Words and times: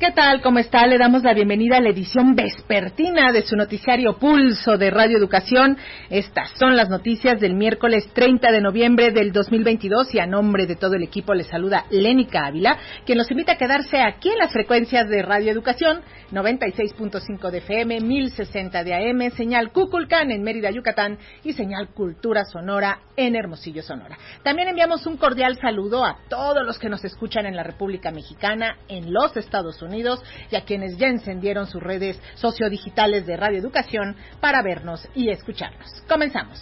¿Qué 0.00 0.12
tal? 0.12 0.40
¿Cómo 0.40 0.58
está? 0.60 0.86
Le 0.86 0.96
damos 0.96 1.22
la 1.24 1.34
bienvenida 1.34 1.76
a 1.76 1.80
la 1.82 1.90
edición 1.90 2.34
vespertina 2.34 3.32
de 3.32 3.42
su 3.42 3.54
noticiario 3.54 4.16
Pulso 4.16 4.78
de 4.78 4.88
Radio 4.88 5.18
Educación. 5.18 5.76
Estas 6.08 6.52
son 6.58 6.74
las 6.74 6.88
noticias 6.88 7.38
del 7.38 7.52
miércoles 7.52 8.08
30 8.14 8.50
de 8.50 8.62
noviembre 8.62 9.10
del 9.10 9.30
2022 9.30 10.14
y 10.14 10.18
a 10.18 10.26
nombre 10.26 10.66
de 10.66 10.76
todo 10.76 10.94
el 10.94 11.02
equipo 11.02 11.34
le 11.34 11.44
saluda 11.44 11.84
Lénica 11.90 12.46
Ávila, 12.46 12.78
quien 13.04 13.18
nos 13.18 13.30
invita 13.30 13.52
a 13.52 13.58
quedarse 13.58 14.00
aquí 14.00 14.30
en 14.30 14.38
las 14.38 14.54
frecuencias 14.54 15.06
de 15.06 15.20
Radio 15.20 15.52
Educación 15.52 16.00
96.5 16.32 17.50
de 17.50 17.58
FM, 17.58 18.00
1060 18.00 18.82
de 18.84 18.94
AM, 18.94 19.30
señal 19.32 19.70
Cuculcán 19.70 20.30
en 20.30 20.42
Mérida, 20.42 20.70
Yucatán 20.70 21.18
y 21.44 21.52
señal 21.52 21.88
Cultura 21.88 22.46
Sonora 22.46 23.00
en 23.16 23.36
Hermosillo, 23.36 23.82
Sonora. 23.82 24.16
También 24.42 24.68
enviamos 24.68 25.04
un 25.06 25.18
cordial 25.18 25.58
saludo 25.60 26.06
a 26.06 26.16
todos 26.30 26.64
los 26.64 26.78
que 26.78 26.88
nos 26.88 27.04
escuchan 27.04 27.44
en 27.44 27.56
la 27.56 27.64
República 27.64 28.10
Mexicana, 28.10 28.78
en 28.88 29.12
los 29.12 29.36
Estados 29.36 29.82
Unidos, 29.82 29.89
y 30.50 30.56
a 30.56 30.64
quienes 30.64 30.96
ya 30.96 31.08
encendieron 31.08 31.66
sus 31.66 31.82
redes 31.82 32.20
sociodigitales 32.34 33.26
de 33.26 33.36
Radio 33.36 33.58
Educación 33.58 34.16
para 34.40 34.62
vernos 34.62 35.08
y 35.14 35.30
escucharnos. 35.30 36.02
Comenzamos. 36.08 36.60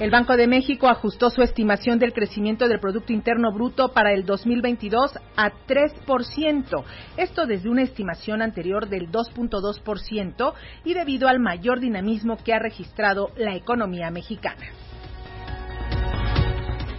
El 0.00 0.12
Banco 0.12 0.36
de 0.36 0.46
México 0.46 0.86
ajustó 0.86 1.28
su 1.28 1.42
estimación 1.42 1.98
del 1.98 2.12
crecimiento 2.12 2.68
del 2.68 2.78
Producto 2.78 3.12
Interno 3.12 3.50
Bruto 3.52 3.88
para 3.88 4.12
el 4.12 4.24
2022 4.24 5.18
a 5.36 5.50
3%, 5.66 6.84
esto 7.16 7.46
desde 7.46 7.68
una 7.68 7.82
estimación 7.82 8.40
anterior 8.40 8.88
del 8.88 9.10
2.2% 9.10 10.54
y 10.84 10.94
debido 10.94 11.26
al 11.26 11.40
mayor 11.40 11.80
dinamismo 11.80 12.36
que 12.36 12.54
ha 12.54 12.60
registrado 12.60 13.32
la 13.36 13.56
economía 13.56 14.12
mexicana. 14.12 14.66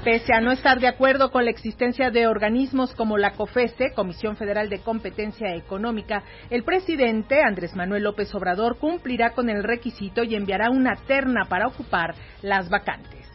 Pese 0.04 0.34
a 0.34 0.40
no 0.40 0.54
estar 0.54 0.80
de 0.80 0.88
acuerdo 0.88 1.30
con 1.30 1.44
la 1.44 1.52
existencia 1.52 2.10
de 2.10 2.26
organismos 2.26 2.96
como 2.96 3.18
la 3.18 3.32
COFESE, 3.32 3.92
Comisión 3.94 4.38
Federal 4.38 4.70
de 4.70 4.80
Competencia 4.80 5.54
Económica, 5.56 6.24
el 6.50 6.64
presidente 6.64 7.42
Andrés 7.44 7.76
Manuel 7.76 8.04
López 8.04 8.34
Obrador 8.34 8.78
cumplirá 8.78 9.32
con 9.32 9.50
el 9.50 9.62
requisito 9.62 10.24
y 10.24 10.36
enviará 10.36 10.70
una 10.70 10.96
terna 11.06 11.44
para 11.50 11.68
ocupar 11.68 12.16
las 12.42 12.70
vacantes. 12.70 13.28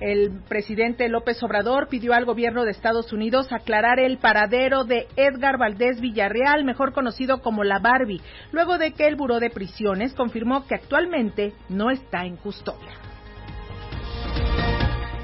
El 0.00 0.40
presidente 0.48 1.08
López 1.08 1.40
Obrador 1.44 1.86
pidió 1.86 2.12
al 2.12 2.24
gobierno 2.24 2.64
de 2.64 2.72
Estados 2.72 3.12
Unidos 3.12 3.52
aclarar 3.52 4.00
el 4.00 4.18
paradero 4.18 4.82
de 4.82 5.06
Edgar 5.14 5.56
Valdés 5.56 6.00
Villarreal, 6.00 6.64
mejor 6.64 6.92
conocido 6.92 7.42
como 7.42 7.62
la 7.62 7.78
Barbie, 7.78 8.22
luego 8.50 8.76
de 8.76 8.90
que 8.90 9.06
el 9.06 9.14
Buró 9.14 9.38
de 9.38 9.50
Prisiones 9.50 10.14
confirmó 10.14 10.66
que 10.66 10.74
actualmente 10.74 11.52
no 11.68 11.90
está 11.92 12.24
en 12.24 12.36
custodia. 12.36 13.09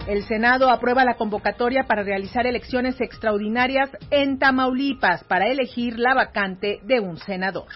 El 0.06 0.22
Senado 0.22 0.70
aprueba 0.70 1.04
la 1.04 1.14
convocatoria 1.14 1.82
para 1.82 2.04
realizar 2.04 2.46
elecciones 2.46 3.00
extraordinarias 3.00 3.90
en 4.10 4.38
Tamaulipas 4.38 5.24
para 5.24 5.48
elegir 5.48 5.98
la 5.98 6.14
vacante 6.14 6.78
de 6.84 7.00
un 7.00 7.16
senador. 7.18 7.66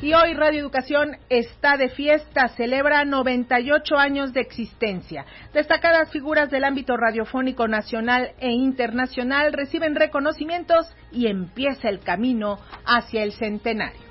Y 0.00 0.14
hoy 0.14 0.34
Radio 0.34 0.60
Educación 0.60 1.16
está 1.28 1.76
de 1.76 1.88
fiesta, 1.88 2.46
celebra 2.50 3.04
98 3.04 3.96
años 3.96 4.32
de 4.32 4.40
existencia. 4.40 5.26
Destacadas 5.52 6.12
figuras 6.12 6.48
del 6.48 6.62
ámbito 6.62 6.96
radiofónico 6.96 7.66
nacional 7.66 8.30
e 8.38 8.52
internacional 8.52 9.52
reciben 9.52 9.96
reconocimientos 9.96 10.86
y 11.10 11.26
empieza 11.26 11.88
el 11.88 11.98
camino 11.98 12.60
hacia 12.86 13.24
el 13.24 13.32
centenario. 13.32 14.07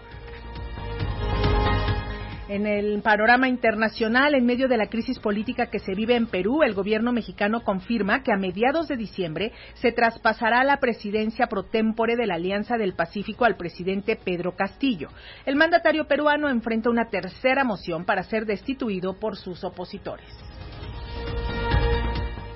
En 2.49 2.65
el 2.65 3.01
panorama 3.01 3.49
internacional, 3.49 4.33
en 4.33 4.45
medio 4.45 4.69
de 4.69 4.77
la 4.77 4.87
crisis 4.87 5.19
política 5.19 5.65
que 5.65 5.79
se 5.79 5.93
vive 5.93 6.15
en 6.15 6.27
Perú, 6.27 6.63
el 6.63 6.73
gobierno 6.73 7.11
mexicano 7.11 7.61
confirma 7.65 8.23
que 8.23 8.31
a 8.31 8.37
mediados 8.37 8.87
de 8.87 8.95
diciembre 8.95 9.51
se 9.73 9.91
traspasará 9.91 10.63
la 10.63 10.77
presidencia 10.77 11.47
pro 11.47 11.63
tempore 11.63 12.15
de 12.15 12.25
la 12.25 12.35
Alianza 12.35 12.77
del 12.77 12.93
Pacífico 12.93 13.43
al 13.43 13.57
presidente 13.57 14.15
Pedro 14.15 14.55
Castillo. 14.55 15.09
El 15.45 15.57
mandatario 15.57 16.07
peruano 16.07 16.47
enfrenta 16.47 16.89
una 16.89 17.09
tercera 17.09 17.65
moción 17.65 18.05
para 18.05 18.23
ser 18.23 18.45
destituido 18.45 19.19
por 19.19 19.35
sus 19.35 19.65
opositores. 19.65 20.29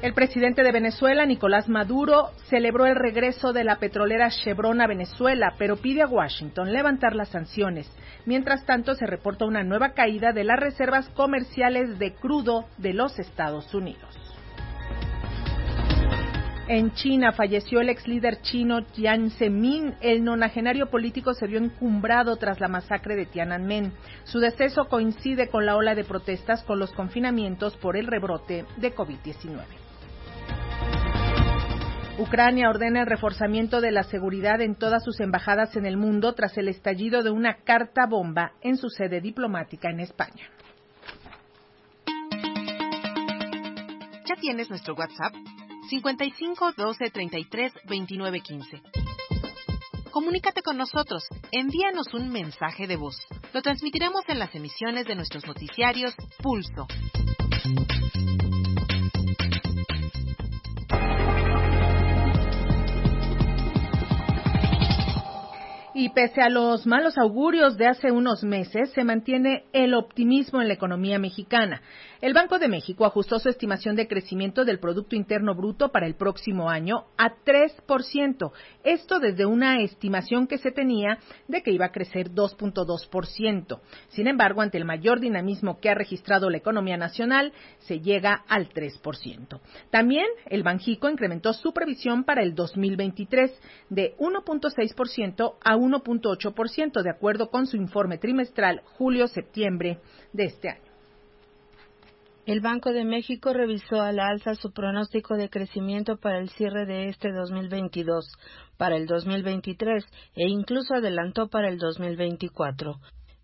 El 0.02 0.16
presidente 0.16 0.64
de 0.64 0.72
Venezuela, 0.72 1.28
Nicolás 1.28 1.70
Maduro, 1.70 2.32
celebró 2.50 2.88
el 2.88 2.96
regreso 2.96 3.54
de 3.54 3.64
la 3.64 3.76
petrolera 3.76 4.32
Chevron 4.32 4.82
a 4.82 4.88
Venezuela, 4.88 5.54
pero 5.60 5.78
pide 5.78 6.02
a 6.02 6.08
Washington 6.08 6.74
levantar 6.74 7.16
las 7.16 7.30
sanciones. 7.30 7.88
Mientras 8.26 8.66
tanto, 8.66 8.96
se 8.96 9.06
reporta 9.06 9.46
una 9.46 9.64
nueva 9.64 9.90
caída 9.94 10.32
de 10.34 10.44
las 10.44 10.60
reservas 10.60 11.08
comerciales 11.10 12.00
de 12.00 12.16
crudo 12.16 12.66
de 12.80 12.94
los 12.94 13.20
Estados 13.20 13.72
Unidos. 13.76 14.10
En 16.68 16.94
China 16.94 17.32
falleció 17.32 17.80
el 17.80 17.90
ex 17.90 18.08
líder 18.08 18.42
chino 18.42 18.80
Jiang 18.94 19.30
Zemin. 19.30 19.94
El 20.02 20.24
nonagenario 20.24 20.90
político 20.90 21.36
se 21.36 21.46
vio 21.46 21.60
encumbrado 21.60 22.38
tras 22.38 22.60
la 22.60 22.70
masacre 22.70 23.16
de 23.16 23.28
Tiananmen. 23.28 23.94
Su 24.24 24.40
deceso 24.40 24.86
coincide 24.86 25.50
con 25.50 25.68
la 25.68 25.76
ola 25.76 25.94
de 25.94 26.06
protestas 26.06 26.64
con 26.64 26.80
los 26.80 26.92
confinamientos 26.92 27.78
por 27.78 27.98
el 27.98 28.08
rebrote 28.08 28.66
de 28.78 28.96
COVID-19. 28.96 29.91
Ucrania 32.22 32.70
ordena 32.70 33.02
el 33.02 33.08
reforzamiento 33.08 33.82
de 33.82 33.90
la 33.90 34.04
seguridad 34.04 34.62
en 34.62 34.76
todas 34.76 35.04
sus 35.04 35.20
embajadas 35.20 35.76
en 35.76 35.88
el 35.88 35.98
mundo 35.98 36.36
tras 36.36 36.56
el 36.56 36.68
estallido 36.68 37.24
de 37.24 37.32
una 37.32 37.64
carta 37.64 38.06
bomba 38.08 38.52
en 38.62 38.78
su 38.78 38.90
sede 38.90 39.22
diplomática 39.22 39.90
en 39.90 40.02
España. 40.02 40.48
¿Ya 44.30 44.36
tienes 44.40 44.70
nuestro 44.70 44.94
WhatsApp? 44.94 45.34
55 45.90 46.74
12 46.78 47.10
33 47.10 47.74
29 47.90 48.40
15. 48.42 48.82
Comunícate 50.12 50.62
con 50.62 50.78
nosotros, 50.78 51.24
envíanos 51.52 52.14
un 52.14 52.32
mensaje 52.32 52.86
de 52.86 52.98
voz. 52.98 53.18
Lo 53.52 53.64
transmitiremos 53.64 54.22
en 54.28 54.38
las 54.38 54.54
emisiones 54.54 55.08
de 55.08 55.16
nuestros 55.16 55.48
noticiarios 55.48 56.14
Pulso. 56.38 56.86
Y 66.02 66.10
pese 66.10 66.42
a 66.42 66.50
los 66.50 66.88
malos 66.88 67.16
augurios 67.20 67.78
de 67.78 67.86
hace 67.86 68.12
unos 68.12 68.44
meses, 68.44 68.90
se 68.90 69.04
mantiene 69.04 69.66
el 69.72 69.94
optimismo 69.94 70.60
en 70.60 70.68
la 70.68 70.74
economía 70.74 71.20
mexicana. 71.20 71.84
El 72.22 72.34
Banco 72.34 72.58
de 72.58 72.68
México 72.68 73.06
ajustó 73.06 73.38
su 73.38 73.50
estimación 73.50 73.96
de 73.96 74.08
crecimiento 74.08 74.66
del 74.66 74.80
Producto 74.80 75.16
Interno 75.16 75.54
Bruto 75.54 75.92
para 75.92 76.08
el 76.08 76.16
próximo 76.16 76.72
año 76.72 77.06
a 77.20 77.36
3%. 77.46 78.52
Esto 78.84 79.20
desde 79.20 79.46
una 79.46 79.82
estimación 79.82 80.48
que 80.48 80.58
se 80.58 80.72
tenía 80.72 81.20
de 81.48 81.62
que 81.62 81.72
iba 81.72 81.86
a 81.86 81.92
crecer 81.92 82.32
2.2%. 82.32 83.80
Sin 84.10 84.28
embargo, 84.28 84.62
ante 84.62 84.80
el 84.80 84.86
mayor 84.86 85.20
dinamismo 85.20 85.80
que 85.80 85.90
ha 85.90 85.96
registrado 85.96 86.50
la 86.50 86.58
economía 86.58 86.98
nacional, 86.98 87.54
se 87.80 88.00
llega 88.00 88.44
al 88.48 88.70
3%. 88.70 89.60
También 89.92 90.26
el 90.48 90.64
Banjico 90.64 91.10
incrementó 91.10 91.54
su 91.54 91.74
previsión 91.74 92.24
para 92.24 92.42
el 92.42 92.56
2023 92.56 93.52
de 93.90 94.16
1.6% 94.18 95.56
a 95.64 95.76
1.8%, 95.92 97.02
de 97.02 97.10
acuerdo 97.10 97.50
con 97.50 97.68
su 97.68 97.78
informe 97.78 98.18
trimestral 98.18 98.82
julio-septiembre 98.98 100.00
de 100.34 100.46
este 100.46 100.70
año. 100.70 100.92
El 102.48 102.60
Banco 102.60 102.92
de 102.92 103.06
México 103.06 103.54
revisó 103.54 104.02
a 104.02 104.12
la 104.12 104.28
alza 104.28 104.56
su 104.56 104.74
pronóstico 104.74 105.36
de 105.36 105.50
crecimiento 105.50 106.18
para 106.18 106.40
el 106.40 106.50
cierre 106.50 106.88
de 106.88 107.10
este 107.10 107.32
2022, 107.32 108.26
para 108.78 108.98
el 108.98 109.06
2023 109.06 110.04
e 110.36 110.50
incluso 110.50 110.96
adelantó 110.96 111.50
para 111.50 111.70
el 111.70 111.78
2024. 111.78 112.96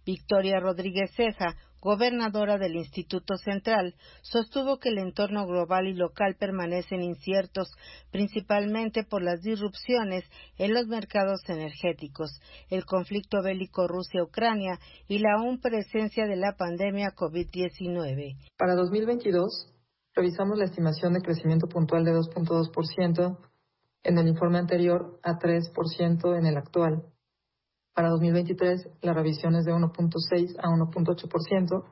Victoria 0.08 0.62
Rodríguez 0.62 1.12
Ceja, 1.18 1.58
gobernadora 1.82 2.58
del 2.58 2.78
Instituto 2.78 3.36
Central, 3.36 3.94
sostuvo 4.22 4.80
que 4.80 4.88
el 4.88 5.00
entorno 5.00 5.46
global 5.46 5.86
y 5.86 5.94
local 5.94 6.38
permanecen 6.40 7.02
inciertos, 7.04 7.76
principalmente 8.10 9.04
por 9.04 9.22
las 9.22 9.42
disrupciones 9.42 10.24
en 10.58 10.74
los 10.74 10.88
mercados 10.88 11.42
energéticos, 11.50 12.40
el 12.70 12.86
conflicto 12.86 13.44
bélico 13.44 13.86
Rusia-Ucrania 13.86 14.80
y 15.10 15.20
la 15.20 15.34
aún 15.36 15.60
presencia 15.60 16.26
de 16.26 16.38
la 16.38 16.56
pandemia 16.58 17.14
COVID-19. 17.14 18.38
Para 18.58 18.76
2022, 18.76 19.74
revisamos 20.16 20.58
la 20.58 20.66
estimación 20.66 21.14
de 21.14 21.22
crecimiento 21.22 21.68
puntual 21.68 22.06
de 22.06 22.14
2.2% 22.14 23.38
en 24.04 24.18
el 24.18 24.28
informe 24.30 24.58
anterior 24.58 25.20
a 25.22 25.38
3% 25.38 26.38
en 26.40 26.46
el 26.46 26.56
actual. 26.56 27.04
Para 27.98 28.10
2023 28.10 28.90
la 29.02 29.12
revisión 29.12 29.56
es 29.56 29.66
de 29.66 29.74
1.6 29.74 30.56
a 30.60 30.70
1.8%. 30.70 31.84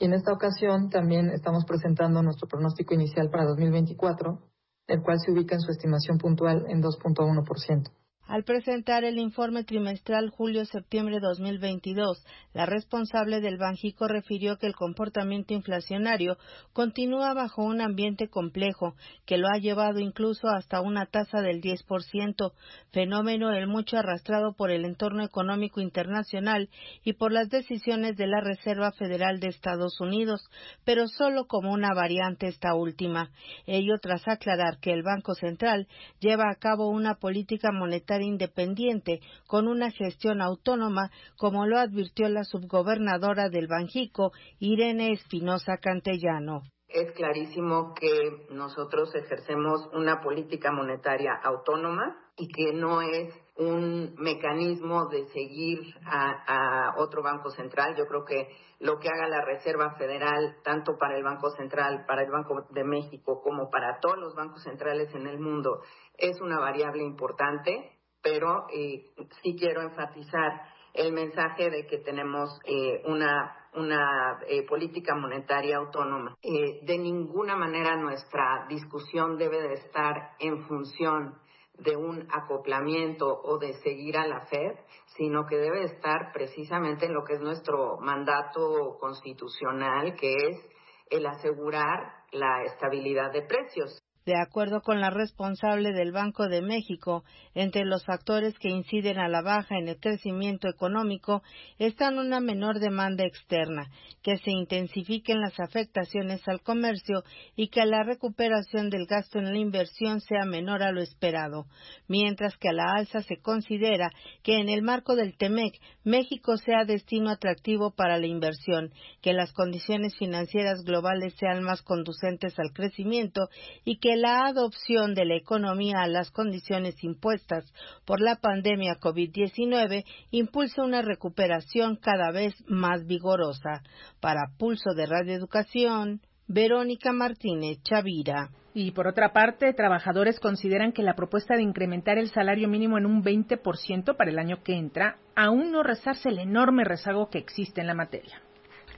Y 0.00 0.06
en 0.06 0.12
esta 0.12 0.32
ocasión 0.32 0.90
también 0.90 1.30
estamos 1.30 1.64
presentando 1.64 2.20
nuestro 2.20 2.48
pronóstico 2.48 2.94
inicial 2.94 3.30
para 3.30 3.44
2024, 3.44 4.40
el 4.88 5.02
cual 5.02 5.20
se 5.20 5.30
ubica 5.30 5.54
en 5.54 5.60
su 5.60 5.70
estimación 5.70 6.18
puntual 6.18 6.66
en 6.68 6.82
2.1%. 6.82 7.92
Al 8.26 8.42
presentar 8.42 9.04
el 9.04 9.18
informe 9.18 9.64
trimestral 9.64 10.30
julio-septiembre 10.30 11.20
2022, 11.20 12.24
la 12.54 12.64
responsable 12.64 13.42
del 13.42 13.58
Banjico 13.58 14.08
refirió 14.08 14.56
que 14.56 14.66
el 14.66 14.74
comportamiento 14.74 15.52
inflacionario 15.52 16.38
continúa 16.72 17.34
bajo 17.34 17.62
un 17.62 17.82
ambiente 17.82 18.28
complejo 18.28 18.94
que 19.26 19.36
lo 19.36 19.48
ha 19.48 19.58
llevado 19.58 20.00
incluso 20.00 20.48
hasta 20.48 20.80
una 20.80 21.04
tasa 21.04 21.42
del 21.42 21.60
10%, 21.60 22.52
fenómeno 22.92 23.52
el 23.52 23.66
mucho 23.66 23.98
arrastrado 23.98 24.54
por 24.54 24.70
el 24.70 24.86
entorno 24.86 25.22
económico 25.22 25.82
internacional 25.82 26.70
y 27.04 27.12
por 27.12 27.30
las 27.30 27.50
decisiones 27.50 28.16
de 28.16 28.26
la 28.26 28.40
Reserva 28.40 28.92
Federal 28.92 29.38
de 29.38 29.48
Estados 29.48 30.00
Unidos, 30.00 30.48
pero 30.86 31.08
solo 31.08 31.46
como 31.46 31.72
una 31.72 31.92
variante 31.92 32.46
esta 32.48 32.74
última. 32.74 33.30
Ello 33.66 33.98
tras 34.00 34.26
aclarar 34.26 34.78
que 34.80 34.94
el 34.94 35.02
Banco 35.02 35.34
Central 35.34 35.88
lleva 36.20 36.44
a 36.50 36.56
cabo 36.56 36.88
una 36.88 37.16
política 37.16 37.70
monetaria 37.70 38.13
independiente 38.22 39.20
con 39.46 39.68
una 39.68 39.90
gestión 39.90 40.40
autónoma, 40.40 41.10
como 41.36 41.66
lo 41.66 41.78
advirtió 41.78 42.28
la 42.28 42.44
subgobernadora 42.44 43.48
del 43.48 43.66
Banjico, 43.66 44.32
Irene 44.58 45.12
Espinosa 45.12 45.78
Cantellano. 45.78 46.62
Es 46.88 47.10
clarísimo 47.12 47.92
que 47.94 48.46
nosotros 48.50 49.12
ejercemos 49.14 49.88
una 49.92 50.20
política 50.20 50.70
monetaria 50.70 51.32
autónoma 51.42 52.16
y 52.36 52.48
que 52.48 52.72
no 52.72 53.00
es 53.00 53.34
un 53.56 54.14
mecanismo 54.16 55.08
de 55.08 55.26
seguir 55.28 55.80
a, 56.04 56.94
otro 56.98 57.22
banco 57.22 57.50
central. 57.50 57.94
Yo 57.96 58.06
creo 58.06 58.24
que 58.24 58.48
lo 58.80 58.98
que 58.98 59.08
haga 59.08 59.28
la 59.28 59.44
Reserva 59.44 59.94
Federal, 59.96 60.56
tanto 60.64 60.96
para 60.98 61.16
el 61.16 61.22
Banco 61.22 61.50
Central, 61.50 62.04
para 62.06 62.22
el 62.22 62.30
Banco 62.30 62.66
de 62.70 62.84
México, 62.84 63.40
como 63.42 63.70
para 63.70 64.00
todos 64.00 64.18
los 64.18 64.34
bancos 64.34 64.62
centrales 64.62 65.14
en 65.14 65.26
el 65.26 65.38
mundo, 65.38 65.80
es 66.16 66.40
una 66.40 66.58
variable 66.58 67.04
importante 67.04 67.93
pero 68.24 68.66
eh, 68.72 69.04
sí 69.42 69.54
quiero 69.56 69.82
enfatizar 69.82 70.62
el 70.94 71.12
mensaje 71.12 71.68
de 71.70 71.86
que 71.86 71.98
tenemos 71.98 72.58
eh, 72.64 73.02
una 73.06 74.40
eh, 74.48 74.66
política 74.66 75.14
monetaria 75.14 75.76
autónoma. 75.76 76.36
de 76.42 76.98
ninguna 76.98 77.54
manera 77.54 77.96
nuestra 77.96 78.66
discusión 78.68 79.36
debe 79.36 79.60
de 79.60 79.74
estar 79.74 80.30
en 80.38 80.66
función 80.66 81.34
de 81.78 81.96
un 81.96 82.26
acoplamiento 82.32 83.26
o 83.26 83.58
de 83.58 83.74
seguir 83.82 84.16
a 84.16 84.26
la 84.26 84.46
Fed, 84.46 84.78
sino 85.16 85.44
que 85.46 85.56
debe 85.56 85.82
estar 85.82 86.32
precisamente 86.32 87.06
en 87.06 87.14
lo 87.14 87.24
que 87.24 87.34
es 87.34 87.40
nuestro 87.40 87.98
mandato 88.00 88.96
constitucional, 89.00 90.14
que 90.14 90.32
es 90.32 90.70
el 91.10 91.26
asegurar 91.26 92.24
la 92.32 92.62
estabilidad 92.64 93.32
de 93.32 93.42
precios. 93.42 94.03
De 94.26 94.40
acuerdo 94.40 94.80
con 94.80 95.02
la 95.02 95.10
responsable 95.10 95.92
del 95.92 96.10
Banco 96.10 96.48
de 96.48 96.62
México, 96.62 97.24
entre 97.54 97.84
los 97.84 98.06
factores 98.06 98.58
que 98.58 98.70
inciden 98.70 99.18
a 99.18 99.28
la 99.28 99.42
baja 99.42 99.76
en 99.76 99.86
el 99.86 100.00
crecimiento 100.00 100.66
económico 100.66 101.42
están 101.78 102.16
una 102.16 102.40
menor 102.40 102.78
demanda 102.78 103.26
externa, 103.26 103.90
que 104.22 104.38
se 104.38 104.50
intensifiquen 104.50 105.42
las 105.42 105.60
afectaciones 105.60 106.40
al 106.48 106.62
comercio 106.62 107.22
y 107.54 107.68
que 107.68 107.84
la 107.84 108.02
recuperación 108.02 108.88
del 108.88 109.04
gasto 109.04 109.40
en 109.40 109.52
la 109.52 109.58
inversión 109.58 110.22
sea 110.22 110.46
menor 110.46 110.82
a 110.82 110.90
lo 110.90 111.02
esperado, 111.02 111.66
mientras 112.08 112.56
que 112.56 112.70
a 112.70 112.72
la 112.72 112.92
alza 112.96 113.20
se 113.20 113.42
considera 113.42 114.10
que 114.42 114.58
en 114.58 114.70
el 114.70 114.80
marco 114.80 115.16
del 115.16 115.36
TEMEC 115.36 115.78
México 116.02 116.56
sea 116.56 116.86
destino 116.86 117.28
atractivo 117.28 117.90
para 117.90 118.18
la 118.18 118.26
inversión, 118.26 118.90
que 119.20 119.34
las 119.34 119.52
condiciones 119.52 120.16
financieras 120.16 120.82
globales 120.82 121.34
sean 121.38 121.62
más 121.62 121.82
conducentes 121.82 122.58
al 122.58 122.72
crecimiento 122.72 123.50
y 123.84 123.98
que 123.98 124.13
la 124.16 124.46
adopción 124.46 125.14
de 125.14 125.24
la 125.24 125.36
economía 125.36 126.02
a 126.02 126.08
las 126.08 126.30
condiciones 126.30 127.02
impuestas 127.02 127.64
por 128.04 128.20
la 128.20 128.36
pandemia 128.36 128.98
COVID-19 129.00 130.04
impulsa 130.30 130.82
una 130.82 131.02
recuperación 131.02 131.96
cada 131.96 132.30
vez 132.30 132.54
más 132.66 133.06
vigorosa. 133.06 133.82
Para 134.20 134.50
Pulso 134.58 134.94
de 134.94 135.06
Radio 135.06 135.34
Educación, 135.34 136.20
Verónica 136.46 137.12
Martínez 137.12 137.82
Chavira. 137.82 138.50
Y 138.74 138.90
por 138.90 139.06
otra 139.06 139.32
parte, 139.32 139.72
trabajadores 139.72 140.40
consideran 140.40 140.92
que 140.92 141.02
la 141.02 141.14
propuesta 141.14 141.54
de 141.54 141.62
incrementar 141.62 142.18
el 142.18 142.30
salario 142.30 142.68
mínimo 142.68 142.98
en 142.98 143.06
un 143.06 143.22
20% 143.22 144.16
para 144.16 144.30
el 144.30 144.38
año 144.38 144.62
que 144.62 144.74
entra 144.74 145.18
aún 145.36 145.70
no 145.70 145.82
rezarse 145.82 146.28
el 146.28 146.40
enorme 146.40 146.84
rezago 146.84 147.30
que 147.30 147.38
existe 147.38 147.80
en 147.80 147.86
la 147.86 147.94
materia. 147.94 148.43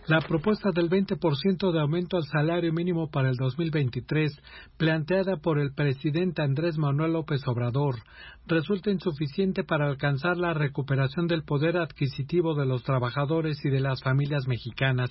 La 0.09 0.21
propuesta 0.21 0.71
del 0.71 0.89
20% 0.89 1.73
de 1.73 1.81
aumento 1.81 2.17
al 2.17 2.23
salario 2.23 2.73
mínimo 2.73 3.11
para 3.11 3.29
el 3.29 3.35
2023, 3.35 4.41
planteada 4.77 5.39
por 5.39 5.59
el 5.59 5.75
presidente 5.75 6.43
Andrés 6.43 6.79
Manuel 6.79 7.15
López 7.15 7.43
Obrador, 7.49 7.97
resulta 8.47 8.93
insuficiente 8.93 9.65
para 9.65 9.89
alcanzar 9.89 10.37
la 10.37 10.55
recuperación 10.55 11.27
del 11.27 11.43
poder 11.43 11.77
adquisitivo 11.77 12.55
de 12.55 12.67
los 12.67 12.85
trabajadores 12.85 13.59
y 13.65 13.69
de 13.69 13.81
las 13.81 14.01
familias 14.01 14.47
mexicanas, 14.47 15.11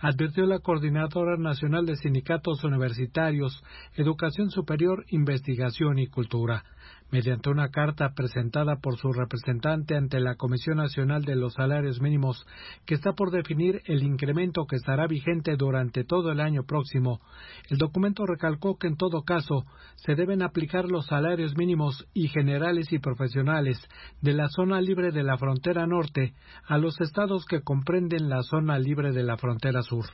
advirtió 0.00 0.44
la 0.44 0.58
Coordinadora 0.58 1.36
Nacional 1.36 1.86
de 1.86 1.94
Sindicatos 1.94 2.64
Universitarios, 2.64 3.62
Educación 3.94 4.50
Superior, 4.50 5.04
Investigación 5.10 6.00
y 6.00 6.08
Cultura 6.08 6.64
mediante 7.12 7.50
una 7.50 7.68
carta 7.68 8.14
presentada 8.14 8.76
por 8.76 8.96
su 8.96 9.12
representante 9.12 9.94
ante 9.96 10.18
la 10.18 10.36
Comisión 10.36 10.78
Nacional 10.78 11.24
de 11.24 11.36
los 11.36 11.52
Salarios 11.52 12.00
Mínimos, 12.00 12.46
que 12.86 12.94
está 12.94 13.12
por 13.12 13.30
definir 13.30 13.82
el 13.84 14.02
incremento 14.02 14.64
que 14.66 14.76
estará 14.76 15.06
vigente 15.06 15.56
durante 15.56 16.04
todo 16.04 16.32
el 16.32 16.40
año 16.40 16.64
próximo. 16.64 17.20
El 17.68 17.76
documento 17.76 18.24
recalcó 18.24 18.78
que 18.78 18.86
en 18.86 18.96
todo 18.96 19.24
caso 19.24 19.66
se 19.96 20.14
deben 20.14 20.42
aplicar 20.42 20.86
los 20.86 21.06
salarios 21.06 21.54
mínimos 21.54 22.06
y 22.14 22.28
generales 22.28 22.90
y 22.92 22.98
profesionales 22.98 23.78
de 24.22 24.32
la 24.32 24.48
zona 24.48 24.80
libre 24.80 25.12
de 25.12 25.22
la 25.22 25.36
frontera 25.36 25.86
norte 25.86 26.32
a 26.66 26.78
los 26.78 26.98
estados 27.02 27.44
que 27.44 27.60
comprenden 27.60 28.30
la 28.30 28.42
zona 28.42 28.78
libre 28.78 29.12
de 29.12 29.22
la 29.22 29.36
frontera 29.36 29.82
sur. 29.82 30.06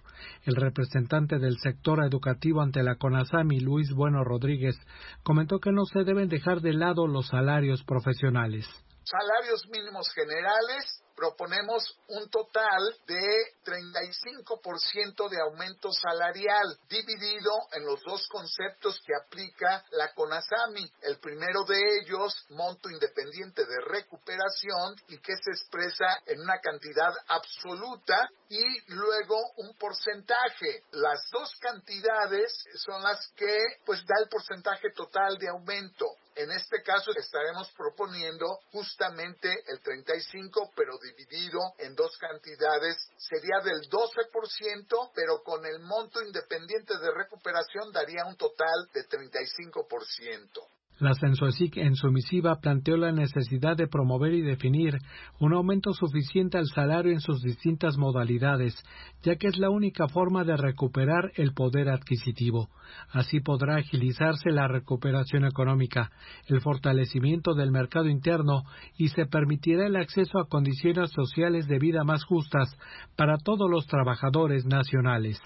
El 0.43 0.57
representante 0.57 1.39
del 1.39 1.59
sector 1.59 2.05
educativo 2.05 2.61
ante 2.61 2.83
la 2.83 2.97
CONASAMI, 2.97 3.61
Luis 3.61 3.93
Bueno 3.93 4.25
Rodríguez, 4.25 4.77
comentó 5.23 5.61
que 5.61 5.71
no 5.71 5.85
se 5.85 6.03
deben 6.03 6.29
dejar 6.29 6.61
de 6.61 6.73
lado 6.73 6.88
los 6.95 7.29
salarios 7.29 7.85
profesionales. 7.85 8.67
Salarios 9.05 9.67
mínimos 9.69 10.11
generales 10.13 11.03
proponemos 11.19 11.99
un 12.09 12.31
total 12.31 12.79
de 13.09 13.25
35% 13.65 15.29
de 15.29 15.41
aumento 15.41 15.91
salarial, 15.91 16.79
dividido 16.89 17.51
en 17.73 17.85
los 17.85 18.01
dos 18.05 18.29
conceptos 18.29 19.01
que 19.05 19.15
aplica 19.17 19.85
la 19.91 20.15
CONASAMI. 20.15 20.93
El 21.03 21.19
primero 21.19 21.65
de 21.65 21.81
ellos, 21.99 22.47
monto 22.51 22.89
independiente 22.89 23.63
de 23.67 23.81
recuperación 23.89 24.95
y 25.09 25.19
que 25.19 25.35
se 25.35 25.51
expresa 25.51 26.23
en 26.27 26.41
una 26.41 26.61
cantidad 26.61 27.13
absoluta 27.27 28.29
y 28.49 28.63
luego 28.93 29.37
un 29.57 29.75
porcentaje. 29.77 30.85
Las 30.93 31.29
dos 31.33 31.51
cantidades 31.61 32.65
son 32.87 33.03
las 33.03 33.27
que 33.35 33.59
pues 33.85 34.07
da 34.07 34.15
el 34.23 34.29
porcentaje 34.29 34.91
total 34.95 35.37
de 35.39 35.49
aumento. 35.49 36.07
En 36.39 36.53
este 36.53 36.85
caso 36.85 37.11
estaremos 37.17 37.69
proponiendo 37.73 38.47
justamente 38.71 39.49
el 39.67 39.81
35, 39.81 40.71
pero 40.77 40.97
dividido 40.99 41.59
en 41.79 41.97
dos 41.97 42.17
cantidades 42.17 42.97
sería 43.17 43.59
del 43.65 43.81
12%, 43.91 45.11
pero 45.17 45.43
con 45.43 45.67
el 45.67 45.81
monto 45.81 46.23
independiente 46.23 46.97
de 46.97 47.11
recuperación 47.11 47.91
daría 47.91 48.25
un 48.25 48.37
total 48.37 48.89
de 48.95 49.03
35%. 49.09 50.78
La 51.01 51.15
Censoesic 51.15 51.77
en 51.77 51.95
su 51.95 52.11
misiva 52.11 52.57
planteó 52.57 52.97
la 52.97 53.13
necesidad 53.13 53.77
de 53.77 53.87
promover 53.87 54.35
y 54.35 54.43
definir 54.43 54.99
un 55.39 55.55
aumento 55.55 55.93
suficiente 55.93 56.59
al 56.59 56.67
salario 56.67 57.13
en 57.13 57.21
sus 57.21 57.41
distintas 57.41 57.97
modalidades, 57.97 58.75
ya 59.23 59.37
que 59.37 59.47
es 59.47 59.59
la 59.59 59.71
única 59.71 60.09
forma 60.09 60.43
de 60.43 60.57
recuperar 60.57 61.31
el 61.37 61.55
poder 61.55 61.89
adquisitivo. 61.89 62.69
Así 63.13 63.39
podrá 63.39 63.77
agilizarse 63.77 64.51
la 64.51 64.67
recuperación 64.67 65.45
económica, 65.45 66.11
el 66.49 66.61
fortalecimiento 66.61 67.55
del 67.55 67.71
mercado 67.71 68.09
interno 68.09 68.65
y 68.97 69.09
se 69.09 69.25
permitirá 69.27 69.87
el 69.87 69.95
acceso 69.95 70.41
a 70.41 70.49
condiciones 70.49 71.13
sociales 71.13 71.69
de 71.69 71.79
vida 71.79 72.03
más 72.03 72.25
justas 72.25 72.77
para 73.15 73.39
todos 73.39 73.71
los 73.71 73.87
trabajadores 73.87 74.67
nacionales. 74.67 75.41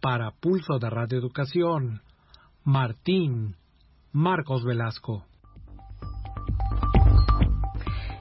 Para 0.00 0.30
Pulso 0.30 0.78
de 0.78 0.90
Radio 0.90 1.18
Educación, 1.18 2.02
Martín 2.62 3.56
Marcos 4.18 4.64
Velasco. 4.64 5.26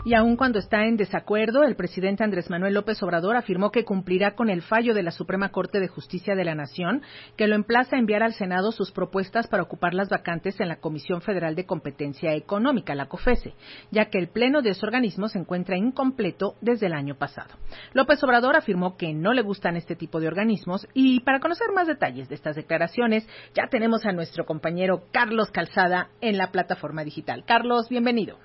Y 0.08 0.14
aun 0.14 0.36
cuando 0.36 0.60
está 0.60 0.86
en 0.86 0.98
desacuerdo, 0.98 1.64
el 1.64 1.76
presidente 1.76 2.24
Andrés 2.24 2.52
Manuel 2.52 2.76
López 2.76 3.02
Obrador 3.02 3.36
afirmó 3.36 3.72
que 3.72 3.86
cumplirá 3.86 4.36
con 4.36 4.52
el 4.52 4.62
fallo 4.62 4.94
de 4.94 5.02
la 5.02 5.10
Suprema 5.10 5.50
Corte 5.50 5.80
de 5.80 5.88
Justicia 5.88 6.36
de 6.36 6.46
la 6.46 6.54
Nación, 6.54 7.02
que 7.36 7.48
lo 7.48 7.56
emplaza 7.56 7.96
a 7.96 8.00
enviar 8.00 8.22
al 8.22 8.34
Senado 8.34 8.72
sus 8.72 8.92
propuestas 8.92 9.48
para 9.48 9.64
ocupar 9.64 9.96
las 9.96 10.10
vacantes 10.10 10.60
en 10.60 10.68
la 10.68 10.76
Comisión 10.76 11.22
Federal 11.22 11.56
de 11.56 11.66
Competencia 11.66 12.36
Económica, 12.36 12.94
la 12.94 13.08
COFESE, 13.08 13.56
ya 13.90 14.12
que 14.12 14.20
el 14.20 14.28
pleno 14.28 14.62
de 14.62 14.70
ese 14.70 14.86
organismo 14.86 15.28
se 15.28 15.40
encuentra 15.40 15.76
incompleto 15.76 16.54
desde 16.62 16.86
el 16.86 16.94
año 16.94 17.16
pasado. 17.16 17.56
López 17.94 18.24
Obrador 18.24 18.56
afirmó 18.56 18.98
que 18.98 19.12
no 19.12 19.34
le 19.34 19.42
gustan 19.42 19.76
este 19.76 19.96
tipo 19.96 20.20
de 20.20 20.28
organismos 20.28 20.88
y 20.94 21.22
para 21.22 21.40
conocer 21.40 21.72
más 21.74 21.88
detalles 21.88 22.30
de 22.30 22.36
estas 22.36 22.56
declaraciones, 22.56 23.28
ya 23.56 23.70
tenemos 23.72 24.06
a 24.06 24.12
nuestro 24.12 24.46
compañero 24.46 25.06
Carlos 25.12 25.50
Calzada 25.50 26.10
en 26.22 26.38
la 26.38 26.52
plataforma 26.52 27.04
digital. 27.04 27.44
Carlos, 27.48 27.90
bienvenido. 27.90 28.38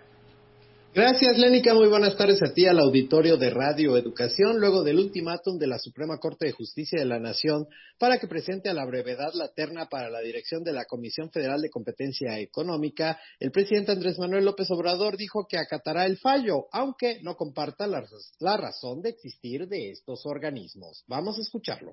Gracias, 0.92 1.38
Lénica. 1.38 1.72
Muy 1.72 1.86
buenas 1.86 2.16
tardes 2.16 2.42
a 2.42 2.52
ti, 2.52 2.66
al 2.66 2.80
auditorio 2.80 3.36
de 3.36 3.50
Radio 3.50 3.96
Educación. 3.96 4.58
Luego 4.58 4.82
del 4.82 4.98
ultimátum 4.98 5.56
de 5.56 5.68
la 5.68 5.78
Suprema 5.78 6.18
Corte 6.18 6.46
de 6.46 6.52
Justicia 6.52 6.98
de 6.98 7.04
la 7.04 7.20
Nación 7.20 7.68
para 7.96 8.18
que 8.18 8.26
presente 8.26 8.68
a 8.68 8.74
la 8.74 8.84
brevedad 8.84 9.30
la 9.34 9.52
terna 9.54 9.86
para 9.86 10.10
la 10.10 10.18
dirección 10.18 10.64
de 10.64 10.72
la 10.72 10.86
Comisión 10.86 11.30
Federal 11.30 11.60
de 11.60 11.70
Competencia 11.70 12.40
Económica, 12.40 13.20
el 13.38 13.52
presidente 13.52 13.92
Andrés 13.92 14.18
Manuel 14.18 14.44
López 14.44 14.68
Obrador 14.72 15.16
dijo 15.16 15.46
que 15.48 15.58
acatará 15.58 16.06
el 16.06 16.18
fallo, 16.18 16.66
aunque 16.72 17.20
no 17.22 17.36
comparta 17.36 17.86
la, 17.86 18.02
la 18.40 18.56
razón 18.56 19.00
de 19.00 19.10
existir 19.10 19.68
de 19.68 19.92
estos 19.92 20.26
organismos. 20.26 21.04
Vamos 21.06 21.38
a 21.38 21.42
escucharlo. 21.42 21.92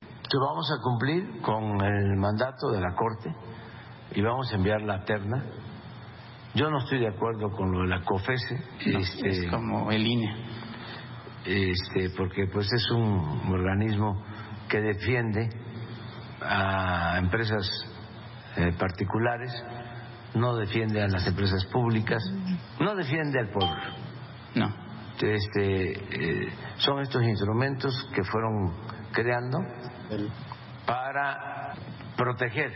Que 0.00 0.38
vamos 0.38 0.70
a 0.70 0.82
cumplir 0.82 1.42
con 1.42 1.84
el 1.84 2.16
mandato 2.16 2.70
de 2.70 2.80
la 2.80 2.94
Corte 2.96 3.28
y 4.14 4.22
vamos 4.22 4.50
a 4.50 4.56
enviar 4.56 4.80
la 4.80 5.04
terna 5.04 5.69
yo 6.54 6.68
no 6.68 6.78
estoy 6.78 6.98
de 6.98 7.08
acuerdo 7.08 7.50
con 7.50 7.70
lo 7.70 7.82
de 7.82 7.88
la 7.88 8.02
COFESE. 8.02 8.60
este, 8.84 9.28
es 9.28 9.50
como 9.50 9.90
el 9.90 10.06
INE. 10.06 10.34
Este, 11.44 12.10
porque 12.16 12.46
pues 12.52 12.70
es 12.72 12.90
un 12.90 13.52
organismo 13.52 14.22
que 14.68 14.80
defiende 14.80 15.48
a 16.42 17.18
empresas 17.18 17.66
eh, 18.56 18.72
particulares, 18.78 19.52
no 20.34 20.56
defiende 20.56 21.02
a 21.02 21.08
las 21.08 21.26
empresas 21.26 21.64
públicas, 21.66 22.22
no 22.80 22.94
defiende 22.94 23.38
al 23.38 23.50
pueblo. 23.50 23.80
No. 24.54 24.74
Este, 25.20 25.92
eh, 25.92 26.48
son 26.78 27.00
estos 27.00 27.22
instrumentos 27.22 28.08
que 28.14 28.24
fueron 28.24 28.72
creando 29.12 29.58
para 30.86 31.74
proteger 32.16 32.72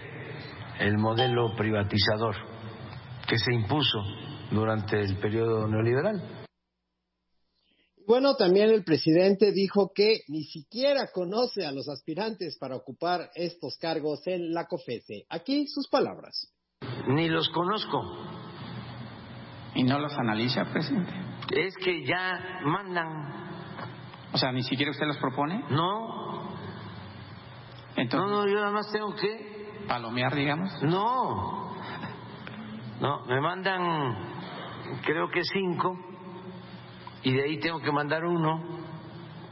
el 0.78 0.98
modelo 0.98 1.54
privatizador 1.56 2.53
que 3.26 3.38
se 3.38 3.52
impuso 3.52 3.98
durante 4.50 5.00
el 5.00 5.18
periodo 5.18 5.66
neoliberal. 5.68 6.44
Bueno, 8.06 8.36
también 8.36 8.68
el 8.68 8.84
presidente 8.84 9.50
dijo 9.52 9.92
que 9.94 10.20
ni 10.28 10.44
siquiera 10.44 11.08
conoce 11.12 11.64
a 11.64 11.72
los 11.72 11.88
aspirantes 11.88 12.58
para 12.58 12.76
ocupar 12.76 13.30
estos 13.34 13.78
cargos 13.78 14.26
en 14.26 14.52
la 14.52 14.66
COFESE. 14.66 15.24
Aquí 15.30 15.66
sus 15.68 15.88
palabras. 15.88 16.52
Ni 17.08 17.28
los 17.28 17.48
conozco. 17.48 18.02
¿Y 19.74 19.84
no 19.84 19.98
los 19.98 20.12
analiza, 20.18 20.64
presidente? 20.70 21.12
Es 21.50 21.74
que 21.76 22.06
ya 22.06 22.60
mandan. 22.64 23.08
O 24.32 24.38
sea, 24.38 24.52
ni 24.52 24.62
siquiera 24.62 24.90
usted 24.92 25.06
los 25.06 25.16
propone. 25.16 25.64
No. 25.70 26.54
Entonces, 27.96 28.30
no, 28.30 28.44
no, 28.44 28.46
yo 28.46 28.56
nada 28.56 28.70
más 28.70 28.92
tengo 28.92 29.14
que. 29.14 29.86
¿Palomear, 29.88 30.34
digamos? 30.34 30.70
No. 30.82 31.63
No, 33.00 33.24
me 33.26 33.40
mandan 33.40 34.34
creo 35.04 35.28
que 35.30 35.42
cinco 35.44 35.96
y 37.22 37.32
de 37.32 37.42
ahí 37.42 37.58
tengo 37.58 37.80
que 37.80 37.90
mandar 37.90 38.24
uno 38.24 38.62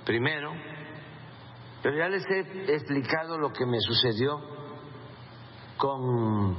primero. 0.05 0.53
Pero 1.83 1.97
ya 1.97 2.09
les 2.09 2.25
he 2.31 2.75
explicado 2.75 3.39
lo 3.39 3.53
que 3.53 3.67
me 3.67 3.81
sucedió 3.81 4.41
con 5.77 6.57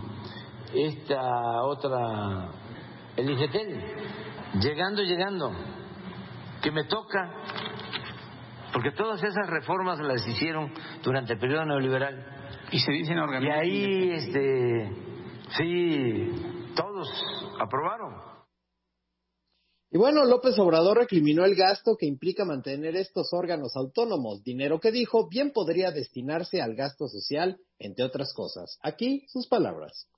esta 0.74 1.64
otra, 1.64 2.50
el 3.16 3.30
Ingetel, 3.30 3.80
llegando, 4.60 5.02
llegando, 5.04 5.52
que 6.62 6.72
me 6.72 6.84
toca, 6.86 7.32
porque 8.74 8.92
todas 8.92 9.24
esas 9.24 9.48
reformas 9.48 10.00
las 10.00 10.28
hicieron 10.28 10.74
durante 11.04 11.34
el 11.34 11.40
periodo 11.40 11.66
neoliberal. 11.66 12.26
Y 12.72 12.80
se 12.80 12.92
dicen 12.92 13.20
organismos. 13.20 13.56
Y 13.56 13.60
ahí, 13.60 14.12
este, 14.12 14.92
sí, 15.50 16.53
todos 16.76 17.08
aprobaron. 17.60 18.34
Y 19.92 19.98
bueno, 20.00 20.26
López 20.26 20.58
Obrador 20.58 20.98
recriminó 20.98 21.46
el 21.46 21.54
gasto 21.54 21.96
que 22.00 22.08
implica 22.08 22.46
mantener 22.46 22.96
estos 22.96 23.32
órganos 23.32 23.76
autónomos, 23.76 24.44
dinero 24.44 24.80
que 24.80 24.92
dijo 24.92 25.30
bien 25.30 25.52
podría 25.52 25.92
destinarse 25.92 26.62
al 26.62 26.74
gasto 26.74 27.08
social, 27.08 27.60
entre 27.78 28.04
otras 28.04 28.34
cosas. 28.34 28.80
Aquí 28.82 29.24
sus 29.28 29.48
palabras. 29.48 30.10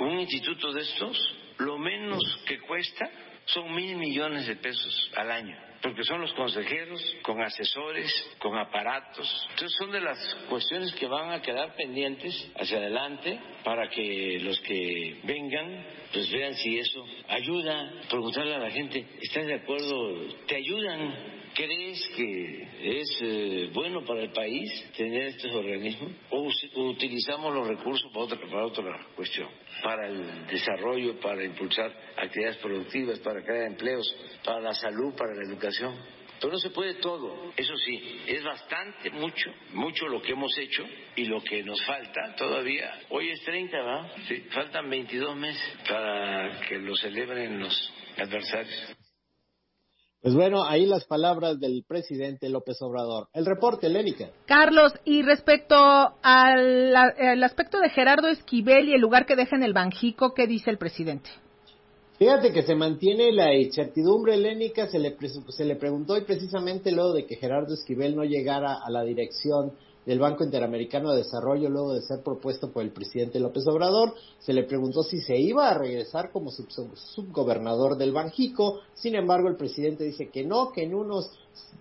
Un 0.00 0.20
instituto 0.20 0.72
de 0.72 0.80
estos, 0.80 1.18
lo 1.58 1.78
menos 1.78 2.22
que 2.48 2.58
cuesta 2.66 3.10
son 3.46 3.74
mil 3.74 3.96
millones 3.96 4.46
de 4.46 4.56
pesos 4.56 5.10
al 5.16 5.30
año 5.30 5.56
porque 5.84 6.02
son 6.02 6.22
los 6.22 6.32
consejeros 6.32 6.98
con 7.20 7.42
asesores, 7.42 8.10
con 8.38 8.56
aparatos. 8.56 9.46
Entonces 9.50 9.76
son 9.76 9.92
de 9.92 10.00
las 10.00 10.18
cuestiones 10.48 10.94
que 10.94 11.06
van 11.06 11.30
a 11.30 11.42
quedar 11.42 11.76
pendientes 11.76 12.50
hacia 12.56 12.78
adelante 12.78 13.38
para 13.62 13.90
que 13.90 14.38
los 14.40 14.58
que 14.60 15.20
vengan 15.24 15.84
pues 16.10 16.30
vean 16.30 16.54
si 16.54 16.78
eso 16.78 17.04
ayuda, 17.28 17.92
preguntarle 18.08 18.54
a 18.54 18.60
la 18.60 18.70
gente, 18.70 19.06
¿estás 19.20 19.46
de 19.46 19.56
acuerdo? 19.56 20.26
¿Te 20.46 20.56
ayudan? 20.56 21.43
¿Crees 21.54 22.08
que 22.16 22.68
es 23.00 23.18
eh, 23.22 23.70
bueno 23.72 24.04
para 24.04 24.22
el 24.22 24.32
país 24.32 24.90
tener 24.96 25.28
estos 25.28 25.52
organismos? 25.52 26.10
¿O 26.30 26.50
utilizamos 26.90 27.54
los 27.54 27.68
recursos 27.68 28.10
para 28.12 28.24
otra, 28.24 28.40
para 28.40 28.66
otra 28.66 29.06
cuestión? 29.14 29.48
Para 29.80 30.08
el 30.08 30.46
desarrollo, 30.48 31.20
para 31.20 31.44
impulsar 31.44 31.92
actividades 32.16 32.56
productivas, 32.56 33.20
para 33.20 33.40
crear 33.44 33.68
empleos, 33.68 34.04
para 34.44 34.60
la 34.60 34.74
salud, 34.74 35.14
para 35.14 35.32
la 35.32 35.44
educación. 35.44 35.94
Pero 36.40 36.54
no 36.54 36.58
se 36.58 36.70
puede 36.70 36.94
todo. 36.94 37.52
Eso 37.56 37.76
sí, 37.86 38.20
es 38.26 38.42
bastante, 38.42 39.10
mucho, 39.10 39.54
mucho 39.74 40.08
lo 40.08 40.20
que 40.20 40.32
hemos 40.32 40.58
hecho 40.58 40.84
y 41.14 41.26
lo 41.26 41.40
que 41.40 41.62
nos 41.62 41.80
falta 41.84 42.34
todavía. 42.36 43.00
Hoy 43.10 43.30
es 43.30 43.40
30, 43.44 43.80
¿va? 43.80 44.10
Sí, 44.26 44.44
faltan 44.50 44.90
22 44.90 45.36
meses 45.36 45.78
para 45.88 46.60
que 46.62 46.78
lo 46.78 46.96
celebren 46.96 47.60
los 47.60 47.92
adversarios. 48.18 49.03
Pues 50.24 50.34
bueno, 50.34 50.64
ahí 50.64 50.86
las 50.86 51.04
palabras 51.04 51.60
del 51.60 51.84
presidente 51.86 52.48
López 52.48 52.80
Obrador. 52.80 53.28
El 53.34 53.44
reporte, 53.44 53.90
Lénica. 53.90 54.30
Carlos, 54.46 54.94
y 55.04 55.20
respecto 55.20 55.76
al, 55.76 57.42
aspecto 57.42 57.78
de 57.78 57.90
Gerardo 57.90 58.28
Esquivel 58.28 58.88
y 58.88 58.94
el 58.94 59.02
lugar 59.02 59.26
que 59.26 59.36
deja 59.36 59.54
en 59.54 59.62
el 59.62 59.74
Banjico, 59.74 60.32
¿qué 60.32 60.46
dice 60.46 60.70
el 60.70 60.78
presidente? 60.78 61.28
Fíjate 62.18 62.54
que 62.54 62.62
se 62.62 62.74
mantiene 62.74 63.32
la 63.32 63.54
incertidumbre 63.54 64.36
helénica, 64.36 64.88
se 64.88 64.98
le, 64.98 65.14
se 65.50 65.64
le 65.66 65.76
preguntó 65.76 66.16
y 66.16 66.22
precisamente 66.22 66.90
luego 66.90 67.12
de 67.12 67.26
que 67.26 67.36
Gerardo 67.36 67.74
Esquivel 67.74 68.16
no 68.16 68.24
llegara 68.24 68.78
a 68.82 68.90
la 68.90 69.04
dirección 69.04 69.72
del 70.06 70.18
Banco 70.18 70.44
Interamericano 70.44 71.12
de 71.12 71.18
Desarrollo 71.18 71.68
luego 71.68 71.94
de 71.94 72.02
ser 72.02 72.22
propuesto 72.22 72.70
por 72.70 72.82
el 72.82 72.92
presidente 72.92 73.40
López 73.40 73.66
Obrador. 73.66 74.14
Se 74.38 74.52
le 74.52 74.64
preguntó 74.64 75.02
si 75.02 75.20
se 75.20 75.38
iba 75.38 75.70
a 75.70 75.78
regresar 75.78 76.30
como 76.30 76.50
subgobernador 76.50 77.96
del 77.96 78.12
Banjico. 78.12 78.80
Sin 78.94 79.14
embargo, 79.14 79.48
el 79.48 79.56
presidente 79.56 80.04
dice 80.04 80.28
que 80.28 80.44
no, 80.44 80.72
que 80.72 80.84
en 80.84 80.94
unos 80.94 81.30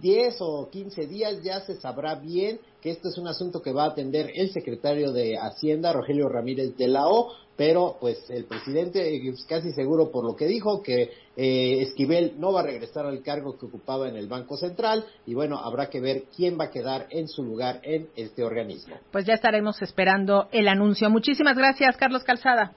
10 0.01 0.37
o 0.41 0.69
15 0.69 1.07
días 1.07 1.41
ya 1.43 1.61
se 1.61 1.75
sabrá 1.75 2.15
bien 2.15 2.59
que 2.81 2.91
esto 2.91 3.07
es 3.07 3.17
un 3.17 3.27
asunto 3.27 3.61
que 3.61 3.71
va 3.71 3.85
a 3.85 3.91
atender 3.91 4.31
el 4.35 4.51
secretario 4.51 5.13
de 5.13 5.37
Hacienda, 5.37 5.93
Rogelio 5.93 6.27
Ramírez 6.27 6.75
de 6.75 6.89
la 6.89 7.07
O, 7.07 7.31
pero 7.55 7.97
pues 7.99 8.29
el 8.29 8.45
presidente 8.45 9.15
es 9.15 9.45
casi 9.45 9.71
seguro 9.71 10.11
por 10.11 10.25
lo 10.25 10.35
que 10.35 10.45
dijo 10.45 10.81
que 10.81 11.11
eh, 11.35 11.81
Esquivel 11.81 12.35
no 12.37 12.51
va 12.51 12.61
a 12.61 12.63
regresar 12.63 13.05
al 13.05 13.21
cargo 13.21 13.57
que 13.57 13.65
ocupaba 13.65 14.07
en 14.07 14.15
el 14.15 14.27
Banco 14.27 14.57
Central 14.57 15.05
y 15.25 15.33
bueno, 15.33 15.57
habrá 15.57 15.89
que 15.89 15.99
ver 15.99 16.23
quién 16.35 16.59
va 16.59 16.65
a 16.65 16.71
quedar 16.71 17.07
en 17.09 17.27
su 17.27 17.43
lugar 17.43 17.79
en 17.83 18.09
este 18.15 18.43
organismo. 18.43 18.95
Pues 19.11 19.25
ya 19.25 19.33
estaremos 19.33 19.81
esperando 19.81 20.47
el 20.51 20.67
anuncio. 20.67 21.09
Muchísimas 21.09 21.57
gracias, 21.57 21.97
Carlos 21.97 22.23
Calzada. 22.23 22.73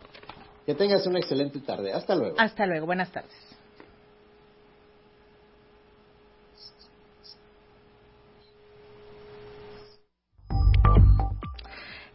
Que 0.64 0.74
tengas 0.74 1.06
una 1.06 1.20
excelente 1.20 1.60
tarde. 1.60 1.92
Hasta 1.92 2.14
luego. 2.14 2.36
Hasta 2.38 2.66
luego. 2.66 2.86
Buenas 2.86 3.12
tardes. 3.12 3.45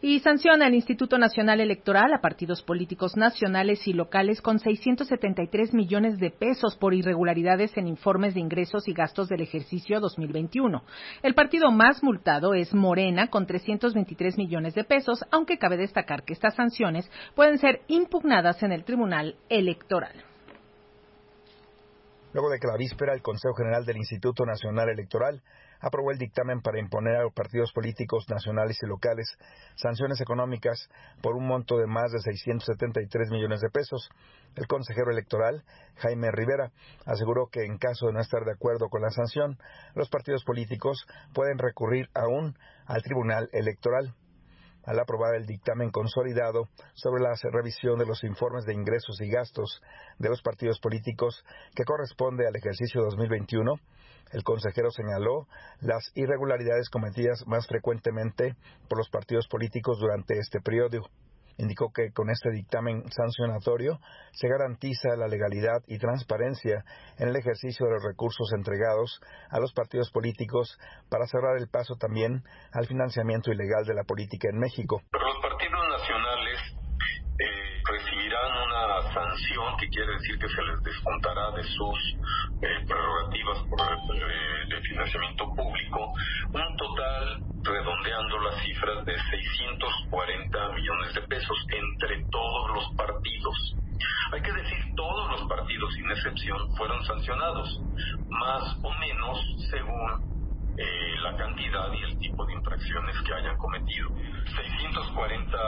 Y 0.04 0.18
sanciona 0.18 0.66
al 0.66 0.74
Instituto 0.74 1.16
Nacional 1.16 1.60
Electoral 1.60 2.12
a 2.12 2.20
partidos 2.20 2.60
políticos 2.60 3.16
nacionales 3.16 3.86
y 3.86 3.92
locales 3.92 4.42
con 4.42 4.58
673 4.58 5.72
millones 5.72 6.18
de 6.18 6.32
pesos 6.32 6.76
por 6.76 6.92
irregularidades 6.92 7.76
en 7.76 7.86
informes 7.86 8.34
de 8.34 8.40
ingresos 8.40 8.88
y 8.88 8.94
gastos 8.94 9.28
del 9.28 9.42
ejercicio 9.42 10.00
2021. 10.00 10.82
El 11.22 11.34
partido 11.34 11.70
más 11.70 12.02
multado 12.02 12.52
es 12.52 12.74
Morena 12.74 13.28
con 13.28 13.46
323 13.46 14.36
millones 14.38 14.74
de 14.74 14.82
pesos, 14.82 15.24
aunque 15.30 15.56
cabe 15.56 15.76
destacar 15.76 16.24
que 16.24 16.32
estas 16.32 16.56
sanciones 16.56 17.08
pueden 17.36 17.58
ser 17.58 17.82
impugnadas 17.86 18.60
en 18.64 18.72
el 18.72 18.84
Tribunal 18.84 19.36
Electoral. 19.48 20.24
luego 22.32 22.50
de 22.50 22.58
que 22.58 22.66
la 22.66 22.76
víspera 22.76 23.14
el 23.14 23.22
Consejo 23.22 23.54
General 23.54 23.84
del 23.84 23.98
Instituto 23.98 24.44
Nacional 24.44 24.88
Electoral 24.88 25.42
aprobó 25.82 26.12
el 26.12 26.18
dictamen 26.18 26.62
para 26.62 26.78
imponer 26.78 27.16
a 27.16 27.22
los 27.24 27.34
partidos 27.34 27.72
políticos 27.72 28.24
nacionales 28.30 28.78
y 28.82 28.86
locales 28.86 29.36
sanciones 29.74 30.20
económicas 30.20 30.88
por 31.20 31.36
un 31.36 31.46
monto 31.46 31.76
de 31.76 31.86
más 31.86 32.12
de 32.12 32.20
673 32.20 33.30
millones 33.30 33.60
de 33.60 33.68
pesos. 33.68 34.08
El 34.54 34.66
consejero 34.66 35.10
electoral, 35.10 35.64
Jaime 35.96 36.30
Rivera, 36.30 36.70
aseguró 37.04 37.48
que 37.48 37.64
en 37.64 37.78
caso 37.78 38.06
de 38.06 38.12
no 38.12 38.20
estar 38.20 38.44
de 38.44 38.52
acuerdo 38.52 38.88
con 38.88 39.02
la 39.02 39.10
sanción, 39.10 39.58
los 39.94 40.08
partidos 40.08 40.44
políticos 40.44 41.04
pueden 41.34 41.58
recurrir 41.58 42.08
aún 42.14 42.56
al 42.86 43.02
Tribunal 43.02 43.50
Electoral 43.52 44.14
al 44.84 44.98
aprobar 44.98 45.34
el 45.34 45.46
dictamen 45.46 45.90
consolidado 45.90 46.68
sobre 46.94 47.22
la 47.22 47.34
revisión 47.52 47.98
de 47.98 48.06
los 48.06 48.24
informes 48.24 48.64
de 48.64 48.74
ingresos 48.74 49.20
y 49.20 49.28
gastos 49.28 49.80
de 50.18 50.28
los 50.28 50.42
partidos 50.42 50.80
políticos 50.80 51.44
que 51.74 51.84
corresponde 51.84 52.46
al 52.46 52.56
ejercicio 52.56 53.02
2021, 53.02 53.74
el 54.32 54.42
consejero 54.44 54.90
señaló 54.90 55.46
las 55.80 56.10
irregularidades 56.14 56.88
cometidas 56.90 57.46
más 57.46 57.66
frecuentemente 57.66 58.56
por 58.88 58.98
los 58.98 59.08
partidos 59.10 59.46
políticos 59.48 59.98
durante 60.00 60.38
este 60.38 60.60
periodo. 60.60 61.08
Indicó 61.58 61.92
que 61.92 62.12
con 62.12 62.30
este 62.30 62.50
dictamen 62.50 63.04
sancionatorio 63.12 64.00
se 64.32 64.48
garantiza 64.48 65.16
la 65.16 65.28
legalidad 65.28 65.82
y 65.86 65.98
transparencia 65.98 66.82
en 67.18 67.28
el 67.28 67.36
ejercicio 67.36 67.86
de 67.86 67.92
los 67.92 68.02
recursos 68.02 68.52
entregados 68.56 69.20
a 69.50 69.60
los 69.60 69.72
partidos 69.74 70.10
políticos 70.10 70.78
para 71.10 71.26
cerrar 71.26 71.58
el 71.58 71.68
paso 71.68 71.94
también 71.96 72.42
al 72.72 72.86
financiamiento 72.86 73.52
ilegal 73.52 73.84
de 73.84 73.94
la 73.94 74.04
política 74.04 74.48
en 74.48 74.58
México. 74.58 75.02
los 75.12 75.42
partidos 75.42 75.80
nacionales 75.98 76.31
sanción 79.12 79.76
que 79.78 79.88
quiere 79.88 80.12
decir 80.14 80.38
que 80.38 80.48
se 80.48 80.62
les 80.62 80.82
descontará 80.82 81.50
de 81.52 81.62
sus 81.64 81.98
eh, 82.62 82.84
prerrogativas 82.86 83.58
por, 83.68 83.80
eh, 83.80 84.66
de 84.68 84.80
financiamiento 84.82 85.44
público 85.54 86.12
un 86.52 86.76
total 86.76 87.42
redondeando 87.62 88.38
las 88.40 88.62
cifras 88.62 89.04
de 89.04 89.14
640 89.16 90.68
millones 90.74 91.14
de 91.14 91.22
pesos 91.22 91.58
entre 91.68 92.24
todos 92.30 92.74
los 92.74 92.96
partidos. 92.96 93.76
Hay 94.32 94.42
que 94.42 94.52
decir, 94.52 94.78
todos 94.96 95.30
los 95.30 95.48
partidos, 95.48 95.92
sin 95.94 96.10
excepción, 96.10 96.74
fueron 96.76 97.04
sancionados, 97.04 97.80
más 98.28 98.76
o 98.82 98.90
menos 98.98 99.38
según 99.70 100.31
eh, 100.76 101.16
la 101.22 101.36
cantidad 101.36 101.92
y 101.92 102.02
el 102.02 102.18
tipo 102.18 102.46
de 102.46 102.54
infracciones 102.54 103.16
que 103.26 103.34
hayan 103.34 103.56
cometido. 103.58 104.08
640 104.56 105.58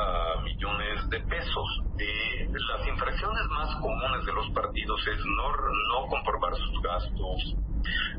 millones 0.43 1.09
de 1.11 1.21
pesos. 1.21 1.83
Eh, 1.99 2.49
las 2.49 2.89
infracciones 2.89 3.43
más 3.51 3.75
comunes 3.77 4.25
de 4.25 4.33
los 4.33 4.51
partidos 4.51 5.01
es 5.07 5.19
no, 5.19 5.51
no 5.93 6.07
comprobar 6.09 6.55
sus 6.57 6.83
gastos, 6.83 7.55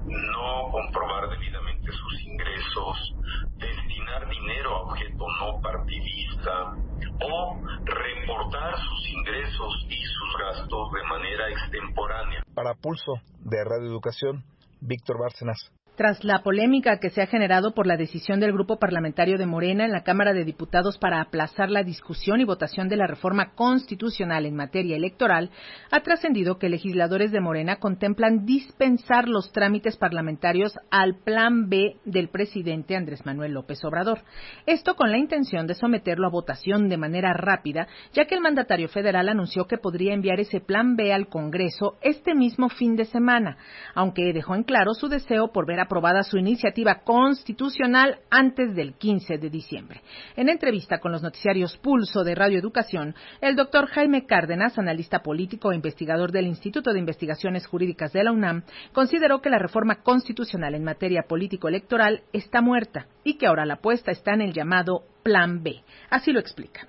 no 0.06 0.72
comprobar 0.72 1.30
debidamente 1.30 1.92
sus 1.92 2.22
ingresos, 2.22 3.16
destinar 3.58 4.30
dinero 4.30 4.76
a 4.76 4.82
objeto 4.82 5.26
no 5.40 5.62
partidista 5.62 6.76
o 7.22 7.62
reportar 7.84 8.76
sus 8.78 9.10
ingresos 9.10 9.86
y 9.90 10.04
sus 10.04 10.38
gastos 10.40 10.92
de 10.92 11.04
manera 11.08 11.50
extemporánea. 11.50 12.44
Para 12.54 12.74
Pulso 12.76 13.14
de 13.40 13.64
Radio 13.64 13.88
Educación, 13.88 14.44
Víctor 14.82 15.18
Bárcenas. 15.20 15.72
Tras 15.96 16.26
la 16.26 16.44
polémica 16.44 17.00
que 17.00 17.10
se 17.10 17.22
ha 17.22 17.28
generado 17.28 17.74
por 17.74 17.88
la 17.88 17.96
decisión 17.96 18.42
del 18.42 18.52
Grupo 18.52 18.80
Parlamentario 18.80 19.38
de 19.38 19.46
Morena 19.46 19.86
en 19.86 19.94
la 19.94 20.04
Cámara 20.04 20.34
de 20.34 20.44
Diputados 20.44 20.98
para 20.98 21.22
aplazar 21.22 21.70
la 21.70 21.84
discusión 21.84 22.42
y 22.42 22.44
votación 22.44 22.90
de 22.90 22.98
la 22.98 23.08
reforma 23.08 23.54
constitucional 23.56 24.46
en 24.46 24.58
materia 24.58 24.98
electoral, 24.98 25.52
ha 25.92 26.02
trascendido 26.02 26.58
que 26.58 26.68
legisladores 26.68 27.32
de 27.32 27.40
Morena 27.40 27.78
contemplan 27.78 28.46
dispensar 28.46 29.30
los 29.30 29.54
trámites 29.54 29.96
parlamentarios 29.96 30.78
al 30.92 31.16
Plan 31.16 31.70
B 31.70 31.96
del 32.04 32.28
presidente 32.28 32.98
Andrés 32.98 33.26
Manuel 33.26 33.54
López 33.54 33.82
Obrador. 33.86 34.20
Esto 34.66 34.96
con 34.96 35.12
la 35.12 35.18
intención 35.18 35.66
de 35.66 35.76
someterlo 35.76 36.28
a 36.28 36.32
votación 36.32 36.90
de 36.90 36.98
manera 36.98 37.32
rápida, 37.32 37.88
ya 38.12 38.26
que 38.26 38.36
el 38.36 38.42
mandatario 38.42 38.90
federal 38.90 39.30
anunció 39.30 39.66
que 39.66 39.78
podría 39.78 40.14
enviar 40.14 40.42
ese 40.42 40.60
Plan 40.60 40.98
B 40.98 41.14
al 41.14 41.30
Congreso 41.30 41.96
este 42.02 42.36
mismo 42.36 42.68
fin 42.68 42.98
de 42.98 43.06
semana, 43.06 43.56
aunque 43.94 44.34
dejó 44.34 44.56
en 44.56 44.64
claro 44.64 44.94
su 44.94 45.08
deseo 45.08 45.54
por 45.54 45.66
ver 45.66 45.80
a 45.80 45.85
aprobada 45.86 46.24
su 46.24 46.38
iniciativa 46.38 47.02
constitucional 47.04 48.20
antes 48.30 48.76
del 48.76 48.94
15 48.96 49.38
de 49.38 49.50
diciembre. 49.50 50.02
En 50.36 50.50
entrevista 50.50 51.00
con 51.00 51.12
los 51.12 51.24
noticiarios 51.24 51.78
Pulso 51.78 52.24
de 52.24 52.36
Radio 52.36 52.60
Educación, 52.60 53.16
el 53.42 53.56
doctor 53.56 53.88
Jaime 53.88 54.26
Cárdenas, 54.26 54.78
analista 54.78 55.20
político 55.20 55.72
e 55.72 55.76
investigador 55.76 56.32
del 56.32 56.48
Instituto 56.48 56.92
de 56.92 57.00
Investigaciones 57.00 57.66
Jurídicas 57.68 58.12
de 58.12 58.24
la 58.24 58.32
UNAM, 58.32 58.64
consideró 58.94 59.42
que 59.42 59.50
la 59.50 59.60
reforma 59.60 60.02
constitucional 60.04 60.76
en 60.76 60.84
materia 60.84 61.24
político-electoral 61.24 62.24
está 62.34 62.62
muerta 62.62 63.08
y 63.24 63.38
que 63.38 63.48
ahora 63.48 63.66
la 63.66 63.76
apuesta 63.76 64.12
está 64.12 64.34
en 64.34 64.42
el 64.42 64.54
llamado 64.54 65.04
Plan 65.24 65.64
B. 65.64 65.84
Así 66.10 66.32
lo 66.32 66.40
explica. 66.40 66.88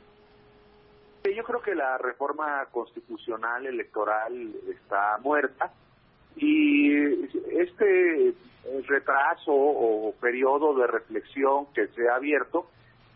Yo 1.24 1.42
creo 1.42 1.60
que 1.60 1.74
la 1.74 1.98
reforma 1.98 2.66
constitucional 2.70 3.66
electoral 3.66 4.32
está 4.70 5.18
muerta 5.22 5.72
y 6.36 6.92
este 7.58 8.34
retraso 8.86 9.52
o 9.52 10.14
periodo 10.20 10.74
de 10.74 10.86
reflexión 10.86 11.66
que 11.74 11.88
se 11.88 12.08
ha 12.08 12.16
abierto 12.16 12.66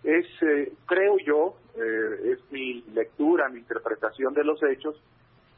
es, 0.02 0.26
eh, 0.42 0.72
creo 0.86 1.16
yo, 1.18 1.56
eh, 1.76 2.32
es 2.32 2.52
mi 2.52 2.82
lectura, 2.94 3.48
mi 3.48 3.58
interpretación 3.58 4.32
de 4.34 4.44
los 4.44 4.62
hechos, 4.62 4.96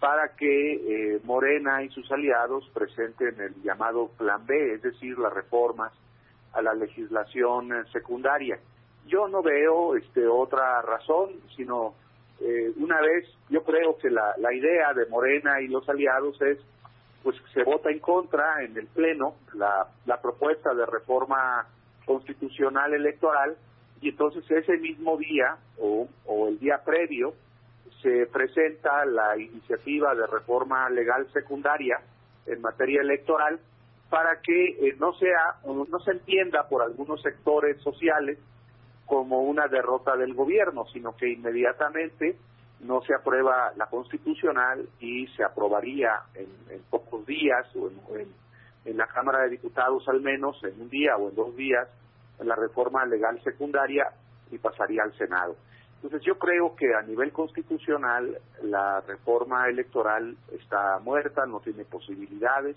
para 0.00 0.34
que 0.34 1.14
eh, 1.14 1.20
Morena 1.24 1.82
y 1.82 1.88
sus 1.90 2.10
aliados 2.10 2.68
presenten 2.74 3.40
el 3.40 3.62
llamado 3.62 4.08
Plan 4.18 4.44
B, 4.44 4.74
es 4.74 4.82
decir, 4.82 5.16
las 5.18 5.32
reformas 5.32 5.92
a 6.54 6.60
la 6.60 6.74
legislación 6.74 7.70
secundaria. 7.92 8.58
Yo 9.06 9.28
no 9.28 9.42
veo 9.42 9.96
este, 9.96 10.26
otra 10.26 10.82
razón, 10.82 11.30
sino 11.56 11.94
una 12.76 13.00
vez, 13.00 13.24
yo 13.50 13.62
creo 13.62 13.96
que 13.98 14.10
la, 14.10 14.34
la 14.38 14.52
idea 14.52 14.92
de 14.94 15.06
Morena 15.06 15.60
y 15.60 15.68
los 15.68 15.88
aliados 15.88 16.42
es 16.42 16.58
pues 17.22 17.36
se 17.52 17.62
vota 17.62 17.90
en 17.90 18.00
contra 18.00 18.62
en 18.62 18.76
el 18.76 18.86
Pleno 18.88 19.36
la, 19.54 19.86
la 20.06 20.20
propuesta 20.20 20.74
de 20.74 20.86
reforma 20.86 21.66
constitucional 22.04 22.94
electoral 22.94 23.56
y 24.00 24.10
entonces 24.10 24.44
ese 24.50 24.76
mismo 24.78 25.16
día 25.16 25.56
o, 25.78 26.08
o 26.26 26.48
el 26.48 26.58
día 26.58 26.82
previo 26.84 27.34
se 28.02 28.26
presenta 28.26 29.04
la 29.04 29.38
iniciativa 29.38 30.14
de 30.14 30.26
reforma 30.26 30.90
legal 30.90 31.26
secundaria 31.32 32.00
en 32.46 32.60
materia 32.60 33.00
electoral 33.00 33.60
para 34.10 34.40
que 34.40 34.88
eh, 34.88 34.96
no 34.98 35.14
sea 35.14 35.56
no 35.64 36.00
se 36.00 36.10
entienda 36.10 36.68
por 36.68 36.82
algunos 36.82 37.22
sectores 37.22 37.80
sociales 37.80 38.38
como 39.06 39.42
una 39.42 39.68
derrota 39.68 40.16
del 40.16 40.34
gobierno, 40.34 40.84
sino 40.92 41.16
que 41.16 41.28
inmediatamente 41.28 42.36
no 42.82 43.00
se 43.02 43.14
aprueba 43.14 43.72
la 43.76 43.86
constitucional 43.86 44.88
y 45.00 45.26
se 45.28 45.44
aprobaría 45.44 46.22
en, 46.34 46.82
pocos 46.90 47.24
días 47.26 47.66
o 47.76 47.88
en, 48.16 48.28
en, 48.84 48.96
la 48.96 49.06
Cámara 49.06 49.42
de 49.42 49.50
Diputados 49.50 50.08
al 50.08 50.20
menos 50.20 50.62
en 50.64 50.80
un 50.80 50.90
día 50.90 51.16
o 51.16 51.28
en 51.28 51.34
dos 51.34 51.56
días 51.56 51.88
la 52.40 52.56
reforma 52.56 53.06
legal 53.06 53.40
secundaria 53.44 54.06
y 54.50 54.58
pasaría 54.58 55.02
al 55.04 55.16
Senado. 55.16 55.56
Entonces 55.96 56.22
yo 56.26 56.36
creo 56.36 56.74
que 56.74 56.94
a 56.94 57.02
nivel 57.02 57.30
constitucional 57.30 58.36
la 58.62 59.00
reforma 59.02 59.68
electoral 59.68 60.36
está 60.50 60.98
muerta, 60.98 61.46
no 61.46 61.60
tiene 61.60 61.84
posibilidades, 61.84 62.76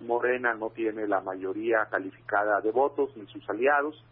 Morena 0.00 0.54
no 0.54 0.70
tiene 0.70 1.08
la 1.08 1.20
mayoría 1.20 1.86
calificada 1.90 2.60
de 2.60 2.70
votos 2.70 3.16
ni 3.16 3.26
sus 3.26 3.48
aliados, 3.50 4.04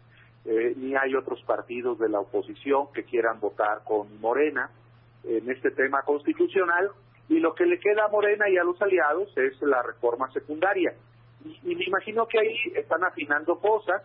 eh, 0.43 0.73
ni 0.75 0.95
hay 0.95 1.15
otros 1.15 1.41
partidos 1.43 1.99
de 1.99 2.09
la 2.09 2.19
oposición 2.19 2.91
que 2.93 3.03
quieran 3.03 3.39
votar 3.39 3.83
con 3.85 4.19
Morena 4.19 4.69
en 5.23 5.49
este 5.49 5.71
tema 5.71 6.01
constitucional 6.03 6.91
y 7.29 7.39
lo 7.39 7.55
que 7.55 7.65
le 7.65 7.79
queda 7.79 8.05
a 8.05 8.09
Morena 8.09 8.49
y 8.49 8.57
a 8.57 8.63
los 8.63 8.81
aliados 8.81 9.29
es 9.37 9.61
la 9.61 9.81
reforma 9.81 10.29
secundaria. 10.31 10.93
Y, 11.63 11.75
me 11.75 11.85
imagino 11.85 12.27
que 12.27 12.39
ahí 12.39 12.55
están 12.75 13.03
afinando 13.03 13.57
cosas 13.59 14.03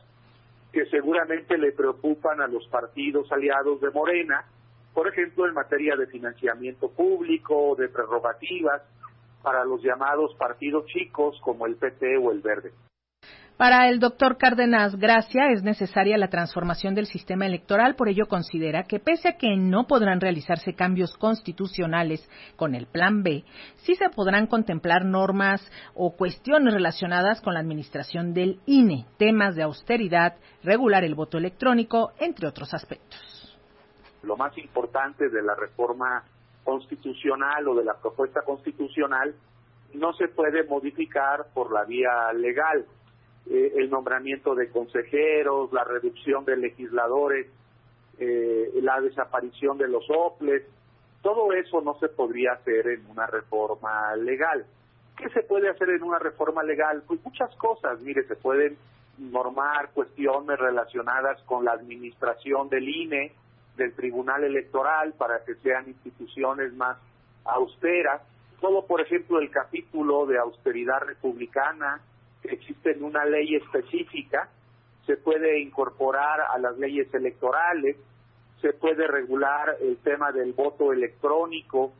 que 0.72 0.86
seguramente 0.86 1.58
le 1.58 1.72
preocupan 1.72 2.40
a 2.40 2.46
los 2.46 2.66
partidos 2.68 3.30
aliados 3.32 3.80
de 3.80 3.90
Morena, 3.90 4.44
por 4.94 5.08
ejemplo, 5.08 5.46
en 5.46 5.54
materia 5.54 5.96
de 5.96 6.06
financiamiento 6.06 6.90
público, 6.90 7.74
de 7.76 7.88
prerrogativas, 7.88 8.82
para 9.42 9.64
los 9.64 9.82
llamados 9.82 10.34
partidos 10.36 10.86
chicos 10.86 11.38
como 11.42 11.66
el 11.66 11.76
PT 11.76 12.16
o 12.18 12.30
el 12.30 12.40
Verde. 12.40 12.72
Para 13.56 13.88
el 13.88 14.00
doctor 14.00 14.36
Cárdenas 14.36 14.96
Gracia 14.96 15.50
es 15.50 15.62
necesaria 15.62 16.18
la 16.18 16.28
transformación 16.28 16.94
del 16.94 17.06
sistema 17.06 17.46
electoral, 17.46 17.96
por 17.96 18.10
ello 18.10 18.26
considera 18.26 18.82
que 18.82 19.00
pese 19.00 19.30
a 19.30 19.38
que 19.38 19.56
no 19.56 19.86
podrán 19.86 20.20
realizarse 20.20 20.74
cambios 20.74 21.16
constitucionales 21.16 22.28
con 22.56 22.74
el 22.74 22.86
Plan 22.86 23.22
B, 23.22 23.44
sí 23.76 23.94
se 23.94 24.10
podrán 24.10 24.46
contemplar 24.46 25.06
normas 25.06 25.66
o 25.94 26.14
cuestiones 26.14 26.74
relacionadas 26.74 27.40
con 27.40 27.54
la 27.54 27.60
administración 27.60 28.34
del 28.34 28.60
INE, 28.66 29.06
temas 29.16 29.56
de 29.56 29.62
austeridad, 29.62 30.34
regular 30.62 31.02
el 31.04 31.14
voto 31.14 31.38
electrónico, 31.38 32.12
entre 32.18 32.48
otros 32.48 32.74
aspectos. 32.74 33.18
Lo 34.22 34.36
más 34.36 34.56
importante 34.58 35.30
de 35.30 35.42
la 35.42 35.54
reforma 35.54 36.24
constitucional 36.62 37.66
o 37.68 37.74
de 37.74 37.86
la 37.86 37.94
propuesta 37.94 38.42
constitucional 38.42 39.34
no 39.94 40.12
se 40.12 40.28
puede 40.28 40.62
modificar 40.64 41.46
por 41.54 41.72
la 41.72 41.84
vía 41.84 42.34
legal. 42.34 42.84
Eh, 43.48 43.74
el 43.76 43.90
nombramiento 43.90 44.54
de 44.54 44.70
consejeros, 44.70 45.72
la 45.72 45.84
reducción 45.84 46.44
de 46.44 46.56
legisladores, 46.56 47.46
eh, 48.18 48.70
la 48.82 49.00
desaparición 49.00 49.78
de 49.78 49.88
los 49.88 50.04
OPLES, 50.08 50.64
todo 51.22 51.52
eso 51.52 51.80
no 51.80 51.98
se 51.98 52.08
podría 52.08 52.52
hacer 52.52 52.88
en 52.88 53.06
una 53.10 53.26
reforma 53.26 54.14
legal. 54.16 54.64
¿Qué 55.16 55.28
se 55.30 55.42
puede 55.42 55.68
hacer 55.68 55.90
en 55.90 56.02
una 56.02 56.18
reforma 56.18 56.62
legal? 56.62 57.02
Pues 57.06 57.24
muchas 57.24 57.54
cosas, 57.56 58.00
mire, 58.00 58.24
se 58.26 58.36
pueden 58.36 58.76
normar 59.18 59.90
cuestiones 59.92 60.58
relacionadas 60.58 61.42
con 61.42 61.64
la 61.64 61.72
administración 61.72 62.68
del 62.68 62.88
INE, 62.88 63.32
del 63.76 63.94
Tribunal 63.94 64.44
Electoral, 64.44 65.14
para 65.14 65.44
que 65.44 65.54
sean 65.56 65.88
instituciones 65.88 66.72
más 66.74 66.98
austeras. 67.44 68.22
Todo, 68.60 68.86
por 68.86 69.00
ejemplo, 69.00 69.38
el 69.38 69.50
capítulo 69.50 70.26
de 70.26 70.38
austeridad 70.38 71.00
republicana, 71.00 72.00
existe 72.54 72.96
una 73.00 73.24
ley 73.24 73.56
específica, 73.56 74.48
se 75.06 75.16
puede 75.16 75.60
incorporar 75.60 76.40
a 76.40 76.58
las 76.58 76.76
leyes 76.78 77.12
electorales, 77.14 77.96
se 78.60 78.72
puede 78.72 79.06
regular 79.06 79.76
el 79.80 79.98
tema 79.98 80.32
del 80.32 80.52
voto 80.52 80.92
electrónico, 80.92 81.92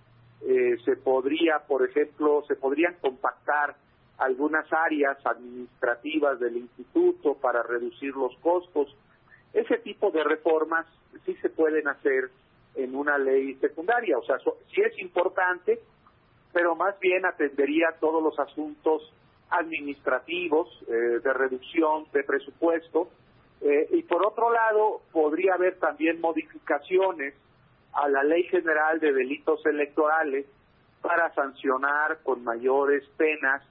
eh, 0.43 0.77
se 0.85 0.97
podría, 0.97 1.61
por 1.67 1.89
ejemplo, 1.89 2.45
se 2.49 2.57
podrían 2.57 2.95
compactar 3.01 3.77
algunas 4.19 4.67
áreas 4.73 5.19
administrativas 5.25 6.41
del 6.41 6.57
instituto 6.57 7.35
para 7.35 7.63
reducir 7.63 8.15
los 8.17 8.37
costos. 8.39 8.95
Ese 9.53 9.79
tipo 9.79 10.11
de 10.11 10.25
reformas 10.25 10.87
sí 11.25 11.35
se 11.43 11.51
pueden 11.51 11.87
hacer 11.89 12.31
en 12.75 12.95
una 12.95 13.19
ley 13.19 13.55
secundaria, 13.57 14.19
o 14.19 14.25
sea, 14.25 14.39
sí 14.39 14.83
es 14.83 14.99
importante, 14.99 15.81
pero 16.53 16.75
más 16.75 16.99
bien 17.01 17.25
atendería 17.25 17.97
todos 18.01 18.23
los 18.23 18.39
asuntos 18.39 19.13
administrativos 19.51 20.69
eh, 20.89 21.21
de 21.23 21.33
reducción 21.33 22.07
de 22.13 22.25
presupuesto 22.25 23.09
eh, 23.61 23.89
y 23.93 24.03
por 24.03 24.27
otro 24.27 24.51
lado 24.51 25.03
podría 25.13 25.55
haber 25.55 25.79
también 25.79 26.21
modificaciones 26.21 27.35
a 27.93 28.09
la 28.09 28.23
Ley 28.23 28.45
General 28.45 29.01
de 29.01 29.13
Delitos 29.13 29.65
Electorales 29.65 30.47
para 31.01 31.33
sancionar 31.35 32.19
con 32.23 32.45
mayores 32.45 33.05
penas 33.17 33.63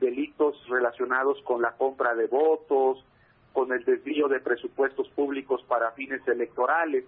delitos 0.00 0.56
relacionados 0.68 1.40
con 1.42 1.60
la 1.62 1.72
compra 1.72 2.14
de 2.14 2.26
votos, 2.26 3.04
con 3.52 3.72
el 3.72 3.84
desvío 3.84 4.28
de 4.28 4.40
presupuestos 4.40 5.08
públicos 5.10 5.62
para 5.68 5.92
fines 5.92 6.26
electorales. 6.26 7.04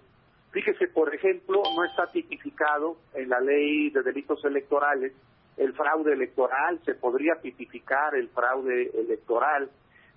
Fíjese, 0.50 0.88
por 0.88 1.14
ejemplo, 1.14 1.62
no 1.76 1.84
está 1.84 2.10
tipificado 2.10 2.96
en 3.14 3.28
la 3.28 3.40
ley 3.40 3.90
de 3.90 4.02
delitos 4.02 4.44
electorales 4.44 5.12
el 5.56 5.74
fraude 5.74 6.12
electoral, 6.12 6.80
se 6.84 6.94
podría 6.94 7.36
tipificar 7.36 8.14
el 8.14 8.28
fraude 8.28 8.90
electoral. 8.94 9.70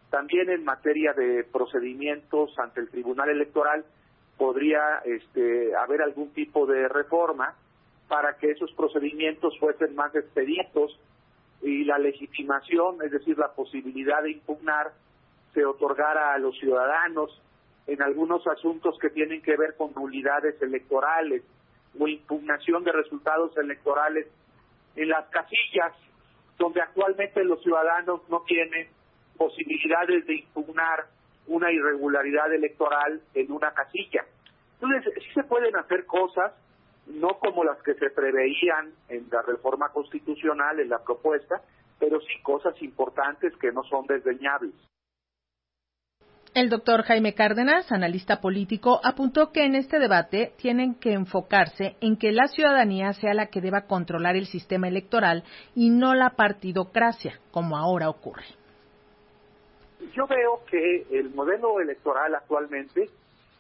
También 0.10 0.50
en 0.50 0.64
materia 0.64 1.14
de 1.14 1.44
procedimientos 1.44 2.58
ante 2.60 2.82
el 2.82 2.90
Tribunal 2.90 3.30
Electoral 3.30 3.84
podría 4.38 5.00
este, 5.06 5.76
haber 5.76 6.02
algún 6.02 6.34
tipo 6.34 6.66
de 6.66 6.88
reforma 6.88 7.56
para 8.08 8.38
que 8.38 8.52
esos 8.52 8.72
procedimientos 8.74 9.58
fuesen 9.60 9.96
más 9.96 10.14
expeditos 10.16 11.00
y 11.62 11.86
la 11.86 11.98
legitimación, 11.98 12.98
es 13.04 13.12
decir, 13.12 13.38
la 13.38 13.54
posibilidad 13.54 14.22
de 14.22 14.32
impugnar, 14.32 14.92
se 15.54 15.66
otorgara 15.66 16.34
a 16.34 16.38
los 16.38 16.58
ciudadanos 16.60 17.42
en 17.88 18.02
algunos 18.02 18.46
asuntos 18.48 18.98
que 19.00 19.10
tienen 19.10 19.42
que 19.42 19.56
ver 19.56 19.76
con 19.76 19.94
nulidades 19.94 20.62
electorales 20.62 21.44
o 21.98 22.08
impugnación 22.08 22.84
de 22.84 22.92
resultados 22.92 23.56
electorales 23.58 24.28
en 24.96 25.10
las 25.10 25.28
casillas 25.30 25.94
donde 26.58 26.82
actualmente 26.82 27.44
los 27.44 27.62
ciudadanos 27.62 28.22
no 28.30 28.42
tienen 28.42 28.88
posibilidades 29.38 30.26
de 30.26 30.36
impugnar 30.36 31.06
una 31.48 31.72
irregularidad 31.72 32.54
electoral 32.54 33.22
en 33.34 33.52
una 33.52 33.72
casilla. 33.74 34.26
Entonces, 34.80 35.14
sí 35.24 35.34
se 35.34 35.44
pueden 35.44 35.76
hacer 35.76 36.06
cosas 36.06 36.54
no 37.08 37.38
como 37.40 37.64
las 37.64 37.82
que 37.84 37.96
se 37.96 38.10
preveían 38.12 38.94
en 39.10 39.28
la 39.30 39.42
reforma 39.42 39.90
constitucional, 39.90 40.80
en 40.80 40.90
la 40.90 41.04
propuesta, 41.04 41.62
pero 42.00 42.22
sí 42.22 42.42
cosas 42.42 42.82
importantes 42.82 43.54
que 43.58 43.72
no 43.72 43.84
son 43.84 44.06
desdeñables. 44.08 44.74
El 46.56 46.70
doctor 46.70 47.02
Jaime 47.02 47.34
Cárdenas, 47.34 47.92
analista 47.92 48.40
político, 48.40 49.00
apuntó 49.04 49.52
que 49.52 49.66
en 49.66 49.74
este 49.74 49.98
debate 49.98 50.54
tienen 50.58 50.94
que 50.94 51.14
enfocarse 51.14 51.96
en 52.00 52.16
que 52.16 52.32
la 52.32 52.46
ciudadanía 52.46 53.12
sea 53.14 53.34
la 53.34 53.48
que 53.48 53.60
deba 53.60 53.88
controlar 53.88 54.36
el 54.36 54.46
sistema 54.46 54.88
electoral 54.88 55.44
y 55.74 55.90
no 55.90 56.14
la 56.14 56.30
partidocracia, 56.36 57.40
como 57.50 57.76
ahora 57.76 58.08
ocurre. 58.08 58.46
Yo 60.16 60.28
veo 60.28 60.62
que 60.70 61.08
el 61.18 61.32
modelo 61.32 61.80
electoral 61.80 62.36
actualmente 62.36 63.10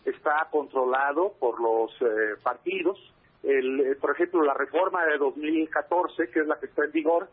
está 0.06 0.47
controlado 0.51 1.34
por 1.39 1.60
los 1.60 1.91
eh, 1.99 2.36
partidos, 2.43 2.99
el, 3.41 3.79
eh, 3.79 3.95
por 3.99 4.12
ejemplo, 4.12 4.43
la 4.43 4.53
reforma 4.53 5.03
de 5.06 5.17
2014, 5.17 6.29
que 6.29 6.41
es 6.41 6.45
la 6.45 6.60
que 6.60 6.67
está 6.67 6.86
en 6.86 6.91
vigor, 6.91 7.27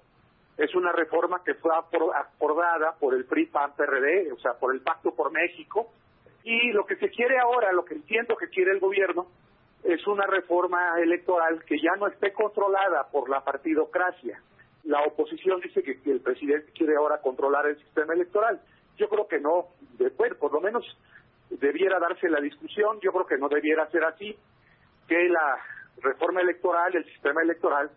es 0.57 0.75
una 0.75 0.93
reforma 0.93 1.43
que 1.45 1.55
fue 1.55 1.73
acordada 1.75 2.95
por 2.99 3.15
el 3.15 3.25
PRI, 3.25 3.47
PAN, 3.47 3.73
PRD, 3.77 4.33
o 4.33 4.39
sea, 4.39 4.55
por 4.55 4.75
el 4.75 4.83
Pacto 4.83 5.15
por 5.15 5.33
México, 5.33 5.91
y 6.45 6.73
lo 6.73 6.85
que 6.85 6.97
se 6.97 7.11
quiere 7.11 7.39
ahora, 7.39 7.73
lo 7.73 7.85
que 7.85 7.95
entiendo 7.95 8.37
que 8.37 8.49
quiere 8.49 8.73
el 8.73 8.81
gobierno, 8.81 9.27
es 9.85 10.07
una 10.07 10.27
reforma 10.27 11.01
electoral 11.01 11.65
que 11.65 11.79
ya 11.79 11.97
no 11.99 12.07
esté 12.07 12.33
controlada 12.33 13.09
por 13.11 13.29
la 13.31 13.43
partidocracia. 13.43 14.41
La 14.85 15.03
oposición 15.03 15.61
dice 15.61 15.83
que, 15.83 15.99
el 16.11 16.21
presidente 16.21 16.73
quiere 16.73 16.97
ahora 16.97 17.21
controlar 17.21 17.67
el 17.67 17.79
sistema 17.79 18.15
electoral. 18.15 18.61
Yo 18.97 19.09
creo 19.09 19.27
que 19.29 19.39
no, 19.39 19.69
de, 19.99 20.11
por 20.11 20.53
lo 20.53 20.61
menos 20.61 20.85
debiera 21.49 21.99
darse 21.99 22.29
la 22.29 22.41
discusión, 22.41 22.99
yo 23.01 23.13
creo 23.13 23.27
que 23.27 23.39
no 23.39 23.49
debiera 23.49 23.91
ser 23.91 24.05
así, 24.05 24.37
que 25.09 25.29
la 25.29 25.59
reforma 26.03 26.41
electoral, 26.41 26.95
el 26.95 27.05
sistema 27.07 27.43
electoral, 27.43 27.91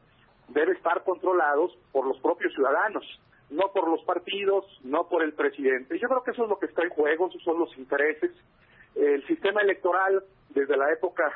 debe 0.49 0.73
estar 0.73 1.03
controlados 1.03 1.77
por 1.91 2.05
los 2.05 2.17
propios 2.19 2.53
ciudadanos, 2.53 3.03
no 3.49 3.71
por 3.71 3.87
los 3.87 4.03
partidos, 4.03 4.65
no 4.83 5.07
por 5.07 5.23
el 5.23 5.33
presidente. 5.33 5.97
Yo 5.99 6.07
creo 6.07 6.23
que 6.23 6.31
eso 6.31 6.43
es 6.43 6.49
lo 6.49 6.59
que 6.59 6.65
está 6.67 6.83
en 6.83 6.89
juego, 6.89 7.27
esos 7.27 7.43
son 7.43 7.59
los 7.59 7.77
intereses. 7.77 8.31
El 8.95 9.25
sistema 9.27 9.61
electoral, 9.61 10.23
desde 10.49 10.77
la 10.77 10.91
época 10.91 11.31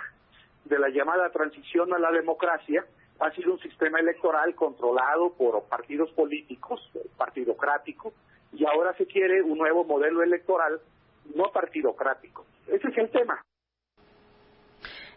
de 0.65 0.79
la 0.79 0.89
llamada 0.89 1.29
transición 1.31 1.93
a 1.93 1.99
la 1.99 2.11
democracia, 2.11 2.85
ha 3.19 3.31
sido 3.31 3.53
un 3.53 3.59
sistema 3.59 3.99
electoral 3.99 4.53
controlado 4.55 5.33
por 5.33 5.63
partidos 5.63 6.11
políticos, 6.11 6.79
partidocrático, 7.17 8.13
y 8.53 8.65
ahora 8.65 8.93
se 8.93 9.07
quiere 9.07 9.41
un 9.41 9.57
nuevo 9.57 9.83
modelo 9.83 10.21
electoral 10.21 10.79
no 11.35 11.51
partidocrático. 11.51 12.45
Ese 12.67 12.87
es 12.87 12.97
el 12.97 13.09
tema. 13.11 13.41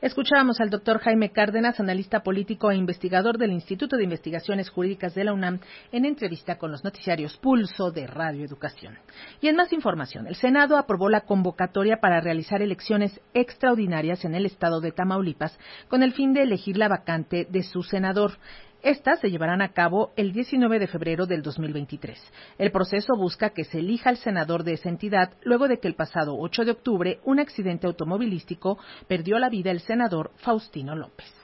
Escuchábamos 0.00 0.58
al 0.60 0.70
doctor 0.70 0.98
Jaime 1.00 1.30
Cárdenas, 1.30 1.78
analista 1.78 2.20
político 2.22 2.70
e 2.70 2.74
investigador 2.74 3.36
del 3.36 3.52
Instituto 3.52 3.98
de 3.98 4.04
Investigaciones 4.04 4.70
Jurídicas 4.70 5.14
de 5.14 5.24
la 5.24 5.34
UNAM, 5.34 5.60
en 5.92 6.06
entrevista 6.06 6.56
con 6.56 6.72
los 6.72 6.82
noticiarios 6.82 7.36
Pulso 7.36 7.90
de 7.90 8.06
Radio 8.06 8.46
Educación. 8.46 8.98
Y 9.42 9.48
en 9.48 9.56
más 9.56 9.74
información, 9.74 10.26
el 10.26 10.36
Senado 10.36 10.78
aprobó 10.78 11.10
la 11.10 11.20
convocatoria 11.20 11.98
para 12.00 12.22
realizar 12.22 12.62
elecciones 12.62 13.20
extraordinarias 13.34 14.24
en 14.24 14.34
el 14.34 14.46
estado 14.46 14.80
de 14.80 14.92
Tamaulipas 14.92 15.58
con 15.88 16.02
el 16.02 16.14
fin 16.14 16.32
de 16.32 16.44
elegir 16.44 16.78
la 16.78 16.88
vacante 16.88 17.46
de 17.50 17.62
su 17.62 17.82
senador. 17.82 18.38
Estas 18.82 19.20
se 19.20 19.30
llevarán 19.30 19.60
a 19.60 19.72
cabo 19.72 20.12
el 20.16 20.32
19 20.32 20.78
de 20.78 20.86
febrero 20.86 21.26
del 21.26 21.42
2023. 21.42 22.18
El 22.56 22.72
proceso 22.72 23.14
busca 23.14 23.50
que 23.50 23.64
se 23.64 23.80
elija 23.80 24.08
al 24.08 24.16
senador 24.16 24.64
de 24.64 24.72
esa 24.72 24.88
entidad 24.88 25.34
luego 25.42 25.68
de 25.68 25.78
que 25.78 25.88
el 25.88 25.94
pasado 25.94 26.34
8 26.38 26.64
de 26.64 26.70
octubre 26.70 27.20
un 27.24 27.40
accidente 27.40 27.86
automovilístico 27.86 28.78
perdió 29.06 29.38
la 29.38 29.50
vida 29.50 29.70
el 29.70 29.80
senador 29.80 30.30
Faustino 30.36 30.96
López. 30.96 31.39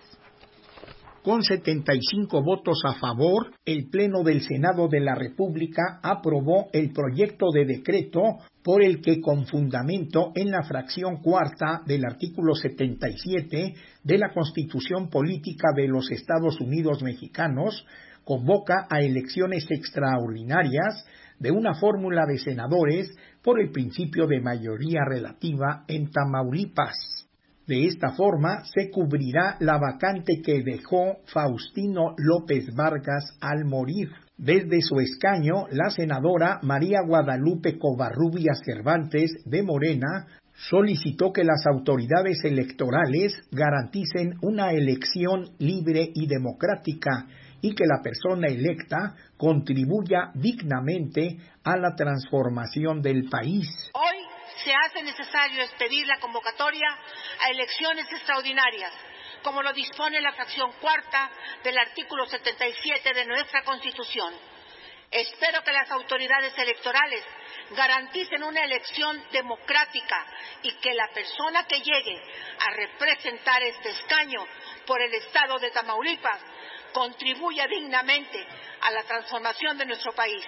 Con 1.27 1.43
75 1.43 2.41
votos 2.41 2.83
a 2.85 3.01
favor, 3.01 3.51
el 3.65 3.91
Pleno 3.91 4.23
del 4.23 4.43
Senado 4.43 4.87
de 4.87 5.01
la 5.01 5.17
República 5.17 5.99
aprobó 6.01 6.69
el 6.73 6.93
proyecto 6.93 7.47
de 7.53 7.65
decreto 7.65 8.21
por 8.63 8.81
el 8.81 9.01
que 9.01 9.21
con 9.21 9.45
fundamento 9.45 10.31
en 10.37 10.53
la 10.53 10.63
fracción 10.63 11.17
cuarta 11.17 11.83
del 11.85 12.05
artículo 12.05 12.55
77 12.55 13.75
de 14.05 14.19
la 14.19 14.33
Constitución 14.33 15.11
Política 15.11 15.71
de 15.75 15.89
los 15.89 16.13
Estados 16.13 16.61
Unidos 16.61 17.03
Mexicanos 17.03 17.85
convoca 18.23 18.87
a 18.89 19.01
elecciones 19.01 19.67
extraordinarias 19.69 21.05
de 21.41 21.51
una 21.51 21.75
fórmula 21.75 22.25
de 22.25 22.39
senadores 22.39 23.11
por 23.43 23.61
el 23.61 23.73
principio 23.73 24.29
de 24.29 24.41
mayoría 24.41 25.01
relativa 25.05 25.83
en 25.89 26.09
Tamaulipas. 26.09 27.26
De 27.67 27.85
esta 27.87 28.13
forma 28.13 28.63
se 28.65 28.91
cubrirá 28.91 29.57
la 29.59 29.79
vacante 29.79 30.41
que 30.41 30.63
dejó 30.63 31.17
Faustino 31.33 32.15
López 32.17 32.73
Vargas 32.77 33.37
al 33.41 33.65
morir. 33.65 34.11
Desde 34.39 34.83
su 34.83 35.01
escaño, 35.01 35.67
la 35.73 35.91
senadora 35.91 36.61
María 36.63 37.01
Guadalupe 37.05 37.77
Covarrubias 37.79 38.61
Cervantes 38.65 39.33
de 39.45 39.63
Morena 39.65 40.27
solicitó 40.69 41.33
que 41.33 41.43
las 41.43 41.67
autoridades 41.67 42.45
electorales 42.45 43.35
garanticen 43.51 44.35
una 44.43 44.71
elección 44.71 45.51
libre 45.59 46.11
y 46.15 46.27
democrática 46.27 47.27
y 47.61 47.75
que 47.75 47.85
la 47.85 48.01
persona 48.03 48.47
electa 48.47 49.17
contribuya 49.37 50.31
dignamente 50.35 51.39
a 51.65 51.77
la 51.77 51.95
transformación 51.97 53.03
del 53.03 53.29
país. 53.29 53.69
Hoy 53.93 54.36
se 54.67 54.75
hace 54.75 55.01
necesario 55.05 55.63
expedir 55.63 56.09
la 56.09 56.19
convocatoria 56.19 56.89
a 57.39 57.51
elecciones 57.51 58.11
extraordinarias, 58.11 58.93
como 59.41 59.63
lo 59.63 59.73
dispone 59.73 60.21
la 60.21 60.33
fracción 60.33 60.73
cuarta 60.81 61.31
del 61.63 61.79
artículo 61.79 62.27
77 62.27 63.15
de 63.15 63.27
nuestra 63.27 63.63
Constitución. 63.63 64.35
Espero 65.09 65.63
que 65.63 65.71
las 65.71 65.89
autoridades 65.93 66.53
electorales 66.59 67.25
garanticen 67.71 68.43
una 68.43 68.65
elección 68.65 69.25
democrática 69.31 70.27
y 70.63 70.73
que 70.79 70.95
la 70.95 71.11
persona 71.15 71.65
que 71.69 71.81
llegue 71.81 72.21
a 72.59 72.71
representar 72.71 73.63
este 73.63 73.91
escaño 73.91 74.45
por 74.85 75.01
el 75.01 75.15
Estado 75.15 75.61
de 75.61 75.71
Tamaulipas 75.71 76.41
contribuya 76.93 77.69
dignamente 77.69 78.45
a 78.81 78.91
la 78.91 79.05
transformación 79.05 79.79
de 79.79 79.87
nuestro 79.87 80.13
país. 80.13 80.45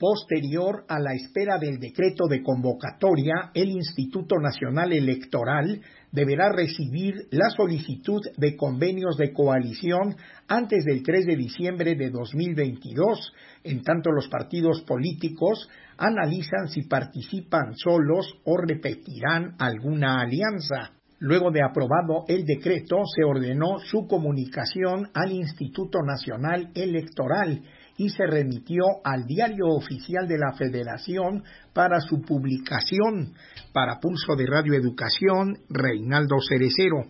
Posterior 0.00 0.86
a 0.88 0.98
la 0.98 1.12
espera 1.12 1.58
del 1.58 1.78
decreto 1.78 2.26
de 2.26 2.42
convocatoria, 2.42 3.50
el 3.52 3.68
Instituto 3.68 4.36
Nacional 4.38 4.94
Electoral 4.94 5.78
deberá 6.10 6.50
recibir 6.50 7.28
la 7.30 7.50
solicitud 7.50 8.22
de 8.38 8.56
convenios 8.56 9.18
de 9.18 9.30
coalición 9.34 10.16
antes 10.48 10.86
del 10.86 11.02
3 11.02 11.26
de 11.26 11.36
diciembre 11.36 11.96
de 11.96 12.08
2022, 12.08 13.34
en 13.62 13.82
tanto 13.82 14.10
los 14.10 14.26
partidos 14.28 14.80
políticos 14.86 15.68
analizan 15.98 16.68
si 16.68 16.84
participan 16.84 17.76
solos 17.76 18.38
o 18.44 18.56
repetirán 18.56 19.54
alguna 19.58 20.22
alianza. 20.22 20.92
Luego 21.22 21.50
de 21.50 21.62
aprobado 21.62 22.24
el 22.28 22.46
decreto, 22.46 23.02
se 23.04 23.22
ordenó 23.24 23.78
su 23.78 24.06
comunicación 24.06 25.10
al 25.12 25.32
Instituto 25.32 25.98
Nacional 26.02 26.70
Electoral 26.74 27.60
y 27.98 28.08
se 28.08 28.26
remitió 28.26 28.84
al 29.04 29.26
Diario 29.26 29.66
Oficial 29.66 30.26
de 30.26 30.38
la 30.38 30.54
Federación 30.56 31.44
para 31.74 32.00
su 32.00 32.22
publicación. 32.22 33.34
Para 33.74 34.00
Pulso 34.00 34.34
de 34.34 34.46
Radio 34.46 34.72
Educación, 34.72 35.58
Reinaldo 35.68 36.36
Cerecero. 36.48 37.04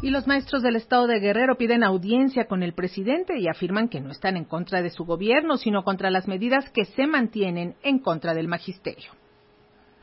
Y 0.00 0.08
los 0.08 0.26
maestros 0.26 0.62
del 0.62 0.76
estado 0.76 1.06
de 1.06 1.20
Guerrero 1.20 1.58
piden 1.58 1.84
audiencia 1.84 2.46
con 2.46 2.62
el 2.62 2.72
presidente 2.72 3.38
y 3.38 3.46
afirman 3.46 3.90
que 3.90 4.00
no 4.00 4.10
están 4.10 4.38
en 4.38 4.46
contra 4.46 4.80
de 4.80 4.88
su 4.88 5.04
gobierno, 5.04 5.58
sino 5.58 5.84
contra 5.84 6.10
las 6.10 6.26
medidas 6.26 6.70
que 6.70 6.86
se 6.86 7.06
mantienen 7.06 7.74
en 7.82 7.98
contra 7.98 8.32
del 8.32 8.48
magisterio 8.48 9.12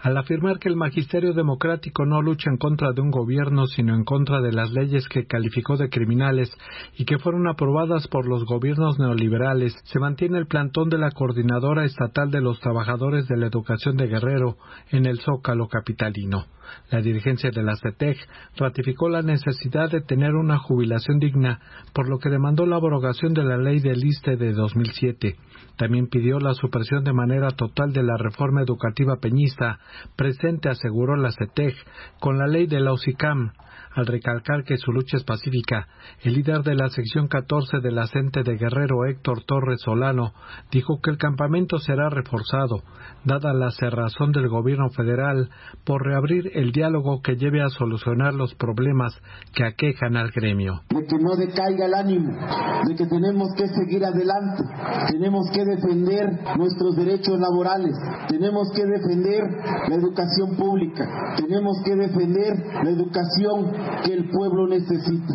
al 0.02 0.18
afirmar 0.18 0.60
que 0.60 0.70
el 0.70 0.76
magisterio 0.76 1.34
democrático 1.34 2.06
no 2.06 2.22
lucha 2.22 2.50
en 2.50 2.58
contra 2.58 2.94
de 2.94 3.02
un 3.02 3.12
gobierno, 3.12 3.68
sino 3.68 3.96
en 3.96 4.06
contra 4.06 4.42
de 4.42 4.54
las 4.54 4.72
leyes 4.72 5.08
que 5.10 5.26
calificó 5.26 5.76
de 5.78 5.90
criminales 5.90 6.50
y 6.98 7.06
que 7.06 7.20
fueron 7.20 7.48
aprobadas 7.48 8.08
por 8.08 8.28
los 8.28 8.46
gobiernos 8.46 8.98
neoliberales, 8.98 9.76
se 9.84 10.00
mantiene 10.00 10.38
el 10.38 10.48
plantón 10.48 10.90
de 10.90 10.98
la 10.98 11.12
Coordinadora 11.12 11.84
Estatal 11.84 12.32
de 12.32 12.42
los 12.42 12.60
Trabajadores 12.60 13.28
de 13.28 13.38
la 13.38 13.48
Educación 13.48 13.98
de 13.98 14.08
Guerrero 14.08 14.58
en 14.90 15.06
el 15.06 15.20
Zócalo 15.20 15.68
capitalino. 15.68 16.46
La 16.90 17.02
dirigencia 17.02 17.52
de 17.52 17.64
la 17.64 17.76
CETEG 17.76 18.18
ratificó 18.58 19.10
la 19.10 19.22
necesidad 19.22 19.90
de 19.92 20.02
tener 20.02 20.36
una 20.36 20.58
jubilación 20.58 21.20
digna, 21.20 21.60
por 21.94 22.10
lo 22.10 22.20
que 22.20 22.30
demandó 22.30 22.66
la 22.66 22.78
abrogación 22.78 23.34
de 23.34 23.44
la 23.44 23.58
ley 23.58 23.80
del 23.80 24.04
ISTE 24.04 24.38
de 24.38 24.54
2007. 24.54 25.36
También 25.78 26.08
pidió 26.08 26.40
la 26.40 26.54
supresión 26.54 27.04
de 27.04 27.14
manera 27.14 27.52
total 27.52 27.94
de 27.94 28.04
la 28.04 28.18
reforma 28.18 28.62
educativa 28.62 29.18
peñista, 29.18 29.80
presente, 30.16 30.70
aseguró 30.70 31.16
la 31.16 31.32
CETEG, 31.32 31.76
con 32.20 32.38
la 32.38 32.48
ley 32.48 32.68
de 32.68 32.80
la 32.80 32.94
OSICAM, 32.94 33.52
al 33.95 34.06
recalcar 34.06 34.63
que 34.63 34.78
su 34.78 34.91
lucha 34.91 35.17
es 35.17 35.23
pacífica. 35.23 35.88
El 36.21 36.34
líder 36.34 36.63
de 36.63 36.75
la 36.75 36.89
sección 36.89 37.28
14 37.28 37.80
de 37.80 37.91
la 37.91 38.06
de 38.10 38.58
Guerrero, 38.58 39.06
Héctor 39.06 39.43
Torres 39.45 39.82
Solano, 39.82 40.34
dijo 40.71 40.99
que 41.02 41.12
el 41.12 41.17
campamento 41.17 41.78
será 41.78 42.10
reforzado, 42.10 42.84
dada 43.23 43.54
la 43.54 43.71
cerrazón 43.71 44.32
del 44.32 44.49
gobierno 44.49 44.89
federal 44.89 45.49
por 45.86 46.04
reabrir 46.06 46.52
el 46.54 46.71
diálogo 46.71 47.21
que 47.21 47.36
lleve 47.36 47.62
a 47.62 47.69
solucionar 47.69 48.34
los 48.34 48.56
problemas 48.56 49.13
que 49.54 49.63
aquejan 49.63 50.17
al 50.17 50.32
gremio. 50.32 50.82
De 50.89 51.06
que 51.06 51.17
no 51.17 51.36
decaiga 51.36 51.86
el 51.86 51.93
ánimo, 51.93 52.32
de 52.88 52.95
que 52.95 53.06
tenemos 53.06 53.49
que 53.56 53.67
seguir 53.67 54.04
adelante, 54.04 54.63
tenemos 55.12 55.49
que 55.52 55.63
defender 55.63 56.58
nuestros 56.58 56.95
derechos 56.95 57.39
laborales, 57.39 57.95
tenemos 58.28 58.69
que 58.75 58.86
defender 58.86 59.43
la 59.88 59.95
educación 59.95 60.56
pública, 60.58 61.08
tenemos 61.38 61.78
que 61.86 61.95
defender 61.95 62.54
la 62.84 62.89
educación 62.89 63.71
que 64.04 64.13
el 64.13 64.30
pueblo 64.30 64.68
necesita. 64.68 65.34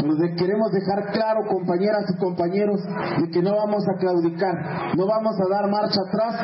Pero 0.00 0.36
queremos 0.36 0.70
dejar 0.72 1.12
claro, 1.12 1.46
compañeras 1.48 2.04
y 2.14 2.18
compañeros, 2.18 2.80
de 3.20 3.30
que 3.30 3.42
no 3.42 3.56
vamos 3.56 3.84
a 3.88 3.98
claudicar, 3.98 4.96
no 4.96 5.06
vamos 5.06 5.34
a 5.40 5.48
dar 5.48 5.70
marcha 5.70 6.00
atrás, 6.08 6.34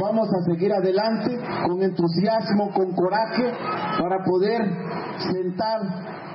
vamos 0.00 0.28
a 0.28 0.50
seguir 0.50 0.72
adelante 0.72 1.38
con 1.66 1.82
entusiasmo, 1.82 2.72
con 2.74 2.92
coraje, 2.92 3.52
para 4.00 4.24
poder 4.24 4.62
sentar 5.30 5.80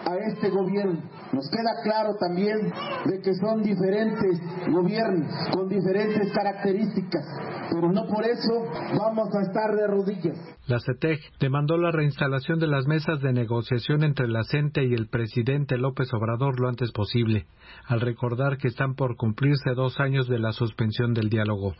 a 0.05 0.15
este 0.27 0.49
gobierno. 0.49 1.01
Nos 1.37 1.51
queda 1.51 1.83
claro 1.83 2.15
también 2.19 2.57
de 3.05 3.21
que 3.21 3.31
son 3.35 3.61
diferentes 3.61 4.41
gobiernos 4.71 5.31
con 5.53 5.69
diferentes 5.69 6.33
características, 6.33 7.23
pero 7.71 7.91
no 7.91 8.07
por 8.07 8.25
eso 8.25 8.65
vamos 8.97 9.29
a 9.35 9.41
estar 9.43 9.75
de 9.75 9.85
rodillas. 9.85 10.35
La 10.65 10.79
CETEG 10.79 11.19
demandó 11.39 11.77
la 11.77 11.91
reinstalación 11.91 12.57
de 12.57 12.65
las 12.65 12.87
mesas 12.87 13.21
de 13.21 13.33
negociación 13.33 14.03
entre 14.03 14.27
la 14.27 14.45
CENTE 14.45 14.85
y 14.85 14.95
el 14.95 15.09
presidente 15.09 15.77
López 15.77 16.11
Obrador 16.11 16.59
lo 16.59 16.69
antes 16.69 16.91
posible, 16.91 17.45
al 17.85 18.01
recordar 18.01 18.57
que 18.57 18.69
están 18.69 18.95
por 18.95 19.15
cumplirse 19.15 19.75
dos 19.75 19.99
años 19.99 20.27
de 20.27 20.39
la 20.39 20.53
suspensión 20.53 21.13
del 21.13 21.29
diálogo. 21.29 21.75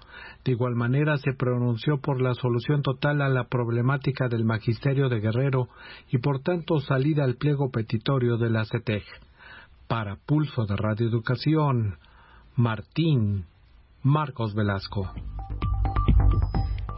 De 0.46 0.52
igual 0.52 0.76
manera, 0.76 1.18
se 1.18 1.34
pronunció 1.34 1.98
por 2.00 2.22
la 2.22 2.36
solución 2.36 2.84
total 2.84 3.24
a 3.24 3.30
la 3.30 3.46
problemática 3.46 4.28
del 4.28 4.46
magisterio 4.46 5.10
de 5.10 5.20
Guerrero 5.20 5.68
y 6.12 6.20
por 6.20 6.42
tanto 6.44 6.80
salida 6.80 7.24
al 7.24 7.38
pliego 7.38 7.72
petitorio 7.72 8.38
de 8.38 8.52
la 8.52 8.64
CETEG. 8.64 9.02
Para 9.88 10.18
Pulso 10.18 10.66
de 10.66 10.76
Radio 10.76 11.08
Educación, 11.08 11.98
Martín 12.58 13.46
Marcos 14.04 14.54
Velasco. 14.54 15.10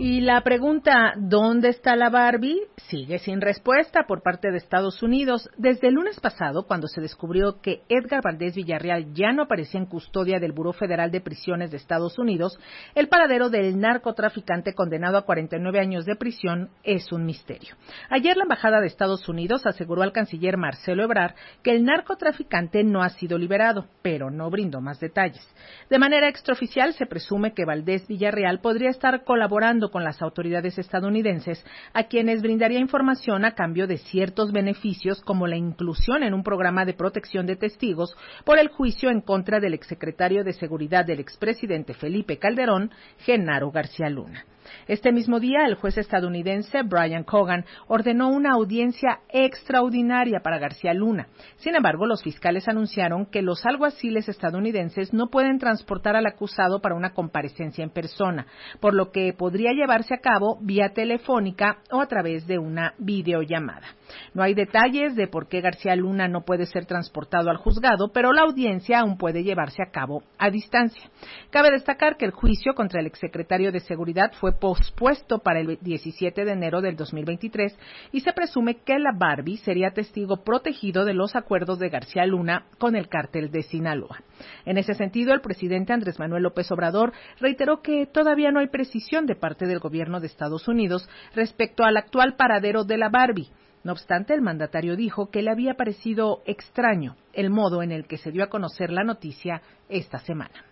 Y 0.02 0.22
la 0.22 0.40
pregunta 0.40 1.12
¿dónde 1.18 1.68
está 1.68 1.98
la 1.98 2.10
Barbie? 2.10 2.70
sigue 2.88 3.20
sin 3.20 3.42
respuesta 3.42 4.06
por 4.08 4.24
parte 4.24 4.50
de 4.50 4.58
Estados 4.58 5.04
Unidos. 5.04 5.50
Desde 5.58 5.90
el 5.90 5.96
lunes 5.96 6.20
pasado, 6.20 6.66
cuando 6.66 6.88
se 6.88 7.02
descubrió 7.02 7.62
que 7.62 7.84
Edgar 7.90 8.22
Valdés 8.24 8.56
Villarreal 8.56 9.14
ya 9.14 9.32
no 9.32 9.44
aparecía 9.44 9.80
en 9.80 9.86
custodia 9.86 10.40
del 10.40 10.54
Buró 10.54 10.74
Federal 10.74 11.12
de 11.12 11.22
Prisiones 11.22 11.70
de 11.70 11.78
Estados 11.78 12.18
Unidos, 12.18 12.58
el 12.96 13.10
paradero 13.10 13.50
del 13.50 13.80
narcotraficante 13.80 14.74
condenado 14.74 15.18
a 15.18 15.26
49 15.26 15.80
años 15.80 16.06
de 16.06 16.16
prisión 16.16 16.70
es 16.84 17.12
un 17.12 17.26
misterio. 17.26 17.76
Ayer 18.10 18.38
la 18.38 18.44
Embajada 18.44 18.80
de 18.80 18.88
Estados 18.88 19.28
Unidos 19.30 19.66
aseguró 19.66 20.02
al 20.02 20.14
canciller 20.14 20.58
Marcelo 20.58 21.04
Ebrard 21.04 21.36
que 21.62 21.72
el 21.72 21.84
narcotraficante 21.84 22.84
no 22.84 23.04
ha 23.04 23.10
sido 23.10 23.38
liberado, 23.38 23.86
pero 24.02 24.32
no 24.32 24.50
brindó 24.50 24.82
más 24.82 25.00
detalles. 25.00 25.46
De 25.90 26.00
manera 26.00 26.28
extraoficial 26.28 26.94
se 26.94 27.06
presume 27.06 27.54
que 27.54 27.66
Valdés 27.66 28.08
Villarreal 28.08 28.62
podría 28.62 28.90
estar 28.90 29.24
colaborando 29.24 29.89
con 29.90 30.04
las 30.04 30.22
autoridades 30.22 30.78
estadounidenses, 30.78 31.64
a 31.94 32.04
quienes 32.04 32.42
brindaría 32.42 32.80
información 32.80 33.46
a 33.46 33.56
cambio 33.56 33.88
de 33.88 33.98
ciertos 33.98 34.52
beneficios 34.52 35.22
como 35.22 35.48
la 35.48 35.58
inclusión 35.58 36.24
en 36.24 36.34
un 36.34 36.44
programa 36.44 36.86
de 36.86 36.94
protección 36.94 37.46
de 37.46 37.56
testigos 37.56 38.16
por 38.46 38.60
el 38.60 38.70
juicio 38.70 39.10
en 39.10 39.22
contra 39.22 39.60
del 39.60 39.74
exsecretario 39.74 40.44
de 40.44 40.54
Seguridad 40.54 41.06
del 41.06 41.20
expresidente 41.20 41.94
Felipe 41.94 42.38
Calderón, 42.38 42.92
Genaro 43.20 43.72
García 43.72 44.10
Luna. 44.10 44.46
Este 44.88 45.12
mismo 45.12 45.40
día, 45.40 45.66
el 45.66 45.76
juez 45.76 45.98
estadounidense 45.98 46.84
Brian 46.84 47.24
Cogan 47.24 47.66
ordenó 47.88 48.30
una 48.30 48.54
audiencia 48.54 49.20
extraordinaria 49.30 50.40
para 50.42 50.60
García 50.60 50.94
Luna. 50.94 51.28
Sin 51.58 51.76
embargo, 51.76 52.06
los 52.06 52.24
fiscales 52.24 52.68
anunciaron 52.68 53.26
que 53.26 53.42
los 53.42 53.66
alguaciles 53.66 54.30
estadounidenses 54.30 55.14
no 55.14 55.28
pueden 55.30 55.60
transportar 55.60 56.16
al 56.16 56.26
acusado 56.26 56.82
para 56.82 56.96
una 56.96 57.14
comparecencia 57.14 57.84
en 57.84 57.90
persona, 57.90 58.48
por 58.80 58.94
lo 58.94 59.12
que 59.12 59.34
podría 59.34 59.72
llevarse 59.72 60.14
a 60.14 60.22
cabo 60.22 60.58
vía 60.62 60.90
telefónica 60.94 61.80
o 61.92 62.02
a 62.02 62.08
través 62.08 62.48
de 62.48 62.60
una 62.60 62.94
videollamada. 62.98 63.88
No 64.34 64.44
hay 64.44 64.54
detalles 64.54 65.16
de 65.16 65.28
por 65.28 65.48
qué 65.48 65.62
García 65.62 65.96
Luna 65.96 66.28
no 66.28 66.42
puede 66.46 66.66
ser 66.66 66.86
transportado 66.86 67.50
al 67.50 67.58
juzgado, 67.58 68.12
pero 68.14 68.34
la 68.34 68.42
audiencia 68.42 69.00
aún 69.00 69.18
puede 69.18 69.44
llevarse 69.44 69.82
a 69.82 69.92
cabo 69.92 70.24
a 70.38 70.50
distancia. 70.50 71.10
Cabe 71.50 71.72
destacar 71.72 72.18
que 72.18 72.26
el 72.26 72.32
juicio 72.32 72.74
contra 72.74 73.00
el 73.02 73.08
exsecretario 73.08 73.72
de 73.72 73.80
Seguridad 73.80 74.32
fue 74.40 74.54
pospuesto 74.60 75.40
para 75.40 75.60
el 75.60 75.78
17 75.82 76.46
de 76.46 76.52
enero 76.52 76.82
del 76.82 76.96
2023 76.96 77.78
y 78.12 78.22
se 78.22 78.34
presume 78.34 78.78
que 78.84 79.00
la 79.00 79.12
Barbie 79.16 79.58
sería 79.58 79.92
testigo 79.92 80.44
protegido 80.44 81.06
de 81.06 81.14
los 81.14 81.36
acuerdos 81.36 81.80
de 81.80 81.90
García 81.90 82.26
Luna 82.26 82.66
con 82.78 82.96
el 82.96 83.08
cártel 83.08 83.52
de 83.52 83.64
Sinaloa. 83.64 84.24
En 84.66 84.78
ese 84.78 84.94
sentido, 84.94 85.34
el 85.34 85.42
presidente 85.42 85.94
Andrés 85.94 86.20
Manuel 86.20 86.44
López 86.44 86.72
Obrador 86.72 87.14
reiteró 87.40 87.82
que 87.82 88.06
todavía 88.06 88.52
no 88.52 88.60
hay 88.60 88.68
precisión 88.68 89.26
de 89.26 89.36
parte 89.36 89.66
del 89.66 89.80
gobierno 89.80 90.20
de 90.20 90.28
Estados 90.28 90.68
Unidos 90.68 91.10
respecto 91.36 91.84
al 91.84 91.98
actual 91.98 92.36
paradero 92.36 92.84
de 92.84 92.98
la 92.98 93.10
Barbie 93.10 93.50
No 93.84 93.94
obstante, 93.94 94.34
el 94.34 94.42
mandatario 94.42 94.96
dijo 94.96 95.30
que 95.30 95.42
le 95.42 95.52
había 95.52 95.76
parecido 95.76 96.42
extraño 96.46 97.16
el 97.34 97.50
modo 97.50 97.82
en 97.82 97.92
el 97.92 98.06
que 98.08 98.18
se 98.18 98.32
dio 98.32 98.44
a 98.44 98.50
conocer 98.50 98.92
la 98.92 99.04
noticia 99.04 99.62
esta 99.88 100.20
semana. 100.20 100.66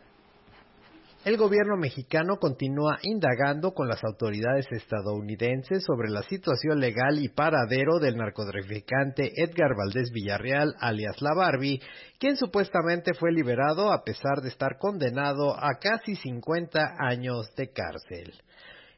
El 1.28 1.36
gobierno 1.36 1.76
mexicano 1.76 2.38
continúa 2.38 3.00
indagando 3.02 3.74
con 3.74 3.90
las 3.90 4.02
autoridades 4.04 4.66
estadounidenses 4.72 5.84
sobre 5.84 6.10
la 6.10 6.22
situación 6.24 6.80
legal 6.80 7.20
y 7.20 7.28
paradero 7.28 8.00
del 8.00 8.16
narcotraficante 8.16 9.34
Edgar 9.36 9.76
Valdés 9.76 10.12
Villarreal, 10.12 10.76
alias 10.80 11.22
La 11.22 11.34
Barbie, 11.34 11.82
quien 12.18 12.38
supuestamente 12.38 13.14
fue 13.14 13.34
liberado 13.34 13.92
a 13.92 14.06
pesar 14.06 14.42
de 14.42 14.48
estar 14.48 14.78
condenado 14.80 15.54
a 15.54 15.80
casi 15.82 16.16
50 16.16 16.96
años 16.98 17.54
de 17.58 17.72
cárcel. 17.72 18.34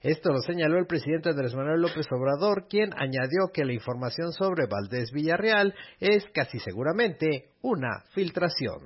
Esto 0.01 0.31
lo 0.31 0.39
señaló 0.39 0.79
el 0.79 0.87
presidente 0.87 1.29
Andrés 1.29 1.53
Manuel 1.53 1.81
López 1.81 2.07
Obrador, 2.11 2.67
quien 2.69 2.91
añadió 2.93 3.51
que 3.53 3.65
la 3.65 3.73
información 3.73 4.31
sobre 4.31 4.65
Valdés 4.65 5.11
Villarreal 5.11 5.75
es 5.99 6.23
casi 6.33 6.57
seguramente 6.59 7.49
una 7.61 8.05
filtración. 8.13 8.79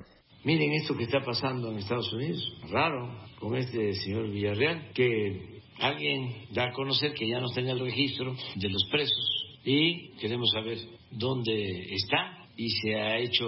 Miren 0.43 0.73
esto 0.73 0.97
que 0.97 1.03
está 1.03 1.19
pasando 1.23 1.71
en 1.71 1.77
Estados 1.77 2.11
Unidos, 2.13 2.41
raro, 2.71 3.15
con 3.39 3.55
este 3.55 3.93
señor 3.93 4.31
Villarreal, 4.31 4.91
que 4.95 5.61
alguien 5.79 6.47
da 6.51 6.69
a 6.69 6.71
conocer 6.71 7.13
que 7.13 7.29
ya 7.29 7.39
no 7.39 7.45
está 7.45 7.61
en 7.61 7.69
el 7.69 7.79
registro 7.79 8.35
de 8.55 8.69
los 8.69 8.83
presos 8.89 9.59
y 9.63 10.17
queremos 10.17 10.49
saber 10.51 10.79
dónde 11.11 11.93
está 11.93 12.47
y 12.57 12.71
se 12.71 12.95
ha 12.95 13.19
hecho 13.19 13.45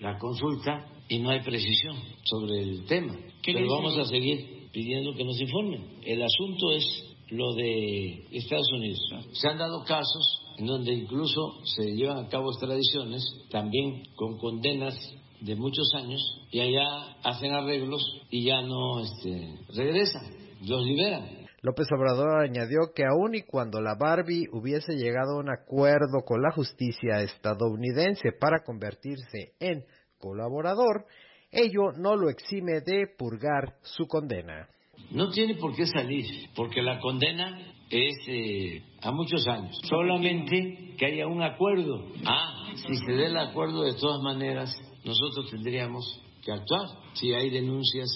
la 0.00 0.18
consulta 0.18 0.84
y 1.08 1.20
no 1.20 1.30
hay 1.30 1.42
precisión 1.42 1.96
sobre 2.24 2.60
el 2.60 2.86
tema. 2.86 3.14
Pero 3.44 3.68
vamos 3.68 3.96
a 3.98 4.04
seguir 4.04 4.57
pidiendo 4.78 5.12
que 5.16 5.24
nos 5.24 5.40
informen. 5.40 5.98
El 6.06 6.22
asunto 6.22 6.70
es 6.70 6.84
lo 7.30 7.52
de 7.54 8.28
Estados 8.30 8.70
Unidos. 8.72 9.00
Se 9.32 9.48
han 9.48 9.58
dado 9.58 9.84
casos 9.84 10.54
en 10.56 10.66
donde 10.66 10.92
incluso 10.92 11.58
se 11.64 11.96
llevan 11.96 12.24
a 12.24 12.28
cabo 12.28 12.52
extradiciones, 12.52 13.24
también 13.50 14.04
con 14.14 14.38
condenas 14.38 14.94
de 15.40 15.56
muchos 15.56 15.92
años 15.96 16.20
y 16.52 16.60
allá 16.60 17.16
hacen 17.24 17.54
arreglos 17.54 18.04
y 18.30 18.44
ya 18.44 18.62
no 18.62 19.00
este, 19.00 19.58
regresan, 19.74 20.22
los 20.64 20.84
liberan. 20.84 21.26
López 21.60 21.88
Obrador 21.92 22.44
añadió 22.44 22.92
que 22.94 23.02
aun 23.02 23.34
y 23.34 23.42
cuando 23.42 23.80
la 23.80 23.96
Barbie 23.98 24.46
hubiese 24.52 24.92
llegado 24.94 25.32
a 25.32 25.40
un 25.40 25.50
acuerdo 25.50 26.22
con 26.24 26.40
la 26.40 26.52
justicia 26.52 27.20
estadounidense 27.22 28.30
para 28.30 28.62
convertirse 28.62 29.54
en 29.58 29.84
colaborador, 30.18 31.06
ello 31.50 31.92
no 31.96 32.16
lo 32.16 32.28
exime 32.28 32.80
de 32.84 33.06
purgar 33.18 33.76
su 33.82 34.06
condena. 34.06 34.68
No 35.10 35.30
tiene 35.30 35.54
por 35.54 35.74
qué 35.74 35.86
salir, 35.86 36.26
porque 36.54 36.82
la 36.82 37.00
condena 37.00 37.58
es 37.90 38.16
eh, 38.26 38.82
a 39.02 39.10
muchos 39.12 39.46
años. 39.46 39.78
Solamente 39.88 40.94
que 40.98 41.06
haya 41.06 41.26
un 41.26 41.42
acuerdo. 41.42 42.06
Ah, 42.24 42.72
si 42.74 42.96
se 42.96 43.12
dé 43.12 43.26
el 43.26 43.36
acuerdo 43.36 43.82
de 43.82 43.94
todas 43.94 44.22
maneras, 44.22 44.76
nosotros 45.04 45.50
tendríamos 45.50 46.20
que 46.44 46.52
actuar. 46.52 46.88
Si 47.14 47.32
hay 47.32 47.50
denuncias 47.50 48.08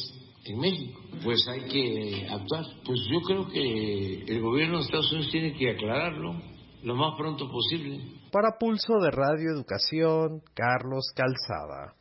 en 0.44 0.58
México, 0.58 1.00
pues 1.22 1.46
hay 1.48 1.62
que 1.68 2.28
actuar. 2.28 2.64
Pues 2.84 3.00
yo 3.10 3.20
creo 3.22 3.48
que 3.48 4.24
el 4.26 4.42
gobierno 4.42 4.78
de 4.78 4.84
Estados 4.84 5.12
Unidos 5.12 5.30
tiene 5.30 5.54
que 5.54 5.70
aclararlo 5.70 6.34
lo 6.82 6.96
más 6.96 7.16
pronto 7.16 7.48
posible. 7.50 8.00
Para 8.30 8.58
Pulso 8.58 8.94
de 9.00 9.10
Radio 9.10 9.50
Educación, 9.54 10.42
Carlos 10.54 11.12
Calzada. 11.14 11.94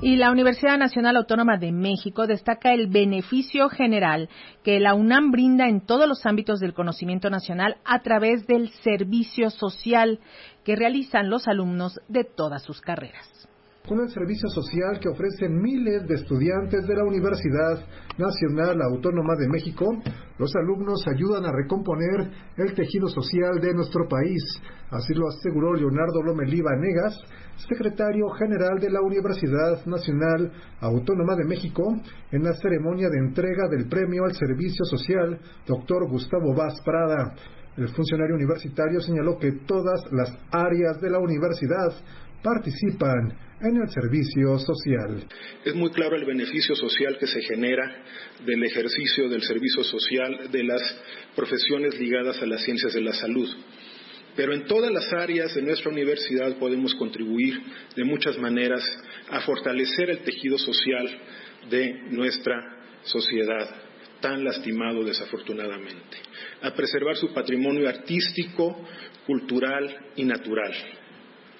Y 0.00 0.14
la 0.14 0.30
Universidad 0.30 0.78
Nacional 0.78 1.16
Autónoma 1.16 1.56
de 1.56 1.72
México 1.72 2.28
destaca 2.28 2.72
el 2.72 2.86
beneficio 2.86 3.68
general 3.68 4.28
que 4.62 4.78
la 4.78 4.94
UNAM 4.94 5.32
brinda 5.32 5.68
en 5.68 5.84
todos 5.84 6.08
los 6.08 6.24
ámbitos 6.24 6.60
del 6.60 6.72
conocimiento 6.72 7.30
nacional 7.30 7.78
a 7.84 8.00
través 8.00 8.46
del 8.46 8.68
servicio 8.84 9.50
social 9.50 10.20
que 10.64 10.76
realizan 10.76 11.30
los 11.30 11.48
alumnos 11.48 11.98
de 12.06 12.22
todas 12.22 12.62
sus 12.62 12.80
carreras 12.80 13.48
con 13.88 14.00
el 14.00 14.10
servicio 14.10 14.48
social 14.50 15.00
que 15.00 15.08
ofrecen 15.08 15.60
miles 15.62 16.06
de 16.06 16.16
estudiantes 16.16 16.86
de 16.86 16.94
la 16.94 17.04
Universidad 17.04 17.80
Nacional 18.18 18.82
Autónoma 18.82 19.34
de 19.36 19.48
México, 19.48 19.86
los 20.38 20.54
alumnos 20.56 21.02
ayudan 21.08 21.46
a 21.46 21.52
recomponer 21.52 22.30
el 22.58 22.74
tejido 22.74 23.08
social 23.08 23.58
de 23.60 23.72
nuestro 23.72 24.06
país. 24.06 24.42
Así 24.90 25.14
lo 25.14 25.28
aseguró 25.28 25.72
Leonardo 25.72 26.22
Lomelí 26.22 26.60
Vanegas, 26.60 27.18
secretario 27.66 28.28
general 28.38 28.78
de 28.78 28.90
la 28.90 29.00
Universidad 29.00 29.84
Nacional 29.86 30.52
Autónoma 30.80 31.34
de 31.34 31.46
México, 31.46 31.82
en 32.30 32.44
la 32.44 32.52
ceremonia 32.52 33.08
de 33.08 33.18
entrega 33.18 33.68
del 33.68 33.88
premio 33.88 34.24
al 34.24 34.34
servicio 34.34 34.84
social, 34.84 35.40
doctor 35.66 36.06
Gustavo 36.08 36.54
Vaz 36.54 36.80
Prada. 36.84 37.34
El 37.78 37.88
funcionario 37.88 38.34
universitario 38.34 39.00
señaló 39.00 39.38
que 39.38 39.52
todas 39.64 40.00
las 40.10 40.36
áreas 40.50 41.00
de 41.00 41.10
la 41.10 41.20
universidad 41.20 41.92
participan 42.42 43.36
en 43.60 43.76
el 43.82 43.88
servicio 43.90 44.58
social. 44.58 45.26
Es 45.64 45.74
muy 45.74 45.90
claro 45.90 46.16
el 46.16 46.24
beneficio 46.24 46.76
social 46.76 47.18
que 47.18 47.26
se 47.26 47.42
genera 47.42 48.04
del 48.44 48.62
ejercicio 48.62 49.28
del 49.28 49.42
servicio 49.42 49.82
social 49.82 50.48
de 50.50 50.62
las 50.62 50.82
profesiones 51.34 51.98
ligadas 51.98 52.40
a 52.40 52.46
las 52.46 52.62
ciencias 52.62 52.94
de 52.94 53.00
la 53.00 53.12
salud. 53.12 53.48
Pero 54.36 54.54
en 54.54 54.66
todas 54.66 54.92
las 54.92 55.12
áreas 55.12 55.52
de 55.54 55.62
nuestra 55.62 55.90
universidad 55.90 56.56
podemos 56.58 56.94
contribuir 56.94 57.60
de 57.96 58.04
muchas 58.04 58.38
maneras 58.38 58.84
a 59.30 59.40
fortalecer 59.40 60.10
el 60.10 60.20
tejido 60.20 60.56
social 60.58 61.08
de 61.68 62.02
nuestra 62.10 62.54
sociedad, 63.02 63.68
tan 64.20 64.44
lastimado 64.44 65.02
desafortunadamente, 65.02 66.18
a 66.62 66.72
preservar 66.72 67.16
su 67.16 67.34
patrimonio 67.34 67.88
artístico, 67.88 68.86
cultural 69.26 70.12
y 70.14 70.22
natural 70.22 70.72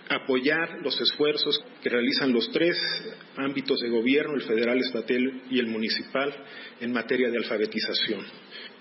apoyar 0.08 0.80
los 0.82 1.00
esfuerzos 1.00 1.62
que 1.82 1.88
realizan 1.88 2.32
los 2.32 2.50
tres 2.52 2.76
ámbitos 3.36 3.80
de 3.80 3.90
gobierno, 3.90 4.34
el 4.34 4.42
federal, 4.42 4.78
estatal 4.78 5.42
y 5.50 5.58
el 5.58 5.66
municipal, 5.68 6.34
en 6.80 6.92
materia 6.92 7.30
de 7.30 7.38
alfabetización. 7.38 8.20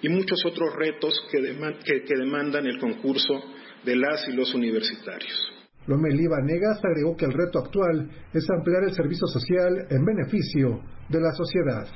Y 0.01 0.09
muchos 0.09 0.45
otros 0.45 0.73
retos 0.75 1.21
que, 1.31 2.15
demandan 2.15 2.65
el 2.65 2.79
concurso 2.79 3.43
de 3.83 3.95
las 3.95 4.27
y 4.27 4.33
los 4.33 4.53
universitarios. 4.53 5.53
Lomelí 5.87 6.27
Vanegas 6.27 6.83
agregó 6.83 7.15
que 7.15 7.25
el 7.25 7.33
reto 7.33 7.59
actual 7.59 8.09
es 8.33 8.49
ampliar 8.49 8.83
el 8.83 8.93
servicio 8.93 9.25
social 9.27 9.87
en 9.89 10.03
beneficio 10.03 10.81
de 11.09 11.21
la 11.21 11.31
sociedad. 11.31 11.87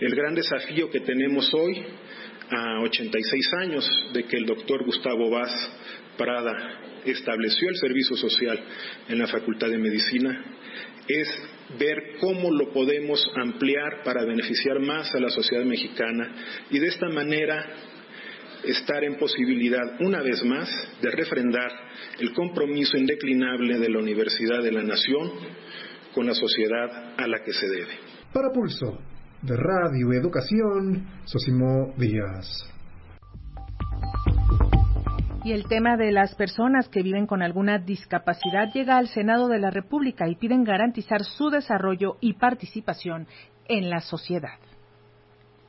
El 0.00 0.14
gran 0.14 0.34
desafío 0.34 0.90
que 0.90 1.00
tenemos 1.00 1.52
hoy, 1.54 1.84
a 2.50 2.80
86 2.82 3.52
años 3.60 3.84
de 4.12 4.24
que 4.24 4.36
el 4.36 4.46
doctor 4.46 4.84
Gustavo 4.84 5.28
Vaz 5.28 5.50
Prada 6.16 6.54
estableció 7.04 7.68
el 7.68 7.76
servicio 7.76 8.16
social 8.16 8.58
en 9.08 9.18
la 9.18 9.26
Facultad 9.26 9.68
de 9.68 9.78
Medicina 9.78 10.44
es 11.08 11.28
ver 11.78 12.16
cómo 12.20 12.50
lo 12.50 12.72
podemos 12.72 13.28
ampliar 13.34 14.02
para 14.04 14.24
beneficiar 14.24 14.78
más 14.80 15.14
a 15.14 15.20
la 15.20 15.30
sociedad 15.30 15.64
mexicana 15.64 16.34
y 16.70 16.78
de 16.78 16.86
esta 16.86 17.08
manera 17.08 17.66
estar 18.64 19.04
en 19.04 19.16
posibilidad, 19.16 20.00
una 20.00 20.22
vez 20.22 20.44
más, 20.44 20.68
de 21.00 21.10
refrendar 21.10 21.70
el 22.18 22.32
compromiso 22.32 22.96
indeclinable 22.96 23.78
de 23.78 23.88
la 23.88 23.98
Universidad 23.98 24.62
de 24.62 24.72
la 24.72 24.82
Nación 24.82 25.32
con 26.12 26.26
la 26.26 26.34
sociedad 26.34 27.14
a 27.16 27.26
la 27.26 27.42
que 27.42 27.52
se 27.52 27.68
debe. 27.68 27.94
Para 28.32 28.50
Pulso, 28.52 28.98
de 29.42 29.56
Radio 29.56 30.12
Educación, 30.12 31.06
Sosimo 31.24 31.94
Díaz. 31.96 32.68
Y 35.44 35.52
el 35.52 35.66
tema 35.68 35.96
de 35.96 36.10
las 36.10 36.34
personas 36.34 36.88
que 36.88 37.02
viven 37.02 37.26
con 37.26 37.42
alguna 37.42 37.78
discapacidad 37.78 38.72
llega 38.74 38.98
al 38.98 39.06
Senado 39.08 39.48
de 39.48 39.60
la 39.60 39.70
República 39.70 40.28
y 40.28 40.34
piden 40.34 40.64
garantizar 40.64 41.22
su 41.22 41.50
desarrollo 41.50 42.16
y 42.20 42.34
participación 42.34 43.28
en 43.68 43.88
la 43.88 44.00
sociedad. 44.00 44.58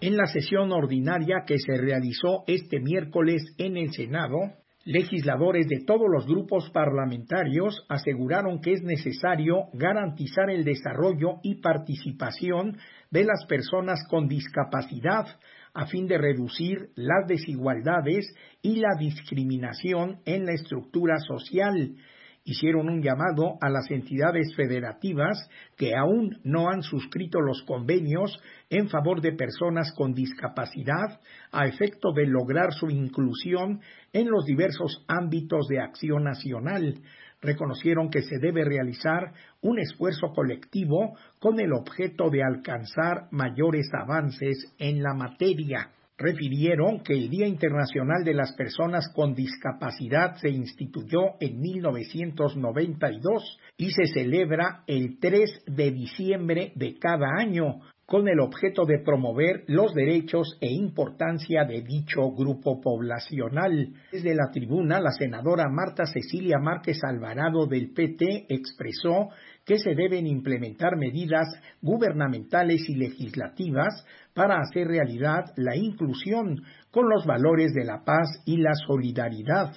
En 0.02 0.18
la 0.18 0.26
sesión 0.26 0.72
ordinaria 0.72 1.44
que 1.46 1.60
se 1.60 1.78
realizó 1.78 2.44
este 2.48 2.80
miércoles 2.80 3.44
en 3.58 3.78
el 3.78 3.92
Senado, 3.92 4.38
legisladores 4.86 5.68
de 5.68 5.84
todos 5.86 6.08
los 6.12 6.26
grupos 6.26 6.70
parlamentarios 6.72 7.86
aseguraron 7.90 8.60
que 8.60 8.74
es 8.74 8.82
necesario 8.82 9.66
garantizar 9.74 10.50
el 10.50 10.64
desarrollo 10.64 11.36
y 11.44 11.62
participación 11.62 12.78
de 13.12 13.24
las 13.24 13.46
personas 13.48 14.00
con 14.10 14.28
discapacidad 14.28 15.26
a 15.74 15.86
fin 15.86 16.08
de 16.08 16.18
reducir 16.18 16.90
las 16.96 17.28
desigualdades 17.28 18.26
y 18.62 18.78
la 18.78 18.96
discriminación 18.98 20.20
en 20.26 20.46
la 20.46 20.54
estructura 20.54 21.18
social. 21.20 21.96
Hicieron 22.44 22.90
un 22.90 23.04
llamado 23.04 23.58
a 23.62 23.70
las 23.70 23.92
entidades 23.92 24.56
federativas 24.56 25.50
que 25.78 25.96
aún 25.96 26.40
no 26.44 26.70
han 26.70 26.82
suscrito 26.82 27.42
los 27.42 27.62
convenios 27.64 28.40
en 28.70 28.90
favor 28.90 29.22
de 29.22 29.34
personas 29.34 29.92
con 29.96 30.14
discapacidad 30.14 31.20
a 31.52 31.68
efecto 31.68 32.12
de 32.14 32.26
lograr 32.26 32.74
su 32.74 32.90
inclusión 32.90 33.82
en 34.14 34.32
los 34.32 34.46
diversos 34.46 35.04
ámbitos 35.08 35.68
de 35.68 35.80
acción 35.80 36.24
nacional 36.24 36.96
reconocieron 37.42 38.10
que 38.10 38.22
se 38.22 38.38
debe 38.40 38.64
realizar 38.66 39.34
un 39.62 39.80
esfuerzo 39.80 40.34
colectivo 40.34 41.16
con 41.40 41.60
el 41.60 41.74
objeto 41.74 42.30
de 42.30 42.44
alcanzar 42.44 43.28
mayores 43.32 43.90
avances 43.94 44.74
en 44.78 45.02
la 45.02 45.14
materia. 45.14 45.92
refirieron 46.22 47.00
que 47.00 47.14
el 47.14 47.30
Día 47.30 47.48
Internacional 47.48 48.26
de 48.26 48.34
las 48.34 48.52
Personas 48.52 49.10
con 49.16 49.34
Discapacidad 49.34 50.36
se 50.36 50.50
instituyó 50.50 51.40
en 51.40 51.62
1992 51.62 53.58
y 53.78 53.92
se 53.92 54.06
celebra 54.08 54.84
el 54.86 55.18
3 55.18 55.64
de 55.68 55.92
diciembre 55.92 56.74
de 56.76 57.00
cada 57.00 57.28
año 57.38 57.80
con 58.10 58.28
el 58.28 58.40
objeto 58.40 58.86
de 58.86 59.00
promover 59.00 59.64
los 59.68 59.94
derechos 59.94 60.58
e 60.60 60.72
importancia 60.72 61.64
de 61.64 61.84
dicho 61.84 62.32
grupo 62.32 62.82
poblacional. 62.82 63.94
Desde 64.12 64.34
la 64.34 64.50
tribuna, 64.52 65.00
la 65.00 65.12
senadora 65.12 65.70
Marta 65.70 66.06
Cecilia 66.08 66.58
Márquez 66.60 66.98
Alvarado 67.04 67.68
del 67.68 67.94
PT 67.94 68.48
expresó 68.50 69.30
que 69.64 69.78
se 69.78 69.94
deben 69.94 70.26
implementar 70.26 70.98
medidas 70.98 71.48
gubernamentales 71.84 72.90
y 72.90 72.96
legislativas 72.96 74.04
para 74.34 74.60
hacer 74.60 74.88
realidad 74.88 75.46
la 75.56 75.76
inclusión 75.76 76.64
con 76.90 77.08
los 77.08 77.28
valores 77.28 77.74
de 77.74 77.86
la 77.86 78.04
paz 78.04 78.42
y 78.46 78.58
la 78.58 78.74
solidaridad, 78.88 79.72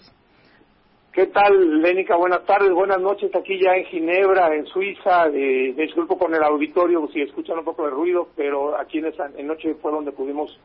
¿Qué 1.12 1.26
tal, 1.26 1.80
Lénica? 1.80 2.16
Buenas 2.16 2.44
tardes, 2.44 2.70
buenas 2.70 3.00
noches. 3.00 3.34
Aquí 3.34 3.58
ya 3.58 3.74
en 3.74 3.86
Ginebra, 3.86 4.54
en 4.54 4.66
Suiza. 4.66 5.28
Eh, 5.28 5.74
disculpo 5.76 6.18
con 6.18 6.34
el 6.34 6.42
auditorio 6.42 7.08
si 7.12 7.22
escuchan 7.22 7.58
un 7.58 7.64
poco 7.64 7.84
de 7.84 7.90
ruido, 7.90 8.28
pero 8.36 8.76
aquí 8.76 8.98
en 8.98 9.06
esa 9.06 9.28
noche 9.42 9.74
fue 9.80 9.90
donde 9.90 10.12
pudimos 10.12 10.60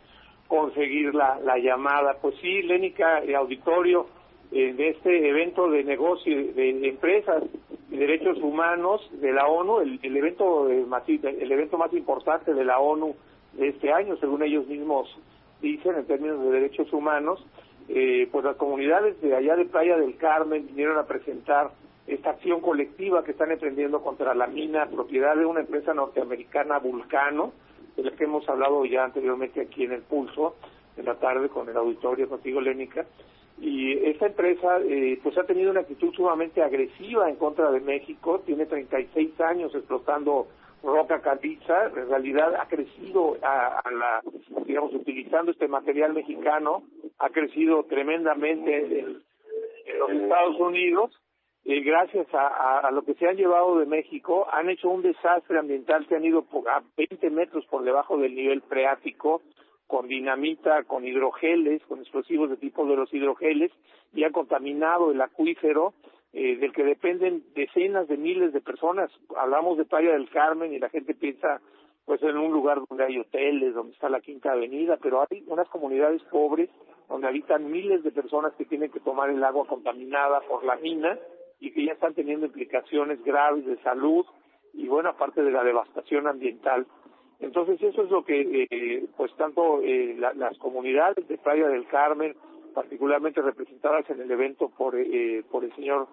conseguir 0.48 1.16
la, 1.16 1.40
llamada. 1.58 2.18
Pues 2.22 2.36
sí, 2.42 2.62
Lénica, 2.62 3.24
eh, 3.24 3.36
auditorio 3.36 4.06
eh, 4.52 4.74
de 4.74 4.90
este 4.90 5.30
evento 5.30 5.70
de 5.70 5.84
negocio 5.84 6.54
de 6.54 6.88
empresas 6.88 7.44
Derechos 7.90 8.38
Humanos 8.40 9.02
de 9.14 9.32
la 9.32 9.48
ONU, 9.48 9.80
el, 9.80 10.18
evento 10.18 10.68
más, 10.88 11.04
el 11.08 11.52
evento 11.52 11.78
más 11.78 11.94
importante 11.94 12.54
de 12.54 12.66
la 12.66 12.80
ONU 12.80 13.16
de 13.54 13.70
este 13.70 13.94
año, 13.94 14.18
según 14.18 14.44
ellos 14.44 14.68
mismos 14.68 15.08
dicen 15.62 15.96
en 15.96 16.06
términos 16.06 16.44
de 16.44 16.52
derechos 16.52 16.92
humanos, 16.92 17.44
eh, 17.90 18.28
pues 18.32 18.46
las 18.46 18.56
comunidades 18.56 19.20
de 19.22 19.36
allá 19.36 19.56
de 19.56 19.66
Playa 19.66 19.98
del 19.98 20.18
Carmen 20.18 20.68
vinieron 20.68 20.98
a 20.98 21.06
presentar 21.06 21.72
esta 22.08 22.32
acción 22.32 22.62
colectiva 22.62 23.24
que 23.24 23.32
están 23.32 23.52
emprendiendo 23.52 24.02
contra 24.02 24.34
la 24.34 24.48
mina, 24.48 24.88
propiedad 24.88 25.36
de 25.36 25.46
una 25.46 25.62
empresa 25.62 25.94
norteamericana, 25.94 26.80
Vulcano, 26.80 27.54
de 27.96 28.04
la 28.04 28.12
que 28.12 28.26
hemos 28.26 28.48
hablado 28.50 28.86
ya 28.86 29.06
anteriormente 29.06 29.62
aquí 29.62 29.84
en 29.84 29.94
el 29.94 30.02
Pulso, 30.02 30.56
en 30.98 31.06
la 31.06 31.16
tarde 31.16 31.50
con 31.50 31.70
el 31.70 31.78
auditorio 31.78 32.28
contigo, 32.28 32.60
Lénica, 32.60 33.06
y 33.60 33.94
esta 34.08 34.26
empresa 34.26 34.80
eh, 34.80 35.20
pues 35.22 35.38
ha 35.38 35.44
tenido 35.44 35.72
una 35.72 35.82
actitud 35.82 36.14
sumamente 36.14 36.62
agresiva 36.62 37.30
en 37.30 37.36
contra 37.36 37.72
de 37.72 37.80
México, 37.80 38.42
tiene 38.46 38.66
36 38.66 39.40
años 39.42 39.74
explotando 39.76 40.48
roca 40.84 41.22
caliza, 41.22 41.86
en 41.86 42.10
realidad 42.10 42.56
ha 42.56 42.68
crecido 42.68 43.38
a, 43.42 43.82
la, 43.92 44.22
digamos, 44.66 44.94
utilizando 44.94 45.52
este 45.52 45.68
material 45.68 46.14
mexicano, 46.14 46.84
ha 47.20 47.30
crecido 47.30 47.86
tremendamente 47.86 49.00
en, 49.00 49.24
los 50.00 50.10
Estados 50.10 50.60
Unidos, 50.60 51.12
y 51.66 51.82
gracias 51.82 52.28
a, 52.34 52.80
a, 52.80 52.92
lo 52.92 53.04
que 53.04 53.14
se 53.14 53.28
han 53.28 53.38
llevado 53.38 53.80
de 53.80 53.86
México, 53.86 54.48
han 54.52 54.70
hecho 54.70 54.90
un 54.90 55.02
desastre 55.02 55.60
ambiental, 55.60 56.06
se 56.08 56.16
han 56.16 56.26
ido 56.26 56.46
a 56.70 56.84
20 56.98 57.30
metros 57.30 57.66
por 57.68 57.84
debajo 57.84 58.18
del 58.18 58.36
nivel 58.36 58.62
freático, 58.64 59.42
con 59.88 60.08
dinamita, 60.08 60.84
con 60.84 61.06
hidrogeles, 61.06 61.82
con 61.84 62.00
explosivos 62.00 62.50
de 62.50 62.58
tipo 62.58 62.86
de 62.86 62.96
los 62.96 63.14
hidrogeles, 63.14 63.72
y 64.14 64.24
ha 64.24 64.32
contaminado 64.32 65.12
el 65.12 65.22
acuífero 65.22 65.94
eh, 66.34 66.58
del 66.58 66.74
que 66.74 66.84
dependen 66.84 67.44
decenas 67.56 68.08
de 68.08 68.18
miles 68.18 68.54
de 68.54 68.62
personas. 68.62 69.12
Hablamos 69.38 69.78
de 69.78 69.86
Playa 69.86 70.14
del 70.14 70.30
Carmen 70.30 70.74
y 70.74 70.80
la 70.80 70.90
gente 70.90 71.14
piensa 71.14 71.62
pues 72.06 72.22
en 72.24 72.38
un 72.38 72.52
lugar 72.52 72.82
donde 72.90 73.06
hay 73.06 73.18
hoteles, 73.18 73.74
donde 73.74 73.94
está 73.94 74.10
la 74.10 74.20
Quinta 74.20 74.52
Avenida, 74.52 74.98
pero 75.02 75.22
hay 75.22 75.44
unas 75.48 75.70
comunidades 75.70 76.22
pobres 76.24 76.70
donde 77.08 77.28
habitan 77.28 77.72
miles 77.72 78.04
de 78.04 78.12
personas 78.12 78.54
que 78.56 78.66
tienen 78.66 78.92
que 78.92 79.00
tomar 79.00 79.30
el 79.30 79.44
agua 79.44 79.66
contaminada 79.68 80.42
por 80.42 80.66
la 80.66 80.76
mina 80.76 81.18
y 81.60 81.72
que 81.72 81.86
ya 81.86 81.94
están 81.94 82.14
teniendo 82.14 82.46
implicaciones 82.46 83.24
graves 83.24 83.66
de 83.66 83.78
salud 83.84 84.26
y 84.74 84.88
bueno, 84.88 85.10
aparte 85.10 85.44
de 85.44 85.52
la 85.52 85.64
devastación 85.64 86.28
ambiental 86.28 86.86
entonces 87.44 87.82
eso 87.82 88.04
es 88.04 88.10
lo 88.10 88.24
que, 88.24 88.68
eh, 88.72 89.06
pues 89.18 89.36
tanto 89.36 89.82
eh, 89.82 90.16
las 90.18 90.58
comunidades 90.60 91.28
de 91.28 91.38
Playa 91.38 91.68
del 91.68 91.86
Carmen, 91.88 92.36
particularmente 92.74 93.42
representadas 93.42 94.10
en 94.10 94.22
el 94.22 94.32
evento 94.32 94.70
por, 94.70 94.96
eh, 94.96 95.44
por 95.50 95.64
el 95.64 95.74
señor 95.76 96.08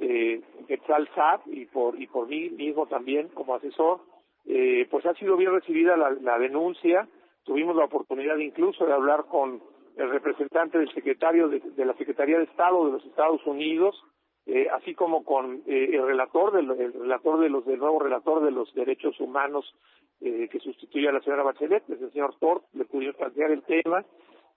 eh, 0.00 0.40
Quetzal 0.68 1.08
y 1.46 1.66
por, 1.66 2.00
y 2.00 2.06
por 2.06 2.28
mí 2.28 2.50
mismo 2.50 2.86
también 2.86 3.28
como 3.28 3.54
asesor, 3.54 4.00
eh, 4.46 4.86
pues 4.90 5.04
ha 5.06 5.14
sido 5.14 5.36
bien 5.36 5.52
recibida 5.52 5.96
la, 5.96 6.10
la 6.10 6.38
denuncia. 6.38 7.08
Tuvimos 7.44 7.76
la 7.76 7.84
oportunidad 7.84 8.36
incluso 8.38 8.86
de 8.86 8.92
hablar 8.92 9.26
con 9.26 9.60
el 9.96 10.10
representante 10.10 10.78
del 10.78 10.92
secretario 10.92 11.48
de, 11.48 11.84
la 11.84 11.94
Secretaría 11.94 12.38
de 12.38 12.44
Estado 12.44 12.86
de 12.86 12.92
los 12.92 13.04
Estados 13.04 13.44
Unidos, 13.46 14.02
eh, 14.46 14.68
así 14.72 14.94
como 14.94 15.24
con 15.24 15.62
eh, 15.66 15.90
el 15.92 16.04
relator 16.04 16.52
del 16.52 16.70
el 16.70 16.92
relator 16.92 17.40
de 17.40 17.48
los 17.48 17.64
del 17.64 17.78
nuevo 17.78 18.00
relator 18.00 18.42
de 18.42 18.50
los 18.50 18.72
derechos 18.74 19.20
humanos 19.20 19.72
eh, 20.20 20.48
que 20.50 20.58
sustituye 20.58 21.08
a 21.08 21.12
la 21.12 21.20
señora 21.20 21.44
Bachelet, 21.44 21.88
es 21.88 22.00
el 22.00 22.12
señor 22.12 22.34
Tort, 22.40 22.64
le 22.72 22.84
pudimos 22.84 23.16
plantear 23.16 23.50
el 23.50 23.62
tema 23.62 24.04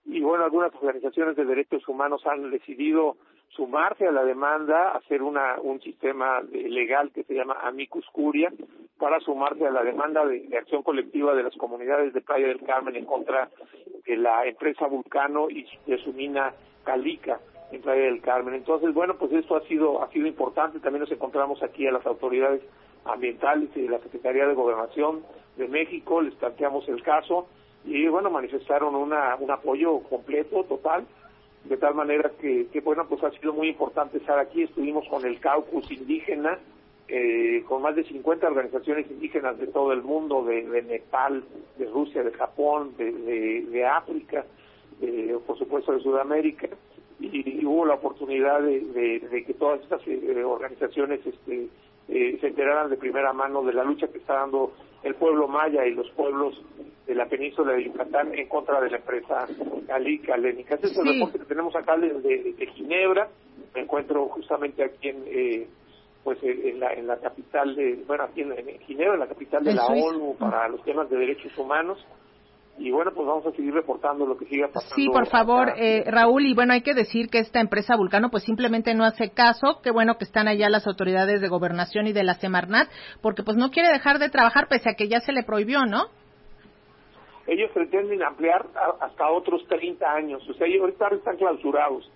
y 0.06 0.20
bueno 0.20 0.44
algunas 0.44 0.74
organizaciones 0.74 1.36
de 1.36 1.44
derechos 1.44 1.86
humanos 1.88 2.26
han 2.26 2.50
decidido 2.50 3.16
sumarse 3.48 4.06
a 4.06 4.12
la 4.12 4.24
demanda, 4.24 4.92
hacer 4.92 5.22
una 5.22 5.60
un 5.60 5.80
sistema 5.80 6.40
legal 6.42 7.10
que 7.12 7.24
se 7.24 7.34
llama 7.34 7.56
amicus 7.62 8.04
curia 8.12 8.52
para 8.98 9.20
sumarse 9.20 9.66
a 9.66 9.70
la 9.70 9.82
demanda 9.82 10.24
de, 10.24 10.40
de 10.40 10.58
acción 10.58 10.82
colectiva 10.82 11.34
de 11.34 11.42
las 11.42 11.56
comunidades 11.56 12.12
de 12.12 12.20
Playa 12.20 12.48
del 12.48 12.62
Carmen 12.62 12.96
en 12.96 13.04
contra 13.04 13.50
de 14.06 14.16
la 14.16 14.46
empresa 14.46 14.86
Vulcano 14.86 15.50
y 15.50 15.66
de 15.86 15.98
su 15.98 16.12
mina 16.12 16.54
Calica 16.84 17.40
en 17.72 17.82
Playa 17.82 18.04
del 18.04 18.22
Carmen. 18.22 18.54
Entonces, 18.54 18.94
bueno, 18.94 19.16
pues 19.18 19.32
esto 19.32 19.56
ha 19.56 19.62
sido 19.62 20.02
ha 20.02 20.08
sido 20.10 20.26
importante. 20.26 20.80
También 20.80 21.00
nos 21.00 21.10
encontramos 21.10 21.62
aquí 21.62 21.86
a 21.86 21.92
las 21.92 22.06
autoridades 22.06 22.62
ambientales 23.04 23.70
y 23.74 23.82
de 23.82 23.88
la 23.88 23.98
Secretaría 23.98 24.46
de 24.46 24.54
Gobernación 24.54 25.22
de 25.56 25.68
México, 25.68 26.20
les 26.20 26.34
planteamos 26.34 26.88
el 26.88 27.02
caso 27.02 27.48
y 27.86 28.08
bueno, 28.08 28.30
manifestaron 28.30 28.94
una, 28.94 29.36
un 29.36 29.50
apoyo 29.50 30.00
completo, 30.00 30.64
total. 30.64 31.06
de 31.64 31.76
tal 31.76 31.94
manera 31.94 32.30
que, 32.40 32.66
que, 32.72 32.80
bueno, 32.80 33.06
pues 33.08 33.22
ha 33.24 33.30
sido 33.30 33.52
muy 33.52 33.68
importante 33.68 34.18
estar 34.18 34.38
aquí. 34.38 34.64
Estuvimos 34.64 35.08
con 35.08 35.24
el 35.24 35.38
caucus 35.40 35.90
indígena, 35.90 36.58
eh, 37.08 37.62
con 37.68 37.82
más 37.82 37.94
de 37.94 38.04
50 38.04 38.46
organizaciones 38.46 39.10
indígenas 39.10 39.58
de 39.58 39.68
todo 39.68 39.92
el 39.92 40.02
mundo, 40.02 40.44
de, 40.44 40.66
de 40.66 40.82
Nepal, 40.82 41.44
de 41.78 41.86
Rusia, 41.86 42.22
de 42.24 42.32
Japón, 42.32 42.94
de, 42.98 43.12
de, 43.70 43.86
África, 43.86 44.44
por 45.46 45.56
supuesto 45.58 45.92
de 45.92 46.00
Sudamérica, 46.00 46.68
y, 47.20 47.64
hubo 47.64 47.86
la 47.86 47.94
oportunidad 47.94 48.60
de, 48.62 49.44
que 49.46 49.54
todas 49.54 49.80
estas 49.82 50.00
eh, 50.06 50.44
organizaciones 50.44 51.24
este, 51.24 51.68
eh, 52.08 52.38
se 52.40 52.48
enteraran 52.48 52.90
de 52.90 52.96
primera 52.96 53.32
mano 53.32 53.62
de 53.62 53.72
la 53.72 53.84
lucha 53.84 54.08
que 54.08 54.18
está 54.18 54.34
dando 54.34 54.72
el 55.02 55.14
pueblo 55.14 55.48
maya 55.48 55.86
y 55.86 55.94
los 55.94 56.08
pueblos 56.10 56.60
de 57.06 57.14
la 57.14 57.26
península 57.26 57.72
de 57.72 57.84
Yucatán 57.84 58.34
en 58.34 58.48
contra 58.48 58.80
de 58.80 58.90
la 58.90 58.96
empresa 58.96 59.46
Calica 59.86 60.36
Lénica. 60.36 60.74
Este 60.74 60.88
es 60.88 60.98
el 60.98 61.14
reporte 61.14 61.38
que 61.38 61.44
tenemos 61.44 61.74
acá 61.76 61.96
de, 61.96 62.68
Ginebra. 62.74 63.28
Me 63.74 63.82
encuentro 63.82 64.26
justamente 64.26 64.82
aquí 64.84 65.08
en 65.08 65.24
eh, 65.26 65.68
pues 66.24 66.42
en 66.42 66.80
la, 66.80 66.92
en 66.92 67.06
la 67.06 67.18
capital 67.18 67.76
de, 67.76 68.02
bueno, 68.04 68.24
aquí 68.24 68.40
en, 68.40 68.80
Ginebra, 68.80 69.14
en 69.14 69.20
la 69.20 69.28
capital 69.28 69.62
de 69.62 69.74
la 69.74 69.86
ONU 69.86 70.34
para 70.36 70.68
los 70.68 70.82
temas 70.82 71.08
de 71.08 71.18
derechos 71.18 71.56
humanos 71.56 72.04
y 72.78 72.90
bueno, 72.90 73.10
pues 73.14 73.26
vamos 73.26 73.46
a 73.46 73.52
seguir 73.52 73.72
reportando 73.72 74.26
lo 74.26 74.36
que 74.36 74.44
siga 74.46 74.68
pasando. 74.68 74.94
Sí, 74.94 75.08
por 75.08 75.26
favor, 75.26 75.72
eh, 75.76 76.04
Raúl, 76.06 76.46
y 76.46 76.54
bueno, 76.54 76.74
hay 76.74 76.82
que 76.82 76.94
decir 76.94 77.28
que 77.28 77.38
esta 77.38 77.60
empresa 77.60 77.96
Vulcano 77.96 78.30
pues 78.30 78.44
simplemente 78.44 78.94
no 78.94 79.04
hace 79.04 79.30
caso, 79.30 79.80
qué 79.82 79.90
bueno 79.90 80.18
que 80.18 80.24
están 80.24 80.46
allá 80.46 80.68
las 80.68 80.86
autoridades 80.86 81.40
de 81.40 81.48
gobernación 81.48 82.06
y 82.06 82.12
de 82.12 82.24
la 82.24 82.34
Semarnat, 82.34 82.88
porque 83.22 83.42
pues 83.42 83.56
no 83.56 83.70
quiere 83.70 83.88
dejar 83.88 84.18
de 84.18 84.28
trabajar 84.28 84.68
pese 84.68 84.90
a 84.90 84.94
que 84.94 85.08
ya 85.08 85.20
se 85.20 85.32
le 85.32 85.42
prohibió, 85.42 85.86
¿no? 85.86 86.04
Ellos 87.46 87.70
pretenden 87.72 88.22
ampliar 88.22 88.66
hasta 89.00 89.30
otros 89.30 89.64
30 89.68 90.12
años, 90.12 90.48
o 90.48 90.54
sea, 90.54 90.66
ellos 90.66 90.80
ahorita 90.80 91.08
están 91.12 91.36
clausurados. 91.36 92.10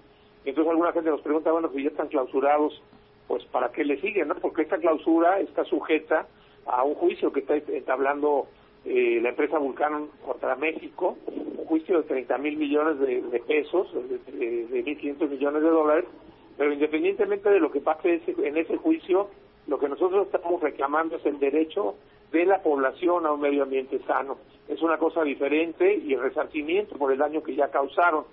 Entonces 0.45 0.71
alguna 0.71 0.93
gente 0.93 1.11
nos 1.11 1.21
pregunta, 1.21 1.53
bueno, 1.53 1.71
si 1.75 1.83
ya 1.83 1.91
están 1.91 2.09
clausurados, 2.09 2.83
pues 3.29 3.45
¿para 3.47 3.71
qué 3.71 3.85
le 3.85 4.01
siguen, 4.01 4.29
no? 4.29 4.35
Porque 4.35 4.63
esta 4.63 4.79
clausura 4.79 5.39
está 5.41 5.65
sujeta 5.65 6.27
a 6.67 6.83
un 6.83 6.95
juicio 6.95 7.33
que 7.33 7.41
está 7.41 7.55
entablando 7.55 8.47
eh, 8.85 9.21
la 9.23 9.31
empresa 9.31 9.59
Vulcano 9.59 10.09
contra 10.25 10.57
México, 10.57 11.17
un 11.27 11.65
juicio 11.67 11.99
de 11.99 12.09
30 12.09 12.39
mil 12.39 12.57
millones 12.57 12.99
de, 12.99 13.43
pesos, 13.47 13.93
de, 13.93 14.67
de 14.67 14.85
1.500 14.85 15.29
millones 15.29 15.63
de 15.63 15.69
dólares, 15.69 16.05
pero 16.57 16.73
independientemente 16.73 17.51
de 17.51 17.61
lo 17.61 17.71
que 17.71 17.81
pase 17.81 18.21
en 18.27 18.57
ese 18.57 18.77
juicio, 18.77 19.29
lo 19.67 19.79
que 19.79 19.89
nosotros 19.89 20.27
estamos 20.27 20.61
reclamando 20.61 21.17
es 21.17 21.27
el 21.27 21.39
derecho 21.39 21.95
de 22.33 22.45
la 22.45 22.63
población 22.63 23.27
a 23.27 23.33
un 23.33 23.41
medio 23.41 23.63
ambiente 23.63 23.99
sano. 24.07 24.39
Es 24.69 24.83
una 24.83 24.99
cosa 24.99 25.23
diferente 25.23 25.95
y 25.97 26.15
el 26.15 26.21
resarcimiento 26.21 26.97
por 26.97 27.13
el 27.13 27.19
daño 27.19 27.43
que 27.43 27.55
ya 27.55 27.69
causaron. 27.69 28.25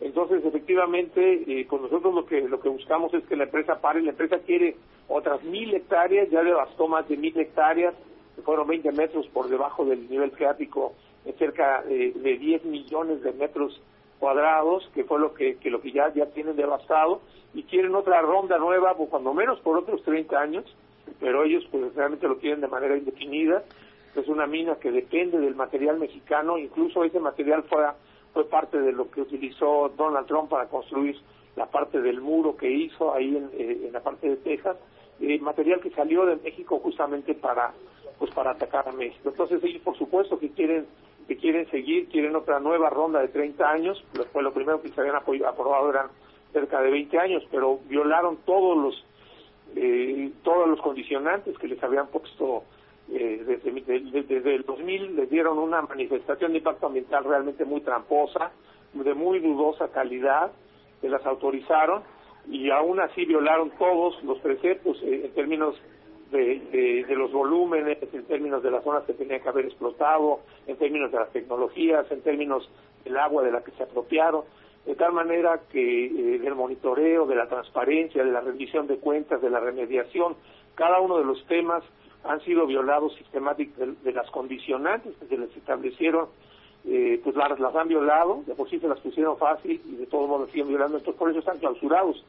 Entonces, 0.00 0.44
efectivamente, 0.44 1.44
eh, 1.46 1.66
con 1.66 1.82
nosotros 1.82 2.14
lo 2.14 2.26
que 2.26 2.40
lo 2.42 2.60
que 2.60 2.68
buscamos 2.68 3.14
es 3.14 3.24
que 3.24 3.36
la 3.36 3.44
empresa 3.44 3.80
pare. 3.80 4.02
La 4.02 4.10
empresa 4.10 4.38
quiere 4.40 4.76
otras 5.08 5.42
mil 5.44 5.72
hectáreas, 5.72 6.28
ya 6.30 6.42
devastó 6.42 6.88
más 6.88 7.08
de 7.08 7.16
mil 7.16 7.38
hectáreas 7.38 7.94
fueron 8.42 8.66
20 8.66 8.92
metros 8.92 9.26
por 9.28 9.48
debajo 9.48 9.84
del 9.84 10.08
nivel 10.08 10.30
freático, 10.32 10.94
cerca 11.38 11.82
de 11.82 12.38
10 12.38 12.64
millones 12.64 13.22
de 13.22 13.32
metros 13.32 13.80
cuadrados, 14.18 14.88
que 14.94 15.04
fue 15.04 15.18
lo 15.18 15.34
que, 15.34 15.58
lo 15.64 15.80
que 15.80 15.92
ya, 15.92 16.12
ya 16.12 16.26
tienen 16.26 16.56
devastado, 16.56 17.20
y 17.52 17.62
quieren 17.64 17.94
otra 17.94 18.20
ronda 18.22 18.58
nueva, 18.58 18.96
pues 18.96 19.10
cuando 19.10 19.32
menos 19.34 19.60
por 19.60 19.78
otros 19.78 20.02
30 20.02 20.40
años, 20.40 20.64
pero 21.20 21.44
ellos 21.44 21.64
pues 21.70 21.94
realmente 21.94 22.26
lo 22.26 22.38
quieren 22.38 22.60
de 22.60 22.68
manera 22.68 22.96
indefinida. 22.96 23.62
Es 24.14 24.28
una 24.28 24.46
mina 24.46 24.76
que 24.76 24.90
depende 24.90 25.38
del 25.38 25.54
material 25.54 25.98
mexicano, 25.98 26.56
incluso 26.58 27.04
ese 27.04 27.20
material 27.20 27.64
fue, 27.64 27.84
fue 28.32 28.48
parte 28.48 28.80
de 28.80 28.92
lo 28.92 29.10
que 29.10 29.20
utilizó 29.20 29.92
Donald 29.96 30.26
Trump 30.26 30.48
para 30.50 30.68
construir 30.68 31.16
la 31.56 31.66
parte 31.66 32.00
del 32.00 32.20
muro 32.20 32.56
que 32.56 32.70
hizo 32.70 33.14
ahí 33.14 33.36
en, 33.36 33.50
eh, 33.52 33.90
la 33.92 34.00
parte 34.00 34.28
de 34.28 34.36
Texas, 34.36 34.76
eh, 35.20 35.38
material 35.38 35.80
que 35.80 35.90
salió 35.90 36.26
de 36.26 36.36
México 36.36 36.80
justamente 36.80 37.34
para 37.34 37.72
pues 38.18 38.30
para 38.32 38.52
atacar 38.52 38.88
a 38.88 38.92
México. 38.92 39.28
Entonces 39.28 39.62
ellos 39.62 39.82
por 39.82 39.96
supuesto 39.96 40.38
que 40.38 40.50
quieren 40.50 40.86
que 41.26 41.36
quieren 41.36 41.68
seguir, 41.70 42.08
quieren 42.08 42.36
otra 42.36 42.60
nueva 42.60 42.90
ronda 42.90 43.20
de 43.20 43.28
30 43.28 43.66
años, 43.66 44.04
pues 44.12 44.44
lo 44.44 44.52
primero 44.52 44.82
que 44.82 44.90
se 44.90 45.00
habían 45.00 45.16
aprobado 45.16 45.88
eran 45.88 46.08
cerca 46.52 46.82
de 46.82 46.90
20 46.90 47.18
años, 47.18 47.42
pero 47.50 47.78
violaron 47.88 48.38
todos 48.44 48.76
los 48.76 49.04
eh, 49.76 50.30
todos 50.42 50.68
los 50.68 50.80
condicionantes 50.80 51.56
que 51.58 51.66
les 51.66 51.82
habían 51.82 52.08
puesto 52.08 52.64
eh, 53.10 53.42
desde, 53.46 54.22
desde, 54.22 54.54
el 54.54 54.62
2000 54.62 55.16
les 55.16 55.30
dieron 55.30 55.58
una 55.58 55.82
manifestación 55.82 56.52
de 56.52 56.58
impacto 56.58 56.86
ambiental 56.86 57.24
realmente 57.24 57.64
muy 57.64 57.80
tramposa, 57.80 58.52
de 58.92 59.14
muy 59.14 59.40
dudosa 59.40 59.88
calidad, 59.88 60.52
que 61.00 61.08
las 61.08 61.24
autorizaron 61.26 62.02
y 62.48 62.70
aún 62.70 63.00
así 63.00 63.24
violaron 63.24 63.70
todos 63.78 64.22
los 64.22 64.38
preceptos 64.38 65.02
eh, 65.02 65.22
en 65.24 65.32
términos 65.32 65.74
de, 66.38 67.04
de, 67.06 67.16
los 67.16 67.32
volúmenes, 67.32 67.98
en 68.12 68.24
términos 68.24 68.62
de 68.62 68.70
las 68.70 68.82
zonas 68.82 69.04
que 69.04 69.12
tenían 69.12 69.40
que 69.40 69.48
haber 69.48 69.66
explotado, 69.66 70.40
en 70.66 70.76
términos 70.76 71.12
de 71.12 71.18
las 71.18 71.30
tecnologías, 71.30 72.10
en 72.10 72.22
términos 72.22 72.68
del 73.04 73.16
agua 73.16 73.42
de 73.42 73.52
la 73.52 73.62
que 73.62 73.70
se 73.72 73.84
apropiaron, 73.84 74.42
de 74.84 74.94
tal 74.96 75.12
manera 75.12 75.60
que 75.70 76.06
eh, 76.06 76.38
del 76.38 76.54
monitoreo, 76.54 77.26
de 77.26 77.36
la 77.36 77.48
transparencia, 77.48 78.24
de 78.24 78.32
la 78.32 78.40
rendición 78.40 78.86
de 78.86 78.98
cuentas, 78.98 79.40
de 79.40 79.50
la 79.50 79.60
remediación, 79.60 80.36
cada 80.74 81.00
uno 81.00 81.18
de 81.18 81.24
los 81.24 81.44
temas 81.46 81.82
han 82.24 82.40
sido 82.40 82.66
violados 82.66 83.14
sistemáticamente 83.16 84.02
de, 84.02 84.12
las 84.12 84.30
condicionantes 84.30 85.14
que 85.16 85.26
se 85.26 85.38
les 85.38 85.56
establecieron, 85.56 86.28
eh, 86.86 87.20
pues 87.22 87.36
las, 87.36 87.58
las 87.60 87.74
han 87.76 87.88
violado, 87.88 88.42
de 88.46 88.54
por 88.54 88.68
sí 88.68 88.78
se 88.78 88.88
las 88.88 88.98
pusieron 89.00 89.38
fácil 89.38 89.80
y 89.84 89.96
de 89.96 90.06
todos 90.06 90.28
modos 90.28 90.50
siguen 90.50 90.68
violando, 90.68 90.98
entonces 90.98 91.18
por 91.18 91.30
eso 91.30 91.38
están 91.38 91.58
clausurados, 91.58 92.24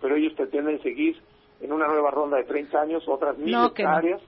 pero 0.00 0.14
ellos 0.16 0.34
pretenden 0.34 0.80
seguir 0.82 1.16
en 1.60 1.72
una 1.72 1.86
nueva 1.86 2.10
ronda 2.10 2.36
de 2.36 2.44
30 2.44 2.80
años 2.80 3.02
otras 3.08 3.36
mil 3.38 3.54
hectáreas. 3.54 4.20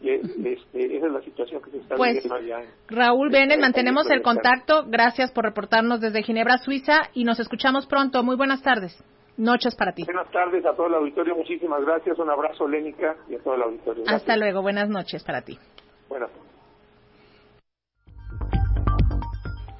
Y 0.00 0.10
este, 0.10 0.52
esa 0.96 1.06
es 1.06 1.12
la 1.12 1.22
situación 1.22 1.62
que 1.62 1.70
se 1.70 1.78
está 1.78 1.94
pues, 1.96 2.14
viviendo 2.14 2.34
allá. 2.34 2.68
Raúl 2.88 3.30
Bennett, 3.30 3.60
mantenemos 3.60 4.10
el 4.10 4.20
contacto. 4.22 4.84
Gracias 4.86 5.32
por 5.32 5.44
reportarnos 5.44 6.00
desde 6.00 6.22
Ginebra, 6.22 6.58
Suiza, 6.58 7.08
y 7.14 7.24
nos 7.24 7.40
escuchamos 7.40 7.86
pronto. 7.86 8.22
Muy 8.22 8.36
buenas 8.36 8.62
tardes. 8.62 9.02
Noches 9.36 9.74
para 9.74 9.92
ti. 9.92 10.04
Buenas 10.04 10.30
tardes 10.30 10.64
a 10.66 10.74
todo 10.76 10.88
el 10.88 10.94
auditorio. 10.94 11.34
Muchísimas 11.34 11.82
gracias. 11.84 12.18
Un 12.18 12.30
abrazo, 12.30 12.68
Lénica, 12.68 13.16
y 13.28 13.36
a 13.36 13.38
todo 13.38 13.54
el 13.54 13.62
auditorio. 13.62 14.04
Hasta 14.06 14.36
luego. 14.36 14.62
Buenas 14.62 14.88
noches 14.88 15.24
para 15.24 15.42
ti. 15.42 15.58
Buenas 16.08 16.30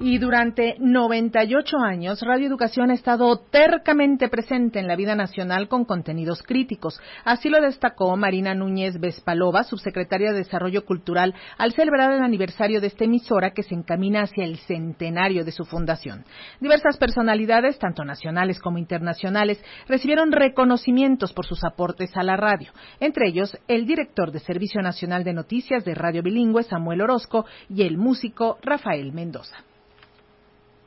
Y 0.07 0.19
durante 0.19 0.75
98 0.77 1.77
años, 1.79 2.21
Radio 2.21 2.45
Educación 2.45 2.91
ha 2.91 2.93
estado 2.93 3.39
tercamente 3.39 4.29
presente 4.29 4.77
en 4.77 4.87
la 4.87 4.95
vida 4.95 5.15
nacional 5.15 5.67
con 5.67 5.83
contenidos 5.83 6.43
críticos. 6.43 7.01
Así 7.23 7.49
lo 7.49 7.59
destacó 7.59 8.15
Marina 8.15 8.53
Núñez 8.53 8.99
Vespalova, 8.99 9.63
subsecretaria 9.63 10.31
de 10.31 10.37
Desarrollo 10.37 10.85
Cultural, 10.85 11.33
al 11.57 11.73
celebrar 11.73 12.11
el 12.11 12.21
aniversario 12.21 12.81
de 12.81 12.85
esta 12.85 13.05
emisora 13.05 13.49
que 13.55 13.63
se 13.63 13.73
encamina 13.73 14.21
hacia 14.21 14.45
el 14.45 14.59
centenario 14.59 15.43
de 15.43 15.51
su 15.51 15.65
fundación. 15.65 16.23
Diversas 16.61 16.97
personalidades, 16.97 17.79
tanto 17.79 18.05
nacionales 18.05 18.59
como 18.59 18.77
internacionales, 18.77 19.59
recibieron 19.87 20.31
reconocimientos 20.31 21.33
por 21.33 21.47
sus 21.47 21.63
aportes 21.63 22.15
a 22.15 22.21
la 22.21 22.37
radio. 22.37 22.71
Entre 22.99 23.27
ellos, 23.27 23.57
el 23.67 23.87
director 23.87 24.31
de 24.31 24.39
Servicio 24.41 24.83
Nacional 24.83 25.23
de 25.23 25.33
Noticias 25.33 25.83
de 25.83 25.95
Radio 25.95 26.21
Bilingüe, 26.21 26.61
Samuel 26.61 27.01
Orozco, 27.01 27.47
y 27.69 27.81
el 27.81 27.97
músico 27.97 28.59
Rafael 28.61 29.11
Mendoza 29.11 29.55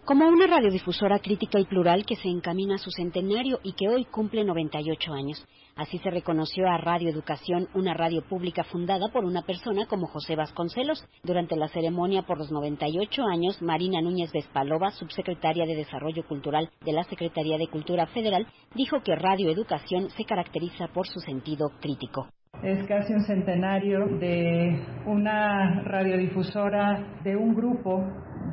como 0.09 0.27
una 0.27 0.47
radiodifusora 0.47 1.19
crítica 1.19 1.61
y 1.61 1.67
plural 1.67 2.07
que 2.07 2.17
se 2.17 2.31
encamina 2.31 2.77
a 2.77 2.79
su 2.79 2.91
centenario 2.91 3.61
y 3.63 3.75
que 3.75 3.91
hoy 3.91 4.07
cumple 4.07 4.43
98 4.43 5.13
años. 5.13 5.47
Así 5.77 5.99
se 5.99 6.09
reconoció 6.09 6.67
a 6.67 6.79
Radio 6.79 7.11
Educación, 7.11 7.69
una 7.75 7.93
radio 7.93 8.23
pública 8.23 8.65
fundada 8.65 9.11
por 9.13 9.27
una 9.27 9.43
persona 9.43 9.85
como 9.85 10.07
José 10.07 10.35
Vasconcelos. 10.35 11.05
Durante 11.23 11.57
la 11.57 11.69
ceremonia 11.69 12.23
por 12.23 12.39
los 12.39 12.51
98 12.51 13.23
años, 13.23 13.61
Marina 13.61 14.01
Núñez 14.01 14.33
Vespalova, 14.33 14.93
subsecretaria 14.93 15.67
de 15.67 15.77
Desarrollo 15.77 16.27
Cultural 16.27 16.71
de 16.87 16.93
la 16.95 17.05
Secretaría 17.05 17.59
de 17.59 17.69
Cultura 17.69 18.07
Federal, 18.07 18.47
dijo 18.75 19.03
que 19.05 19.15
Radio 19.15 19.51
Educación 19.51 20.09
se 20.17 20.25
caracteriza 20.25 20.89
por 20.89 21.07
su 21.07 21.21
sentido 21.21 21.69
crítico. 21.83 22.29
Es 22.63 22.83
casi 22.89 23.13
un 23.13 23.25
centenario 23.27 24.07
de 24.19 24.87
una 25.05 25.83
radiodifusora, 25.83 27.21
de 27.23 27.37
un 27.37 27.55
grupo 27.55 28.03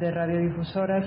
de 0.01 0.11
radiodifusoras 0.11 1.05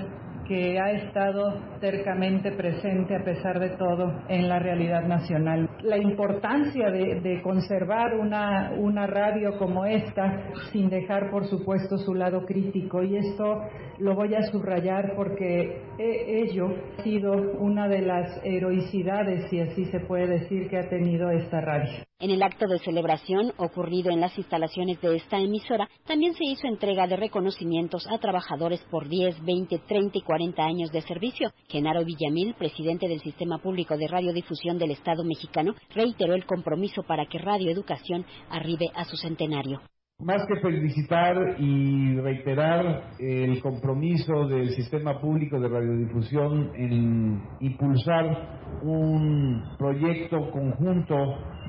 que 0.49 0.79
ha 0.79 0.91
estado 0.93 1.61
cercamente 1.79 2.51
presente 2.53 3.15
a 3.15 3.23
pesar 3.23 3.59
de 3.59 3.69
todo 3.77 4.23
en 4.27 4.49
la 4.49 4.57
realidad 4.57 5.03
nacional. 5.03 5.69
La 5.83 5.97
importancia 5.99 6.89
de, 6.89 7.39
conservar 7.43 8.15
una, 8.15 8.71
una 8.75 9.05
radio 9.05 9.59
como 9.59 9.85
esta 9.85 10.49
sin 10.71 10.89
dejar 10.89 11.29
por 11.29 11.45
supuesto 11.45 11.99
su 11.99 12.15
lado 12.15 12.45
crítico 12.45 13.03
y 13.03 13.17
esto 13.17 13.61
lo 13.99 14.15
voy 14.15 14.33
a 14.33 14.41
subrayar 14.51 15.13
porque 15.15 15.83
ello 15.99 16.73
ha 16.97 17.03
sido 17.03 17.33
una 17.59 17.87
de 17.87 18.01
las 18.01 18.43
heroicidades, 18.43 19.49
si 19.51 19.59
así 19.59 19.85
se 19.85 19.99
puede 19.99 20.39
decir, 20.39 20.67
que 20.67 20.79
ha 20.79 20.89
tenido 20.89 21.29
esta 21.29 21.61
radio. 21.61 22.08
En 22.21 22.31
el 22.31 22.43
acto 22.43 22.67
de 22.67 22.79
celebración 22.79 23.53
ocurrido 23.55 24.11
en 24.11 24.19
las 24.19 24.37
instalaciones 24.37 24.99
de 24.99 25.15
esta 25.15 25.39
emisora, 25.39 25.87
también 26.05 26.33
se 26.33 26.43
hizo 26.43 26.67
entrega 26.67 27.07
de 27.07 27.15
reconocimientos 27.15 28.05
a 28.07 28.17
trabajadores 28.17 28.81
por 28.91 29.07
10, 29.07 29.45
20, 29.45 29.79
30 29.87 30.17
y 30.17 30.21
40 30.21 30.61
años 30.61 30.91
de 30.91 31.01
servicio. 31.03 31.53
Genaro 31.69 32.03
Villamil, 32.03 32.55
presidente 32.55 33.07
del 33.07 33.21
Sistema 33.21 33.59
Público 33.59 33.95
de 33.95 34.09
Radiodifusión 34.09 34.77
del 34.77 34.91
Estado 34.91 35.23
mexicano, 35.23 35.75
reiteró 35.95 36.35
el 36.35 36.45
compromiso 36.45 37.03
para 37.03 37.25
que 37.25 37.37
Radio 37.37 37.71
Educación 37.71 38.25
arribe 38.49 38.91
a 38.95 39.05
su 39.05 39.15
centenario. 39.15 39.79
Más 40.21 40.45
que 40.47 40.59
felicitar 40.59 41.55
y 41.59 42.19
reiterar 42.19 43.11
el 43.19 43.61
compromiso 43.61 44.49
del 44.49 44.71
sistema 44.71 45.17
público 45.21 45.57
de 45.61 45.69
radiodifusión 45.69 46.71
en 46.75 47.41
impulsar 47.61 48.59
un 48.81 49.63
proyecto 49.77 50.51
conjunto 50.51 51.15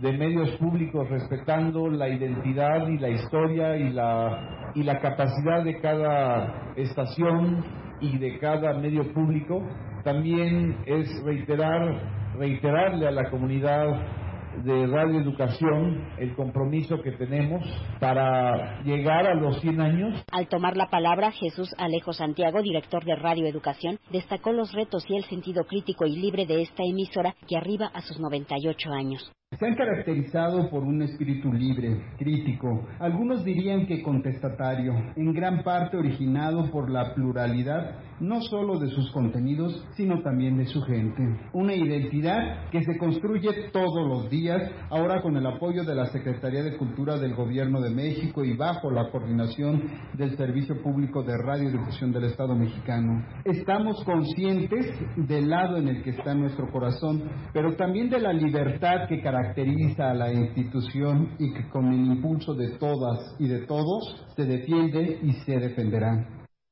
de 0.03 0.19
medios 0.19 0.51
públicos 0.57 1.09
respetando 1.09 1.89
la 1.91 2.09
identidad 2.09 2.89
y 2.89 2.99
la 2.99 3.11
historia 3.11 3.77
y 3.77 3.91
la, 3.93 4.73
y 4.75 4.83
la 4.83 4.99
capacidad 4.99 5.63
de 5.63 5.81
cada 5.81 6.73
estación 6.75 7.65
y 8.01 8.19
de 8.19 8.37
cada 8.41 8.77
medio 8.81 9.13
público, 9.13 9.63
también 10.03 10.77
es 10.87 11.09
reiterar, 11.25 12.35
reiterarle 12.37 13.07
a 13.07 13.13
la 13.13 13.31
comunidad 13.31 14.20
de 14.65 14.87
Radio 14.87 15.21
Educación 15.21 16.09
el 16.19 16.35
compromiso 16.35 17.01
que 17.03 17.13
tenemos 17.13 17.63
para 17.99 18.83
llegar 18.83 19.27
a 19.27 19.35
los 19.35 19.61
100 19.61 19.81
años. 19.81 20.25
Al 20.33 20.49
tomar 20.49 20.77
la 20.77 20.89
palabra, 20.89 21.31
Jesús 21.33 21.75
Alejo 21.79 22.13
Santiago, 22.13 22.63
director 22.63 23.05
de 23.05 23.17
Radio 23.17 23.47
Educación, 23.47 23.99
destacó 24.11 24.53
los 24.53 24.73
retos 24.73 25.05
y 25.09 25.17
el 25.17 25.25
sentido 25.25 25.65
crítico 25.65 26.07
y 26.07 26.17
libre 26.17 26.47
de 26.47 26.63
esta 26.63 26.83
emisora 26.85 27.35
que 27.49 27.57
arriba 27.57 27.91
a 27.93 28.01
sus 28.03 28.19
98 28.21 28.91
años. 28.93 29.33
Se 29.59 29.67
han 29.67 29.75
caracterizado 29.75 30.71
por 30.71 30.85
un 30.85 31.03
espíritu 31.03 31.53
libre, 31.53 32.01
crítico, 32.19 32.87
algunos 33.01 33.45
dirían 33.45 33.85
que 33.85 34.01
contestatario, 34.01 34.93
en 35.17 35.33
gran 35.33 35.65
parte 35.65 35.97
originado 35.97 36.71
por 36.71 36.89
la 36.89 37.15
pluralidad 37.15 37.97
no 38.21 38.41
solo 38.43 38.79
de 38.79 38.89
sus 38.91 39.11
contenidos, 39.13 39.85
sino 39.97 40.23
también 40.23 40.57
de 40.59 40.67
su 40.67 40.81
gente. 40.83 41.23
Una 41.53 41.75
identidad 41.75 42.69
que 42.71 42.83
se 42.83 42.97
construye 42.99 43.71
todos 43.73 44.07
los 44.07 44.31
días, 44.31 44.50
ahora 44.91 45.23
con 45.23 45.37
el 45.37 45.47
apoyo 45.47 45.85
de 45.85 45.95
la 45.95 46.07
Secretaría 46.07 46.63
de 46.63 46.77
Cultura 46.77 47.17
del 47.17 47.35
Gobierno 47.35 47.81
de 47.81 47.91
México 47.91 48.45
y 48.45 48.57
bajo 48.57 48.91
la 48.91 49.11
coordinación 49.11 49.83
del 50.15 50.37
Servicio 50.37 50.83
Público 50.83 51.23
de 51.23 51.37
Radio 51.37 51.69
y 51.69 51.73
Difusión 51.73 52.13
del 52.13 52.25
Estado 52.25 52.55
mexicano. 52.55 53.25
Estamos 53.45 54.03
conscientes 54.05 54.87
del 55.17 55.49
lado 55.49 55.77
en 55.77 55.89
el 55.89 56.03
que 56.03 56.11
está 56.11 56.35
nuestro 56.35 56.71
corazón, 56.71 57.31
pero 57.53 57.77
también 57.77 58.11
de 58.11 58.21
la 58.21 58.33
libertad 58.33 59.09
que 59.09 59.21
caracteriza 59.21 60.11
a 60.11 60.15
la 60.15 60.33
institución 60.33 61.37
y 61.39 61.53
que 61.55 61.69
con 61.69 61.93
el 61.93 62.07
impulso 62.07 62.55
de 62.55 62.79
todas 62.79 63.37
y 63.39 63.49
de 63.49 63.67
todos 63.67 64.27
se 64.37 64.45
defiende 64.45 65.19
y 65.23 65.33
se 65.45 65.59
defenderá. 65.59 66.27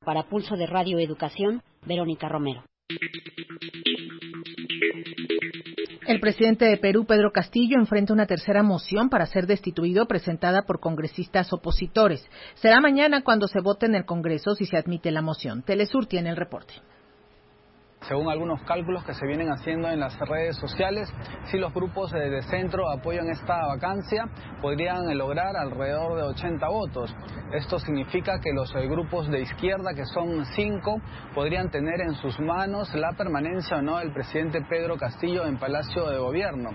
Para 0.05 0.29
Pulso 0.29 0.57
de 0.57 0.67
Radio 0.67 0.99
Educación, 0.99 1.63
Verónica 1.87 2.29
Romero. 2.29 2.63
El 6.09 6.21
presidente 6.21 6.65
de 6.65 6.79
Perú, 6.79 7.05
Pedro 7.05 7.33
Castillo, 7.33 7.77
enfrenta 7.79 8.15
una 8.15 8.25
tercera 8.25 8.63
moción 8.63 9.11
para 9.11 9.27
ser 9.27 9.47
destituido 9.47 10.09
presentada 10.09 10.63
por 10.63 10.81
congresistas 10.81 11.53
opositores. 11.53 12.27
Será 12.55 12.81
mañana 12.81 13.23
cuando 13.23 13.47
se 13.47 13.61
vote 13.61 13.85
en 13.85 13.95
el 13.95 14.07
Congreso 14.07 14.55
si 14.55 14.65
se 14.65 14.79
admite 14.79 15.11
la 15.11 15.21
moción. 15.21 15.63
Telesur 15.63 16.07
tiene 16.07 16.31
el 16.31 16.37
reporte. 16.37 16.73
Según 18.03 18.31
algunos 18.31 18.63
cálculos 18.63 19.05
que 19.05 19.13
se 19.13 19.27
vienen 19.27 19.51
haciendo 19.51 19.91
en 19.91 20.01
las 20.01 20.19
redes 20.21 20.57
sociales, 20.57 21.13
si 21.51 21.59
los 21.59 21.75
grupos 21.75 22.13
de 22.13 22.43
centro 22.43 22.89
apoyan 22.91 23.29
esta 23.29 23.67
vacancia, 23.67 24.27
podrían 24.63 25.17
lograr 25.19 25.57
alrededor 25.57 26.17
de 26.17 26.23
80 26.23 26.69
votos. 26.69 27.15
Esto 27.53 27.79
significa 27.79 28.41
que 28.41 28.53
los 28.53 28.73
grupos 28.73 29.29
de 29.29 29.41
izquierda, 29.41 29.95
que 29.95 30.05
son 30.07 30.45
cinco, 30.55 31.01
podrían 31.35 31.71
tener 31.71 32.01
en 32.01 32.15
sus 32.15 32.39
manos 32.41 32.95
la 32.95 33.13
permanencia 33.13 33.79
o 33.79 33.83
no 33.83 33.99
del 33.99 34.13
presidente 34.13 34.63
Pedro 34.69 34.97
Castillo 34.97 35.45
en 35.45 35.59
Palacio 35.59 36.09
de 36.09 36.19
Gobierno. 36.19 36.71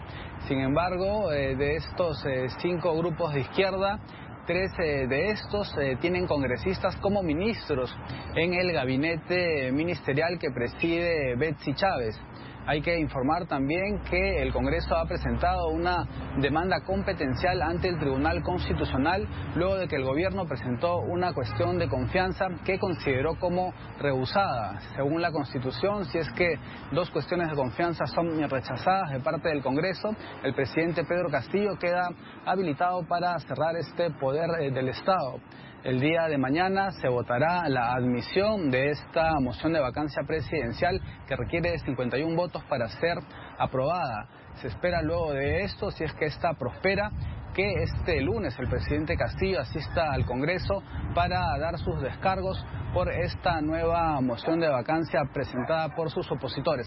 Sin 0.48 0.60
embargo, 0.60 1.32
eh, 1.32 1.56
de 1.56 1.78
estos 1.78 2.26
eh, 2.26 2.48
cinco 2.62 2.96
grupos 2.98 3.34
de 3.34 3.42
izquierda, 3.42 4.00
Tres 4.46 4.72
de 4.78 5.30
estos 5.30 5.74
eh, 5.78 5.98
tienen 6.02 6.28
congresistas 6.28 6.98
como 6.98 7.24
ministros 7.24 7.96
en 8.36 8.54
el 8.54 8.74
gabinete 8.74 9.72
ministerial 9.72 10.38
que 10.38 10.52
preside 10.52 11.36
Betsy 11.38 11.74
Chávez. 11.74 12.20
Hay 12.66 12.82
que 12.82 12.98
informar 12.98 13.46
también 13.46 14.00
que 14.10 14.42
el 14.42 14.54
Congreso 14.54 14.96
ha 14.96 15.06
presentado 15.06 15.68
una 15.68 16.06
demanda 16.38 16.80
competencial 16.86 17.62
ante 17.62 17.90
el 17.90 18.00
Tribunal 18.00 18.42
Constitucional 18.42 19.28
luego 19.56 19.76
de 19.76 19.88
que 19.90 19.98
el 19.98 20.06
gobierno 20.06 20.46
presentó 20.46 21.00
una 21.00 21.34
cuestión 21.34 21.78
de 21.78 21.90
confianza 21.90 22.48
que 22.64 22.80
consideró 22.80 23.36
como 23.36 23.74
rehusada. 24.00 24.80
Según 24.96 25.22
la 25.22 25.32
Constitución, 25.32 26.06
si 26.06 26.20
es 26.20 26.32
que 26.32 26.58
dos 26.94 27.10
cuestiones 27.10 27.50
de 27.50 27.56
confianza 27.56 28.06
son 28.06 28.40
rechazadas 28.50 29.12
de 29.12 29.20
parte 29.20 29.50
del 29.50 29.62
Congreso, 29.62 30.16
el 30.44 30.54
presidente 30.54 31.04
Pedro 31.04 31.30
Castillo 31.30 31.78
queda 31.78 32.10
habilitado 32.46 33.06
para 33.06 33.38
cerrar 33.40 33.76
este 33.76 34.10
poder 34.12 34.50
eh, 34.62 34.72
del 34.72 34.88
Estado. 34.88 35.40
El 35.84 36.00
día 36.00 36.30
de 36.30 36.38
mañana 36.38 36.94
se 36.94 37.10
votará 37.10 37.68
la 37.68 37.94
admisión 37.94 38.72
de 38.72 38.92
esta 38.92 39.38
moción 39.42 39.74
de 39.74 39.82
vacancia 39.82 40.24
presidencial 40.26 41.02
que 41.28 41.36
requiere 41.36 41.78
51 41.78 42.38
votos 42.38 42.64
para 42.70 42.88
ser 42.88 43.18
aprobada. 43.58 44.30
Se 44.62 44.70
espera 44.70 45.02
luego 45.02 45.34
de 45.34 45.64
esto, 45.64 45.92
si 45.92 46.06
es 46.06 46.14
que 46.14 46.28
esta 46.28 46.54
prospera, 46.54 47.12
que 47.54 47.84
este 47.84 48.22
lunes 48.22 48.58
el 48.60 48.70
presidente 48.70 49.18
Castillo 49.18 49.60
asista 49.60 50.14
al 50.14 50.26
Congreso 50.26 50.82
para 51.14 51.58
dar 51.60 51.78
sus 51.78 52.02
descargos 52.02 52.66
por 52.94 53.12
esta 53.12 53.60
nueva 53.60 54.22
moción 54.22 54.62
de 54.62 54.70
vacancia 54.70 55.20
presentada 55.34 55.94
por 55.96 56.10
sus 56.10 56.32
opositores. 56.32 56.86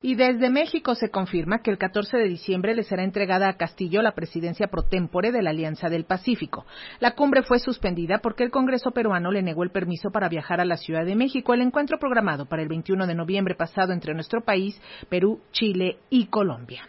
Y 0.00 0.14
desde 0.14 0.48
México 0.48 0.94
se 0.94 1.10
confirma 1.10 1.60
que 1.60 1.72
el 1.72 1.78
14 1.78 2.18
de 2.18 2.28
diciembre 2.28 2.72
le 2.72 2.84
será 2.84 3.02
entregada 3.02 3.48
a 3.48 3.56
Castillo 3.56 4.00
la 4.00 4.14
presidencia 4.14 4.68
pro 4.68 4.84
tempore 4.84 5.32
de 5.32 5.42
la 5.42 5.50
Alianza 5.50 5.88
del 5.88 6.04
Pacífico. 6.04 6.66
La 7.00 7.16
cumbre 7.16 7.42
fue 7.42 7.58
suspendida 7.58 8.18
porque 8.18 8.44
el 8.44 8.52
Congreso 8.52 8.92
peruano 8.92 9.32
le 9.32 9.42
negó 9.42 9.64
el 9.64 9.72
permiso 9.72 10.10
para 10.12 10.28
viajar 10.28 10.60
a 10.60 10.64
la 10.64 10.76
Ciudad 10.76 11.04
de 11.04 11.16
México. 11.16 11.52
El 11.52 11.62
encuentro 11.62 11.98
programado 11.98 12.46
para 12.46 12.62
el 12.62 12.68
21 12.68 13.08
de 13.08 13.14
noviembre 13.16 13.56
pasado 13.56 13.92
entre 13.92 14.14
nuestro 14.14 14.42
país, 14.42 14.80
Perú, 15.08 15.40
Chile 15.50 15.98
y 16.10 16.26
Colombia. 16.26 16.86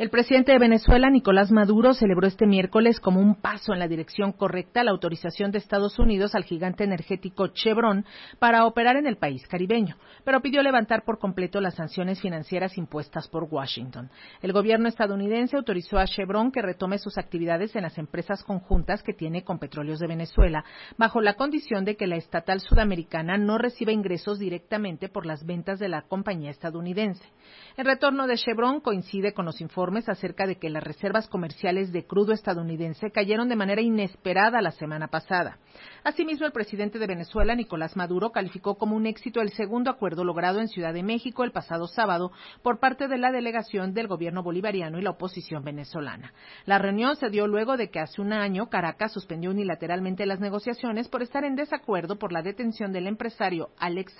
El 0.00 0.08
presidente 0.08 0.52
de 0.52 0.58
Venezuela, 0.58 1.10
Nicolás 1.10 1.50
Maduro, 1.50 1.92
celebró 1.92 2.26
este 2.26 2.46
miércoles 2.46 3.00
como 3.00 3.20
un 3.20 3.34
paso 3.34 3.74
en 3.74 3.78
la 3.78 3.86
dirección 3.86 4.32
correcta 4.32 4.82
la 4.82 4.92
autorización 4.92 5.50
de 5.50 5.58
Estados 5.58 5.98
Unidos 5.98 6.34
al 6.34 6.44
gigante 6.44 6.84
energético 6.84 7.48
Chevron 7.48 8.06
para 8.38 8.64
operar 8.64 8.96
en 8.96 9.06
el 9.06 9.18
país 9.18 9.46
caribeño, 9.46 9.98
pero 10.24 10.40
pidió 10.40 10.62
levantar 10.62 11.04
por 11.04 11.18
completo 11.18 11.60
las 11.60 11.74
sanciones 11.74 12.18
financieras 12.18 12.78
impuestas 12.78 13.28
por 13.28 13.44
Washington. 13.44 14.08
El 14.40 14.54
gobierno 14.54 14.88
estadounidense 14.88 15.58
autorizó 15.58 15.98
a 15.98 16.06
Chevron 16.06 16.50
que 16.50 16.62
retome 16.62 16.96
sus 16.96 17.18
actividades 17.18 17.76
en 17.76 17.82
las 17.82 17.98
empresas 17.98 18.42
conjuntas 18.42 19.02
que 19.02 19.12
tiene 19.12 19.44
con 19.44 19.58
Petróleos 19.58 19.98
de 19.98 20.06
Venezuela, 20.06 20.64
bajo 20.96 21.20
la 21.20 21.34
condición 21.34 21.84
de 21.84 21.96
que 21.96 22.06
la 22.06 22.16
estatal 22.16 22.60
sudamericana 22.60 23.36
no 23.36 23.58
reciba 23.58 23.92
ingresos 23.92 24.38
directamente 24.38 25.10
por 25.10 25.26
las 25.26 25.44
ventas 25.44 25.78
de 25.78 25.90
la 25.90 26.00
compañía 26.08 26.50
estadounidense. 26.50 27.28
El 27.76 27.84
retorno 27.84 28.26
de 28.26 28.36
Chevron 28.36 28.80
coincide 28.80 29.34
con 29.34 29.44
los 29.44 29.60
informes 29.60 29.89
acerca 30.08 30.46
de 30.46 30.56
que 30.56 30.70
las 30.70 30.84
reservas 30.84 31.26
comerciales 31.28 31.92
de 31.92 32.06
crudo 32.06 32.32
estadounidense 32.32 33.10
cayeron 33.10 33.48
de 33.48 33.56
manera 33.56 33.82
inesperada 33.82 34.62
la 34.62 34.70
semana 34.70 35.08
pasada. 35.08 35.58
Asimismo, 36.04 36.46
el 36.46 36.52
presidente 36.52 36.98
de 36.98 37.06
Venezuela, 37.06 37.54
Nicolás 37.54 37.96
Maduro, 37.96 38.30
calificó 38.30 38.76
como 38.76 38.96
un 38.96 39.06
éxito 39.06 39.40
el 39.40 39.50
segundo 39.50 39.90
acuerdo 39.90 40.24
logrado 40.24 40.60
en 40.60 40.68
Ciudad 40.68 40.94
de 40.94 41.02
México 41.02 41.42
el 41.42 41.52
pasado 41.52 41.88
sábado 41.88 42.30
por 42.62 42.78
parte 42.78 43.08
de 43.08 43.18
la 43.18 43.32
delegación 43.32 43.92
del 43.92 44.06
gobierno 44.06 44.42
bolivariano 44.42 44.98
y 44.98 45.02
la 45.02 45.10
oposición 45.10 45.64
venezolana. 45.64 46.32
La 46.66 46.78
reunión 46.78 47.16
se 47.16 47.30
dio 47.30 47.46
luego 47.46 47.76
de 47.76 47.90
que 47.90 48.00
hace 48.00 48.20
un 48.20 48.32
año 48.32 48.70
Caracas 48.70 49.12
suspendió 49.12 49.50
unilateralmente 49.50 50.24
las 50.24 50.40
negociaciones 50.40 51.08
por 51.08 51.22
estar 51.22 51.44
en 51.44 51.56
desacuerdo 51.56 52.18
por 52.18 52.32
la 52.32 52.42
detención 52.42 52.92
del 52.92 53.06
empresario 53.06 53.70
Alex 53.78 54.10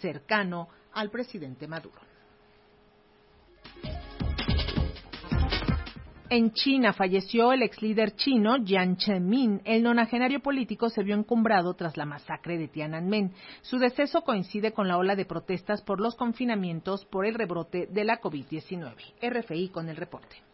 cercano 0.00 0.68
al 0.92 1.10
presidente 1.10 1.66
Maduro. 1.68 2.00
En 6.28 6.52
China 6.52 6.92
falleció 6.92 7.52
el 7.52 7.62
ex 7.62 7.80
líder 7.80 8.16
chino 8.16 8.56
Jiang 8.64 8.96
Zemin. 8.98 9.62
El 9.64 9.84
nonagenario 9.84 10.40
político 10.40 10.90
se 10.90 11.04
vio 11.04 11.14
encumbrado 11.14 11.74
tras 11.74 11.96
la 11.96 12.04
masacre 12.04 12.58
de 12.58 12.66
Tiananmen. 12.66 13.32
Su 13.62 13.78
deceso 13.78 14.22
coincide 14.22 14.72
con 14.72 14.88
la 14.88 14.98
ola 14.98 15.14
de 15.14 15.24
protestas 15.24 15.82
por 15.82 16.00
los 16.00 16.16
confinamientos 16.16 17.04
por 17.04 17.26
el 17.26 17.34
rebrote 17.34 17.86
de 17.86 18.04
la 18.04 18.20
COVID-19. 18.20 18.94
RFI 19.22 19.68
con 19.68 19.88
el 19.88 19.96
reporte. 19.96 20.45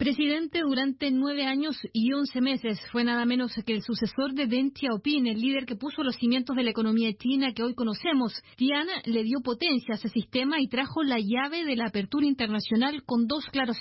Presidente 0.00 0.60
durante 0.60 1.10
nueve 1.10 1.44
años 1.44 1.76
y 1.92 2.14
once 2.14 2.40
meses, 2.40 2.80
fue 2.90 3.04
nada 3.04 3.26
menos 3.26 3.52
que 3.66 3.74
el 3.74 3.82
sucesor 3.82 4.32
de 4.32 4.46
Deng 4.46 4.72
Xiaoping, 4.72 5.26
el 5.26 5.38
líder 5.38 5.66
que 5.66 5.76
puso 5.76 6.02
los 6.02 6.16
cimientos 6.16 6.56
de 6.56 6.62
la 6.62 6.70
economía 6.70 7.12
china 7.12 7.52
que 7.52 7.62
hoy 7.62 7.74
conocemos. 7.74 8.32
Tian 8.56 8.86
le 9.04 9.22
dio 9.24 9.42
potencia 9.42 9.92
a 9.92 9.98
ese 9.98 10.08
sistema 10.08 10.58
y 10.58 10.68
trajo 10.68 11.02
la 11.02 11.18
llave 11.18 11.66
de 11.66 11.76
la 11.76 11.88
apertura 11.88 12.24
internacional 12.24 13.02
con 13.04 13.26
dos 13.26 13.44
claros. 13.52 13.76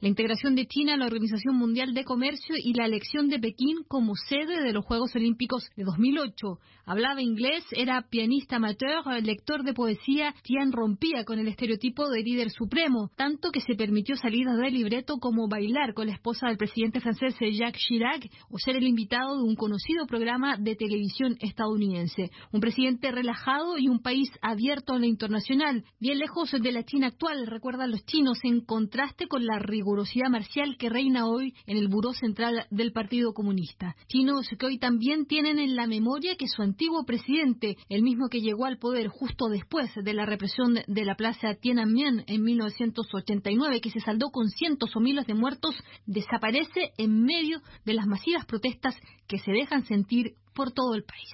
La 0.00 0.06
integración 0.06 0.54
de 0.54 0.68
China 0.68 0.94
a 0.94 0.96
la 0.96 1.06
Organización 1.06 1.56
Mundial 1.56 1.94
de 1.94 2.04
Comercio 2.04 2.54
y 2.56 2.72
la 2.72 2.86
elección 2.86 3.28
de 3.28 3.40
Pekín 3.40 3.78
como 3.88 4.14
sede 4.14 4.62
de 4.62 4.72
los 4.72 4.84
Juegos 4.84 5.16
Olímpicos 5.16 5.68
de 5.76 5.82
2008. 5.82 6.60
Hablaba 6.86 7.22
inglés, 7.22 7.64
era 7.72 8.06
pianista 8.08 8.56
amateur, 8.56 9.04
lector 9.22 9.64
de 9.64 9.74
poesía. 9.74 10.32
Tian 10.44 10.70
rompía 10.70 11.24
con 11.24 11.40
el 11.40 11.48
estereotipo 11.48 12.08
de 12.08 12.22
líder 12.22 12.50
supremo, 12.50 13.10
tanto 13.16 13.50
que 13.50 13.60
se 13.60 13.74
permitió 13.74 14.14
salidas 14.14 14.56
de 14.56 14.70
libreto 14.70 15.18
como 15.18 15.39
bailar 15.48 15.94
con 15.94 16.06
la 16.06 16.12
esposa 16.12 16.48
del 16.48 16.56
presidente 16.56 17.00
francés 17.00 17.36
Jacques 17.38 17.80
Chirac 17.80 18.30
o 18.50 18.58
ser 18.58 18.76
el 18.76 18.86
invitado 18.86 19.36
de 19.36 19.44
un 19.44 19.56
conocido 19.56 20.06
programa 20.06 20.56
de 20.56 20.76
televisión 20.76 21.36
estadounidense. 21.40 22.30
Un 22.52 22.60
presidente 22.60 23.10
relajado 23.10 23.78
y 23.78 23.88
un 23.88 24.00
país 24.00 24.30
abierto 24.42 24.94
a 24.94 24.98
lo 24.98 25.06
internacional, 25.06 25.84
bien 25.98 26.18
lejos 26.18 26.50
de 26.50 26.72
la 26.72 26.84
China 26.84 27.08
actual, 27.08 27.46
recuerdan 27.46 27.90
los 27.90 28.04
chinos, 28.04 28.38
en 28.42 28.60
contraste 28.60 29.26
con 29.26 29.44
la 29.44 29.58
rigurosidad 29.58 30.30
marcial 30.30 30.76
que 30.78 30.88
reina 30.88 31.26
hoy 31.26 31.54
en 31.66 31.76
el 31.76 31.88
buró 31.88 32.12
central 32.12 32.66
del 32.70 32.92
Partido 32.92 33.32
Comunista. 33.32 33.96
Chinos 34.08 34.48
que 34.58 34.66
hoy 34.66 34.78
también 34.78 35.26
tienen 35.26 35.58
en 35.58 35.76
la 35.76 35.86
memoria 35.86 36.36
que 36.36 36.48
su 36.48 36.62
antiguo 36.62 37.04
presidente, 37.04 37.76
el 37.88 38.02
mismo 38.02 38.28
que 38.28 38.40
llegó 38.40 38.66
al 38.66 38.78
poder 38.78 39.08
justo 39.08 39.48
después 39.48 39.90
de 39.94 40.14
la 40.14 40.26
represión 40.26 40.78
de 40.86 41.04
la 41.04 41.14
plaza 41.14 41.54
Tiananmen 41.54 42.24
en 42.26 42.42
1989, 42.42 43.80
que 43.80 43.90
se 43.90 44.00
saldó 44.00 44.30
con 44.30 44.48
cientos 44.48 44.94
o 44.94 45.00
miles 45.00 45.26
de 45.26 45.29
muertos 45.34 45.74
desaparece 46.06 46.92
en 46.98 47.22
medio 47.22 47.60
de 47.84 47.94
las 47.94 48.06
masivas 48.06 48.46
protestas 48.46 48.94
que 49.26 49.38
se 49.38 49.52
dejan 49.52 49.84
sentir 49.84 50.34
por 50.54 50.72
todo 50.72 50.94
el 50.94 51.04
país. 51.04 51.30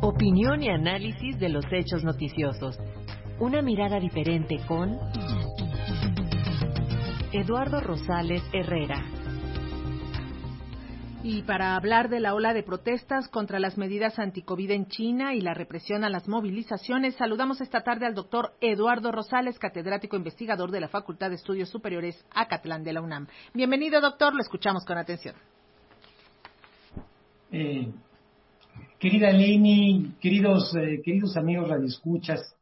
Opinión 0.00 0.62
y 0.62 0.68
análisis 0.68 1.38
de 1.38 1.48
los 1.48 1.64
hechos 1.70 2.04
noticiosos. 2.04 2.78
Una 3.40 3.62
mirada 3.62 4.00
diferente 4.00 4.56
con 4.66 4.98
Eduardo 7.32 7.80
Rosales 7.80 8.42
Herrera. 8.52 9.17
Y 11.24 11.42
para 11.42 11.74
hablar 11.74 12.08
de 12.08 12.20
la 12.20 12.32
ola 12.32 12.54
de 12.54 12.62
protestas 12.62 13.28
contra 13.28 13.58
las 13.58 13.76
medidas 13.76 14.20
anticovid 14.20 14.70
en 14.70 14.86
China 14.86 15.34
y 15.34 15.40
la 15.40 15.52
represión 15.52 16.04
a 16.04 16.08
las 16.08 16.28
movilizaciones, 16.28 17.16
saludamos 17.16 17.60
esta 17.60 17.82
tarde 17.82 18.06
al 18.06 18.14
doctor 18.14 18.52
Eduardo 18.60 19.10
Rosales, 19.10 19.58
catedrático 19.58 20.16
investigador 20.16 20.70
de 20.70 20.80
la 20.80 20.88
Facultad 20.88 21.30
de 21.30 21.34
Estudios 21.34 21.70
Superiores 21.70 22.24
Acatlán 22.30 22.84
de 22.84 22.92
la 22.92 23.02
UNAM. 23.02 23.26
Bienvenido, 23.52 24.00
doctor, 24.00 24.32
lo 24.32 24.40
escuchamos 24.40 24.84
con 24.84 24.96
atención. 24.96 25.34
Eh, 27.50 27.90
querida 29.00 29.32
Leni, 29.32 30.12
queridos, 30.20 30.72
eh, 30.76 31.00
queridos 31.04 31.36
amigos 31.36 31.68
radioescuchas, 31.68 32.54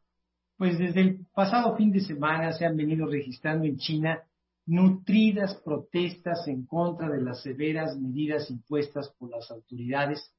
pues 0.57 0.79
desde 0.79 1.01
el 1.01 1.19
pasado 1.31 1.75
fin 1.75 1.91
de 1.91 1.99
semana 1.99 2.51
se 2.53 2.65
han 2.65 2.75
venido 2.75 3.05
registrando 3.05 3.65
en 3.65 3.77
China 3.77 4.19
nutridas 4.67 5.55
protestas 5.63 6.45
en 6.47 6.65
contra 6.65 7.09
de 7.09 7.21
las 7.21 7.41
severas 7.41 7.97
medidas 7.97 8.51
impuestas 8.51 9.09
por 9.17 9.31
las 9.31 9.49
autoridades 9.49 10.33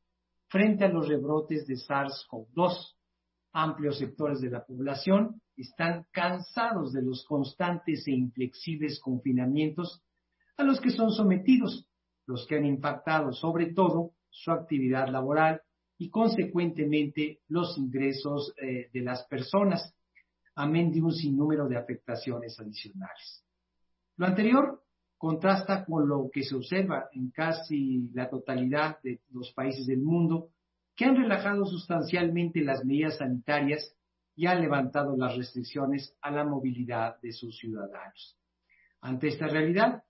frente 0.48 0.84
a 0.84 0.88
los 0.88 1.08
rebrotes 1.08 1.66
de 1.66 1.76
SARS-CoV-2. 1.76 2.94
Amplios 3.52 3.98
sectores 3.98 4.40
de 4.42 4.50
la 4.50 4.64
población 4.64 5.40
están 5.56 6.06
cansados 6.12 6.92
de 6.92 7.02
los 7.02 7.24
constantes 7.24 8.06
e 8.06 8.12
inflexibles 8.12 9.00
confinamientos 9.00 10.02
a 10.58 10.62
los 10.62 10.78
que 10.80 10.90
son 10.90 11.10
sometidos, 11.10 11.88
los 12.26 12.46
que 12.46 12.56
han 12.56 12.66
impactado 12.66 13.32
sobre 13.32 13.72
todo 13.72 14.12
su 14.28 14.52
actividad 14.52 15.08
laboral 15.08 15.62
y 15.96 16.10
consecuentemente 16.10 17.40
los 17.48 17.78
ingresos 17.78 18.52
eh, 18.60 18.90
de 18.92 19.00
las 19.00 19.26
personas, 19.26 19.94
amén 20.54 20.92
de 20.92 21.00
un 21.00 21.12
sinnúmero 21.12 21.66
de 21.66 21.78
afectaciones 21.78 22.60
adicionales. 22.60 23.47
Lo 24.18 24.26
anterior 24.26 24.82
contrasta 25.16 25.84
con 25.84 26.08
lo 26.08 26.28
que 26.32 26.42
se 26.42 26.56
observa 26.56 27.08
en 27.12 27.30
casi 27.30 28.10
la 28.14 28.28
totalidad 28.28 29.00
de 29.00 29.20
los 29.30 29.52
países 29.52 29.86
del 29.86 30.02
mundo 30.02 30.50
que 30.96 31.04
han 31.04 31.16
relajado 31.16 31.64
sustancialmente 31.64 32.60
las 32.62 32.84
medidas 32.84 33.18
sanitarias 33.18 33.94
y 34.34 34.46
han 34.46 34.60
levantado 34.60 35.16
las 35.16 35.36
restricciones 35.36 36.16
a 36.20 36.32
la 36.32 36.44
movilidad 36.44 37.20
de 37.20 37.32
sus 37.32 37.56
ciudadanos. 37.58 38.36
Ante 39.00 39.28
esta 39.28 39.46
realidad, 39.46 40.02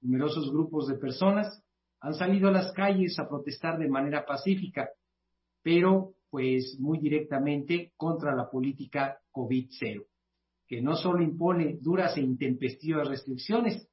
numerosos 0.00 0.52
grupos 0.52 0.86
de 0.86 0.98
personas 0.98 1.60
han 2.00 2.14
salido 2.14 2.48
a 2.48 2.52
las 2.52 2.72
calles 2.72 3.18
a 3.18 3.28
protestar 3.28 3.78
de 3.78 3.88
manera 3.88 4.24
pacífica, 4.24 4.90
pero 5.62 6.14
pues 6.30 6.76
muy 6.78 6.98
directamente 6.98 7.92
contra 7.96 8.32
la 8.32 8.48
política 8.48 9.18
COVID-0 9.32 10.06
que 10.66 10.82
no 10.82 10.96
solo 10.96 11.22
impone 11.22 11.78
duras 11.80 12.16
e 12.16 12.20
intempestivas 12.20 13.08
restricciones, 13.08 13.88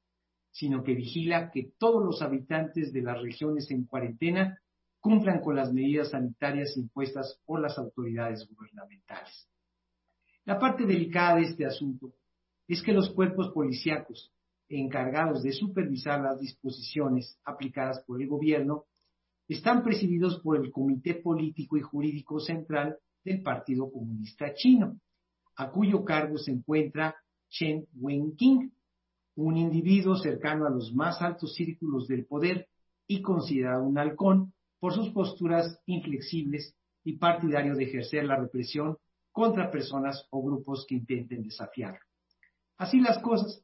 sino 0.51 0.83
que 0.83 0.93
vigila 0.93 1.51
que 1.51 1.71
todos 1.77 2.03
los 2.03 2.21
habitantes 2.21 2.93
de 2.93 3.01
las 3.01 3.21
regiones 3.21 3.69
en 3.71 3.85
cuarentena 3.85 4.59
cumplan 4.99 5.41
con 5.41 5.55
las 5.55 5.73
medidas 5.73 6.11
sanitarias 6.11 6.77
impuestas 6.77 7.41
por 7.45 7.59
las 7.59 7.77
autoridades 7.77 8.47
gubernamentales. 8.47 9.49
La 10.45 10.59
parte 10.59 10.85
delicada 10.85 11.37
de 11.37 11.43
este 11.43 11.65
asunto 11.65 12.13
es 12.67 12.81
que 12.81 12.93
los 12.93 13.09
cuerpos 13.11 13.51
policíacos 13.51 14.31
encargados 14.69 15.43
de 15.43 15.51
supervisar 15.51 16.21
las 16.21 16.39
disposiciones 16.39 17.37
aplicadas 17.43 18.03
por 18.05 18.21
el 18.21 18.27
gobierno 18.27 18.85
están 19.47 19.83
presididos 19.83 20.39
por 20.41 20.57
el 20.57 20.71
Comité 20.71 21.15
Político 21.15 21.77
y 21.77 21.81
Jurídico 21.81 22.39
Central 22.39 22.97
del 23.23 23.41
Partido 23.41 23.91
Comunista 23.91 24.53
Chino, 24.53 24.99
a 25.55 25.71
cuyo 25.71 26.03
cargo 26.03 26.37
se 26.37 26.51
encuentra 26.51 27.15
Chen 27.49 27.85
Wenqing, 27.95 28.71
un 29.35 29.57
individuo 29.57 30.15
cercano 30.15 30.65
a 30.65 30.69
los 30.69 30.93
más 30.93 31.21
altos 31.21 31.53
círculos 31.55 32.07
del 32.07 32.25
poder 32.25 32.67
y 33.07 33.21
considerado 33.21 33.83
un 33.83 33.97
halcón 33.97 34.53
por 34.79 34.93
sus 34.93 35.09
posturas 35.11 35.79
inflexibles 35.85 36.75
y 37.03 37.17
partidario 37.17 37.75
de 37.75 37.85
ejercer 37.85 38.25
la 38.25 38.37
represión 38.37 38.97
contra 39.31 39.71
personas 39.71 40.27
o 40.29 40.43
grupos 40.43 40.85
que 40.87 40.95
intenten 40.95 41.43
desafiarlo. 41.43 41.99
Así 42.77 42.99
las 42.99 43.19
cosas, 43.19 43.63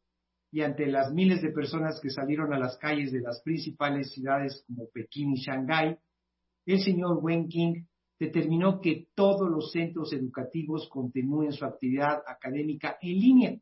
y 0.51 0.61
ante 0.61 0.87
las 0.87 1.11
miles 1.11 1.41
de 1.41 1.51
personas 1.51 1.99
que 2.01 2.09
salieron 2.09 2.53
a 2.53 2.59
las 2.59 2.77
calles 2.77 3.11
de 3.11 3.21
las 3.21 3.41
principales 3.41 4.11
ciudades 4.13 4.63
como 4.65 4.87
Pekín 4.89 5.33
y 5.33 5.41
Shanghái, 5.41 5.97
el 6.65 6.81
señor 6.81 7.19
Wenqing 7.21 7.87
determinó 8.19 8.81
que 8.81 9.07
todos 9.15 9.49
los 9.49 9.71
centros 9.71 10.11
educativos 10.11 10.89
continúen 10.89 11.53
su 11.53 11.65
actividad 11.65 12.21
académica 12.27 12.97
en 13.01 13.19
línea, 13.19 13.57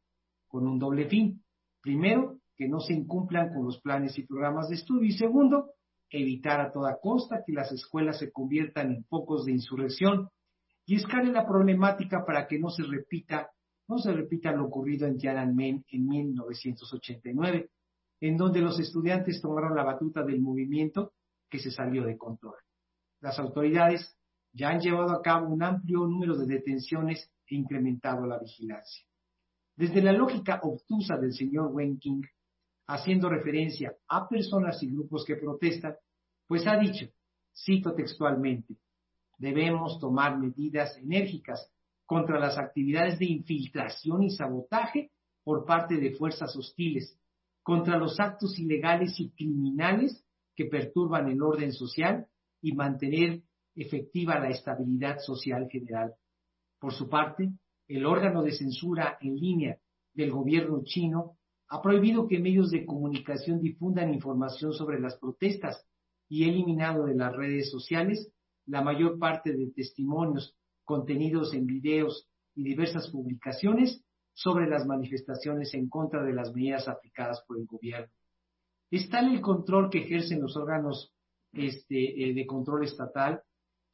con 0.47 0.67
un 0.67 0.79
doble 0.79 1.07
fin. 1.07 1.43
Primero, 1.81 2.39
que 2.55 2.67
no 2.67 2.79
se 2.79 2.93
incumplan 2.93 3.53
con 3.53 3.65
los 3.65 3.79
planes 3.79 4.17
y 4.17 4.25
programas 4.25 4.67
de 4.69 4.75
estudio. 4.75 5.03
Y 5.03 5.11
segundo, 5.11 5.73
evitar 6.09 6.59
a 6.59 6.71
toda 6.71 6.97
costa 6.99 7.43
que 7.45 7.53
las 7.53 7.71
escuelas 7.71 8.17
se 8.17 8.31
conviertan 8.31 8.91
en 8.91 9.03
focos 9.05 9.45
de 9.45 9.51
insurrección 9.51 10.29
y 10.85 10.95
escale 10.95 11.31
la 11.31 11.45
problemática 11.45 12.25
para 12.25 12.47
que 12.47 12.57
no 12.57 12.69
se 12.69 12.83
repita, 12.83 13.51
no 13.87 13.99
se 13.99 14.11
repita 14.11 14.51
lo 14.53 14.65
ocurrido 14.65 15.05
en 15.05 15.17
Tiananmen 15.17 15.85
en 15.91 16.07
1989, 16.07 17.69
en 18.21 18.37
donde 18.37 18.61
los 18.61 18.79
estudiantes 18.79 19.41
tomaron 19.41 19.75
la 19.75 19.83
batuta 19.83 20.23
del 20.23 20.41
movimiento 20.41 21.13
que 21.49 21.59
se 21.59 21.69
salió 21.69 22.03
de 22.03 22.17
control. 22.17 22.55
Las 23.19 23.37
autoridades 23.37 24.17
ya 24.53 24.69
han 24.69 24.79
llevado 24.79 25.11
a 25.11 25.21
cabo 25.21 25.47
un 25.47 25.63
amplio 25.63 25.99
número 26.05 26.37
de 26.37 26.45
detenciones 26.45 27.31
e 27.47 27.55
incrementado 27.55 28.25
la 28.25 28.39
vigilancia. 28.39 29.05
Desde 29.75 30.01
la 30.01 30.11
lógica 30.11 30.59
obtusa 30.63 31.17
del 31.17 31.33
señor 31.33 31.71
Wenking, 31.71 32.25
haciendo 32.87 33.29
referencia 33.29 33.95
a 34.07 34.27
personas 34.27 34.81
y 34.81 34.91
grupos 34.91 35.25
que 35.25 35.35
protestan, 35.35 35.95
pues 36.47 36.65
ha 36.65 36.77
dicho, 36.77 37.07
cito 37.53 37.93
textualmente, 37.93 38.75
debemos 39.37 39.99
tomar 39.99 40.37
medidas 40.37 40.97
enérgicas 40.97 41.71
contra 42.05 42.39
las 42.39 42.57
actividades 42.57 43.19
de 43.19 43.25
infiltración 43.25 44.23
y 44.23 44.31
sabotaje 44.31 45.11
por 45.43 45.65
parte 45.65 45.97
de 45.97 46.15
fuerzas 46.15 46.55
hostiles, 46.55 47.17
contra 47.61 47.97
los 47.97 48.19
actos 48.19 48.57
ilegales 48.57 49.19
y 49.19 49.29
criminales 49.31 50.23
que 50.55 50.65
perturban 50.65 51.27
el 51.27 51.41
orden 51.41 51.73
social 51.73 52.27
y 52.61 52.73
mantener 52.73 53.43
efectiva 53.78 54.39
la 54.39 54.49
estabilidad 54.49 55.19
social 55.19 55.67
general. 55.69 56.13
Por 56.80 56.93
su 56.93 57.07
parte, 57.07 57.51
el 57.88 58.05
órgano 58.05 58.43
de 58.43 58.51
censura 58.51 59.17
en 59.21 59.36
línea 59.36 59.78
del 60.13 60.32
gobierno 60.32 60.82
chino 60.84 61.38
ha 61.69 61.82
prohibido 61.82 62.28
que 62.28 62.39
medios 62.39 62.71
de 62.71 62.86
comunicación 62.86 63.61
difundan 63.61 64.13
información 64.13 64.73
sobre 64.73 64.99
las 64.99 65.17
protestas 65.17 65.86
y 66.28 66.43
ha 66.43 66.49
eliminado 66.49 67.05
de 67.05 67.15
las 67.15 67.36
redes 67.36 67.69
sociales 67.69 68.32
la 68.65 68.82
mayor 68.82 69.19
parte 69.19 69.53
de 69.53 69.71
testimonios 69.71 70.55
contenidos 70.84 71.53
en 71.53 71.65
videos 71.65 72.28
y 72.55 72.63
diversas 72.63 73.09
publicaciones 73.09 74.03
sobre 74.34 74.67
las 74.67 74.86
manifestaciones 74.86 75.73
en 75.73 75.89
contra 75.89 76.23
de 76.23 76.34
las 76.34 76.53
medidas 76.53 76.88
aplicadas 76.88 77.43
por 77.47 77.57
el 77.57 77.65
gobierno. 77.65 78.11
Es 78.89 79.09
tal 79.09 79.34
el 79.34 79.41
control 79.41 79.89
que 79.89 79.99
ejercen 79.99 80.41
los 80.41 80.55
órganos 80.55 81.13
este, 81.53 82.30
eh, 82.30 82.34
de 82.34 82.45
control 82.45 82.84
estatal 82.84 83.41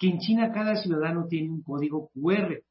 que 0.03 0.09
en 0.09 0.19
China 0.19 0.51
cada 0.51 0.75
ciudadano 0.75 1.27
tiene 1.29 1.49
un 1.49 1.63
código 1.63 2.09
QR, 2.09 2.61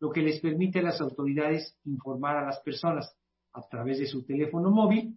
lo 0.00 0.10
que 0.10 0.22
les 0.22 0.40
permite 0.40 0.80
a 0.80 0.82
las 0.82 1.00
autoridades 1.00 1.78
informar 1.84 2.38
a 2.38 2.46
las 2.46 2.58
personas 2.62 3.16
a 3.52 3.62
través 3.68 4.00
de 4.00 4.06
su 4.06 4.24
teléfono 4.24 4.72
móvil 4.72 5.16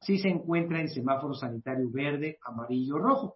si 0.00 0.18
se 0.18 0.28
encuentra 0.28 0.80
en 0.80 0.88
semáforo 0.88 1.34
sanitario 1.34 1.90
verde, 1.90 2.38
amarillo 2.42 2.98
rojo, 2.98 3.34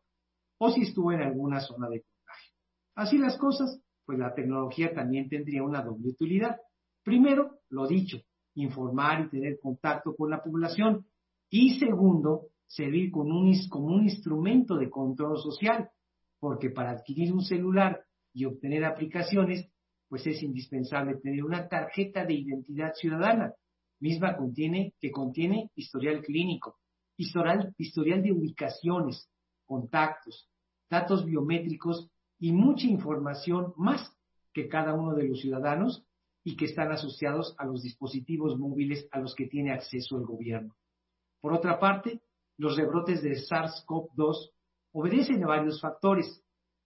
o 0.58 0.70
si 0.70 0.82
estuvo 0.82 1.10
en 1.10 1.22
alguna 1.22 1.58
zona 1.58 1.88
de 1.88 2.02
contagio. 2.02 2.52
Así 2.94 3.18
las 3.18 3.36
cosas, 3.36 3.80
pues 4.06 4.16
la 4.16 4.32
tecnología 4.32 4.94
también 4.94 5.28
tendría 5.28 5.64
una 5.64 5.82
doble 5.82 6.10
utilidad. 6.10 6.58
Primero, 7.02 7.62
lo 7.70 7.88
dicho, 7.88 8.18
informar 8.54 9.24
y 9.26 9.28
tener 9.28 9.58
contacto 9.60 10.14
con 10.14 10.30
la 10.30 10.40
población. 10.40 11.04
Y 11.50 11.80
segundo, 11.80 12.46
servir 12.64 13.10
como 13.10 13.36
un 13.40 13.48
instrumento 14.04 14.76
de 14.76 14.88
control 14.88 15.36
social, 15.38 15.90
porque 16.42 16.70
para 16.70 16.90
adquirir 16.90 17.32
un 17.32 17.42
celular 17.42 18.04
y 18.34 18.46
obtener 18.46 18.84
aplicaciones, 18.84 19.70
pues 20.08 20.26
es 20.26 20.42
indispensable 20.42 21.14
tener 21.22 21.44
una 21.44 21.68
tarjeta 21.68 22.24
de 22.24 22.34
identidad 22.34 22.94
ciudadana, 22.94 23.54
misma 24.00 24.36
contiene, 24.36 24.92
que 24.98 25.12
contiene 25.12 25.70
historial 25.76 26.20
clínico, 26.20 26.80
historial, 27.16 27.72
historial 27.78 28.24
de 28.24 28.32
ubicaciones, 28.32 29.30
contactos, 29.66 30.48
datos 30.90 31.24
biométricos 31.24 32.10
y 32.40 32.50
mucha 32.50 32.88
información 32.88 33.72
más 33.76 34.12
que 34.52 34.66
cada 34.66 34.94
uno 34.94 35.14
de 35.14 35.28
los 35.28 35.40
ciudadanos 35.40 36.04
y 36.42 36.56
que 36.56 36.64
están 36.64 36.90
asociados 36.90 37.54
a 37.56 37.66
los 37.66 37.84
dispositivos 37.84 38.58
móviles 38.58 39.06
a 39.12 39.20
los 39.20 39.36
que 39.36 39.46
tiene 39.46 39.70
acceso 39.70 40.16
el 40.16 40.24
gobierno. 40.24 40.74
Por 41.40 41.52
otra 41.52 41.78
parte, 41.78 42.20
los 42.58 42.76
rebrotes 42.76 43.22
de 43.22 43.36
SARS-CoV-2 43.36 44.50
obedecen 44.92 45.42
a 45.44 45.48
varios 45.48 45.80
factores, 45.80 46.42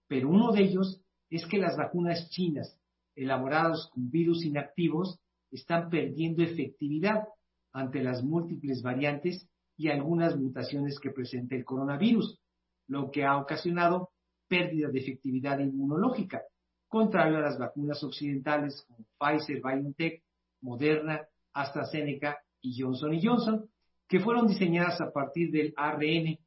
pero 0.09 0.28
uno 0.28 0.52
de 0.52 0.62
ellos 0.62 1.00
es 1.30 1.46
que 1.46 1.59
las 1.59 1.76
vacunas 1.76 2.30
chinas, 2.30 2.78
elaboradas 3.14 3.88
con 3.92 4.11
virus 4.11 4.44
inactivos, 4.44 5.18
están 5.50 5.90
perdiendo 5.90 6.42
efectividad 6.42 7.24
ante 7.72 8.02
las 8.02 8.22
múltiples 8.22 8.82
variantes 8.82 9.48
y 9.76 9.88
algunas 9.88 10.36
mutaciones 10.36 10.98
que 10.98 11.11
presenta 11.11 11.54
el 11.54 11.64
coronavirus, 11.64 12.40
lo 12.88 13.11
que 13.11 13.24
ha 13.24 13.36
ocasionado 13.36 14.11
pérdida 14.48 14.88
de 14.88 15.00
efectividad 15.00 15.59
inmunológica, 15.59 16.42
contrario 16.88 17.38
a 17.38 17.40
las 17.40 17.59
vacunas 17.59 18.02
occidentales 18.02 18.84
como 18.86 19.04
Pfizer, 19.18 19.61
BioNTech, 19.61 20.22
Moderna, 20.62 21.26
AstraZeneca 21.52 22.38
y 22.61 22.80
Johnson 22.80 23.18
Johnson, 23.20 23.68
que 24.09 24.20
fueron 24.20 24.46
diseñadas 24.46 25.00
a 25.00 25.11
partir 25.11 25.50
del 25.50 25.74
ARN 25.76 26.38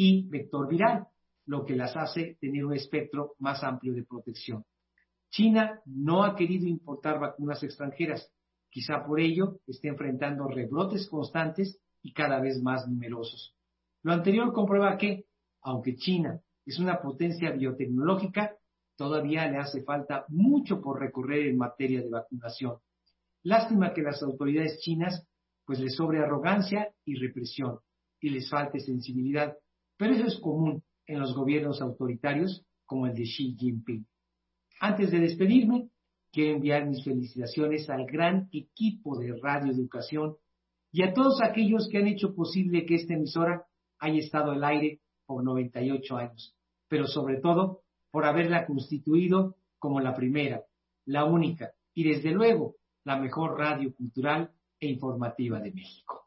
y 0.00 0.28
vector 0.28 0.68
viral, 0.68 1.08
lo 1.46 1.64
que 1.64 1.74
las 1.74 1.96
hace 1.96 2.38
tener 2.40 2.64
un 2.64 2.72
espectro 2.72 3.34
más 3.40 3.64
amplio 3.64 3.92
de 3.94 4.04
protección. 4.04 4.64
China 5.28 5.80
no 5.86 6.22
ha 6.22 6.36
querido 6.36 6.68
importar 6.68 7.18
vacunas 7.18 7.64
extranjeras, 7.64 8.30
quizá 8.70 9.04
por 9.04 9.18
ello 9.18 9.58
esté 9.66 9.88
enfrentando 9.88 10.46
rebrotes 10.46 11.08
constantes 11.08 11.80
y 12.00 12.12
cada 12.12 12.38
vez 12.38 12.62
más 12.62 12.86
numerosos. 12.86 13.56
Lo 14.04 14.12
anterior 14.12 14.52
comprueba 14.52 14.96
que, 14.96 15.24
aunque 15.62 15.96
China 15.96 16.40
es 16.64 16.78
una 16.78 17.02
potencia 17.02 17.50
biotecnológica, 17.50 18.54
todavía 18.94 19.50
le 19.50 19.56
hace 19.56 19.82
falta 19.82 20.26
mucho 20.28 20.80
por 20.80 21.00
recorrer 21.00 21.48
en 21.48 21.58
materia 21.58 22.02
de 22.02 22.08
vacunación. 22.08 22.76
Lástima 23.42 23.92
que 23.92 24.02
las 24.02 24.22
autoridades 24.22 24.78
chinas 24.78 25.26
pues 25.64 25.80
les 25.80 25.96
sobre 25.96 26.20
arrogancia 26.20 26.94
y 27.04 27.16
represión 27.16 27.80
y 28.20 28.30
les 28.30 28.48
falte 28.48 28.78
sensibilidad, 28.78 29.56
pero 29.98 30.14
eso 30.14 30.26
es 30.26 30.38
común 30.38 30.82
en 31.06 31.20
los 31.20 31.34
gobiernos 31.34 31.82
autoritarios 31.82 32.64
como 32.86 33.06
el 33.06 33.14
de 33.14 33.24
Xi 33.24 33.56
Jinping. 33.58 34.06
Antes 34.80 35.10
de 35.10 35.18
despedirme, 35.18 35.90
quiero 36.32 36.54
enviar 36.54 36.86
mis 36.86 37.04
felicitaciones 37.04 37.90
al 37.90 38.06
gran 38.06 38.48
equipo 38.52 39.18
de 39.18 39.36
Radio 39.42 39.72
Educación 39.72 40.36
y 40.92 41.02
a 41.02 41.12
todos 41.12 41.42
aquellos 41.42 41.88
que 41.90 41.98
han 41.98 42.06
hecho 42.06 42.34
posible 42.34 42.86
que 42.86 42.94
esta 42.94 43.14
emisora 43.14 43.66
haya 43.98 44.18
estado 44.18 44.52
al 44.52 44.64
aire 44.64 45.00
por 45.26 45.44
98 45.44 46.16
años, 46.16 46.56
pero 46.88 47.06
sobre 47.06 47.40
todo 47.40 47.82
por 48.10 48.24
haberla 48.24 48.66
constituido 48.66 49.56
como 49.78 50.00
la 50.00 50.14
primera, 50.14 50.64
la 51.04 51.24
única 51.24 51.72
y 51.92 52.04
desde 52.04 52.30
luego 52.30 52.76
la 53.04 53.16
mejor 53.16 53.58
radio 53.58 53.92
cultural 53.94 54.52
e 54.80 54.86
informativa 54.86 55.60
de 55.60 55.72
México. 55.72 56.17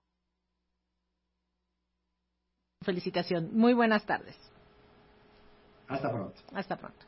Felicitación. 2.84 3.50
Muy 3.54 3.74
buenas 3.74 4.06
tardes. 4.06 4.36
Hasta 5.88 6.10
pronto. 6.10 6.42
Hasta 6.54 6.78
pronto. 6.78 7.06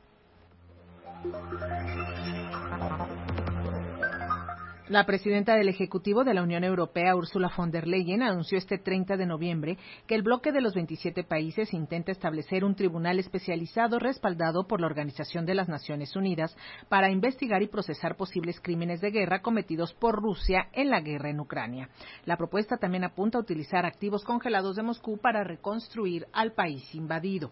La 4.90 5.06
presidenta 5.06 5.56
del 5.56 5.70
Ejecutivo 5.70 6.26
de 6.26 6.34
la 6.34 6.44
Unión 6.44 6.66
Europea, 6.66 7.16
Ursula 7.16 7.50
von 7.56 7.72
der 7.72 7.88
Leyen, 7.88 8.22
anunció 8.22 8.58
este 8.58 8.78
30 8.78 9.16
de 9.16 9.26
noviembre 9.26 9.78
que 10.08 10.16
el 10.16 10.24
bloque 10.24 10.52
de 10.52 10.60
los 10.60 10.74
27 10.74 11.24
países 11.24 11.74
intenta 11.74 12.12
establecer 12.12 12.66
un 12.66 12.76
tribunal 12.76 13.18
especializado 13.18 13.98
respaldado 13.98 14.68
por 14.68 14.82
la 14.82 14.88
Organización 14.88 15.46
de 15.46 15.56
las 15.56 15.70
Naciones 15.70 16.18
Unidas 16.18 16.54
para 16.90 17.10
investigar 17.10 17.62
y 17.64 17.68
procesar 17.68 18.18
posibles 18.18 18.60
crímenes 18.60 19.00
de 19.00 19.12
guerra 19.12 19.42
cometidos 19.42 19.94
por 19.94 20.22
Rusia 20.22 20.68
en 20.74 20.90
la 20.90 21.00
guerra 21.00 21.30
en 21.30 21.40
Ucrania. 21.40 21.88
La 22.26 22.36
propuesta 22.36 22.76
también 22.76 23.06
apunta 23.06 23.38
a 23.38 23.42
utilizar 23.42 23.86
activos 23.86 24.26
congelados 24.26 24.76
de 24.76 24.84
Moscú 24.84 25.18
para 25.18 25.46
reconstruir 25.46 26.28
al 26.34 26.52
país 26.52 26.94
invadido. 26.94 27.52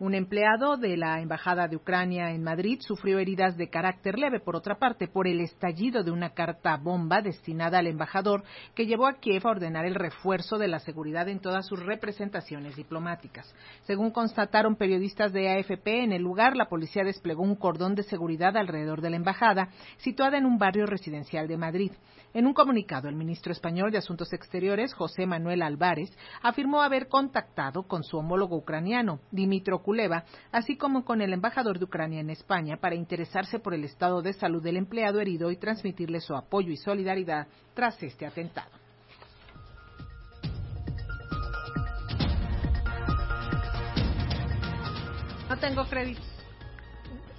Un 0.00 0.14
empleado 0.14 0.78
de 0.78 0.96
la 0.96 1.20
Embajada 1.20 1.68
de 1.68 1.76
Ucrania 1.76 2.30
en 2.30 2.42
Madrid 2.42 2.80
sufrió 2.80 3.18
heridas 3.18 3.58
de 3.58 3.68
carácter 3.68 4.18
leve, 4.18 4.40
por 4.40 4.56
otra 4.56 4.78
parte, 4.78 5.08
por 5.08 5.28
el 5.28 5.42
estallido 5.42 6.02
de 6.02 6.10
una 6.10 6.30
carta 6.30 6.78
bomba 6.78 7.20
destinada 7.20 7.80
al 7.80 7.86
embajador 7.86 8.42
que 8.74 8.86
llevó 8.86 9.06
a 9.06 9.20
Kiev 9.20 9.46
a 9.46 9.50
ordenar 9.50 9.84
el 9.84 9.94
refuerzo 9.94 10.56
de 10.56 10.68
la 10.68 10.78
seguridad 10.78 11.28
en 11.28 11.38
todas 11.38 11.66
sus 11.66 11.84
representaciones 11.84 12.76
diplomáticas. 12.76 13.54
Según 13.82 14.10
constataron 14.10 14.76
periodistas 14.76 15.34
de 15.34 15.50
AFP, 15.50 16.02
en 16.02 16.12
el 16.12 16.22
lugar 16.22 16.56
la 16.56 16.70
policía 16.70 17.04
desplegó 17.04 17.42
un 17.42 17.56
cordón 17.56 17.94
de 17.94 18.02
seguridad 18.04 18.56
alrededor 18.56 19.02
de 19.02 19.10
la 19.10 19.16
embajada, 19.16 19.68
situada 19.98 20.38
en 20.38 20.46
un 20.46 20.56
barrio 20.56 20.86
residencial 20.86 21.46
de 21.46 21.58
Madrid. 21.58 21.92
En 22.32 22.46
un 22.46 22.54
comunicado, 22.54 23.08
el 23.08 23.16
ministro 23.16 23.50
español 23.50 23.90
de 23.90 23.98
Asuntos 23.98 24.32
Exteriores, 24.32 24.94
José 24.94 25.26
Manuel 25.26 25.62
Álvarez, 25.62 26.16
afirmó 26.42 26.80
haber 26.80 27.08
contactado 27.08 27.82
con 27.82 28.04
su 28.04 28.18
homólogo 28.18 28.56
ucraniano, 28.56 29.18
Dimitro 29.32 29.82
Kuleva, 29.82 30.22
así 30.52 30.76
como 30.76 31.04
con 31.04 31.22
el 31.22 31.32
embajador 31.32 31.80
de 31.80 31.86
Ucrania 31.86 32.20
en 32.20 32.30
España, 32.30 32.76
para 32.76 32.94
interesarse 32.94 33.58
por 33.58 33.74
el 33.74 33.82
estado 33.82 34.22
de 34.22 34.32
salud 34.32 34.62
del 34.62 34.76
empleado 34.76 35.18
herido 35.20 35.50
y 35.50 35.56
transmitirle 35.56 36.20
su 36.20 36.36
apoyo 36.36 36.70
y 36.70 36.76
solidaridad 36.76 37.48
tras 37.74 38.00
este 38.00 38.26
atentado. 38.26 38.70
No 45.48 45.58
tengo 45.58 45.84
crédito 45.86 46.29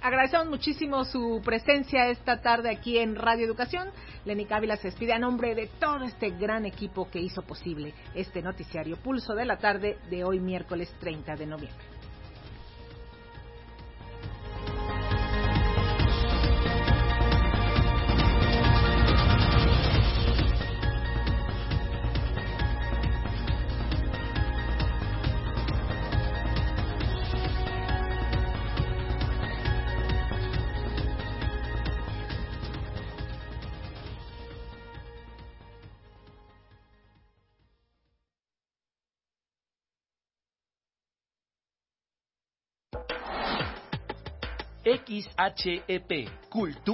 agradecemos 0.02 0.48
muchísimo 0.48 1.04
su 1.04 1.40
presencia 1.44 2.08
esta 2.08 2.40
tarde 2.40 2.70
aquí 2.70 2.98
en 2.98 3.14
Radio 3.14 3.46
Educación. 3.46 3.88
Lenny 4.24 4.46
Cávila 4.46 4.76
se 4.76 4.88
despide 4.88 5.12
a 5.12 5.18
nombre 5.18 5.54
de 5.54 5.68
todo 5.78 6.04
este 6.04 6.30
gran 6.30 6.66
equipo 6.66 7.08
que 7.10 7.20
hizo 7.20 7.42
posible 7.42 7.94
este 8.14 8.42
noticiario 8.42 8.96
Pulso 8.96 9.34
de 9.34 9.44
la 9.44 9.58
tarde 9.58 9.98
de 10.10 10.24
hoy 10.24 10.40
miércoles 10.40 10.92
30 11.00 11.36
de 11.36 11.46
noviembre. 11.46 12.01
XHEP, 45.20 46.28
Cultura. 46.50 46.82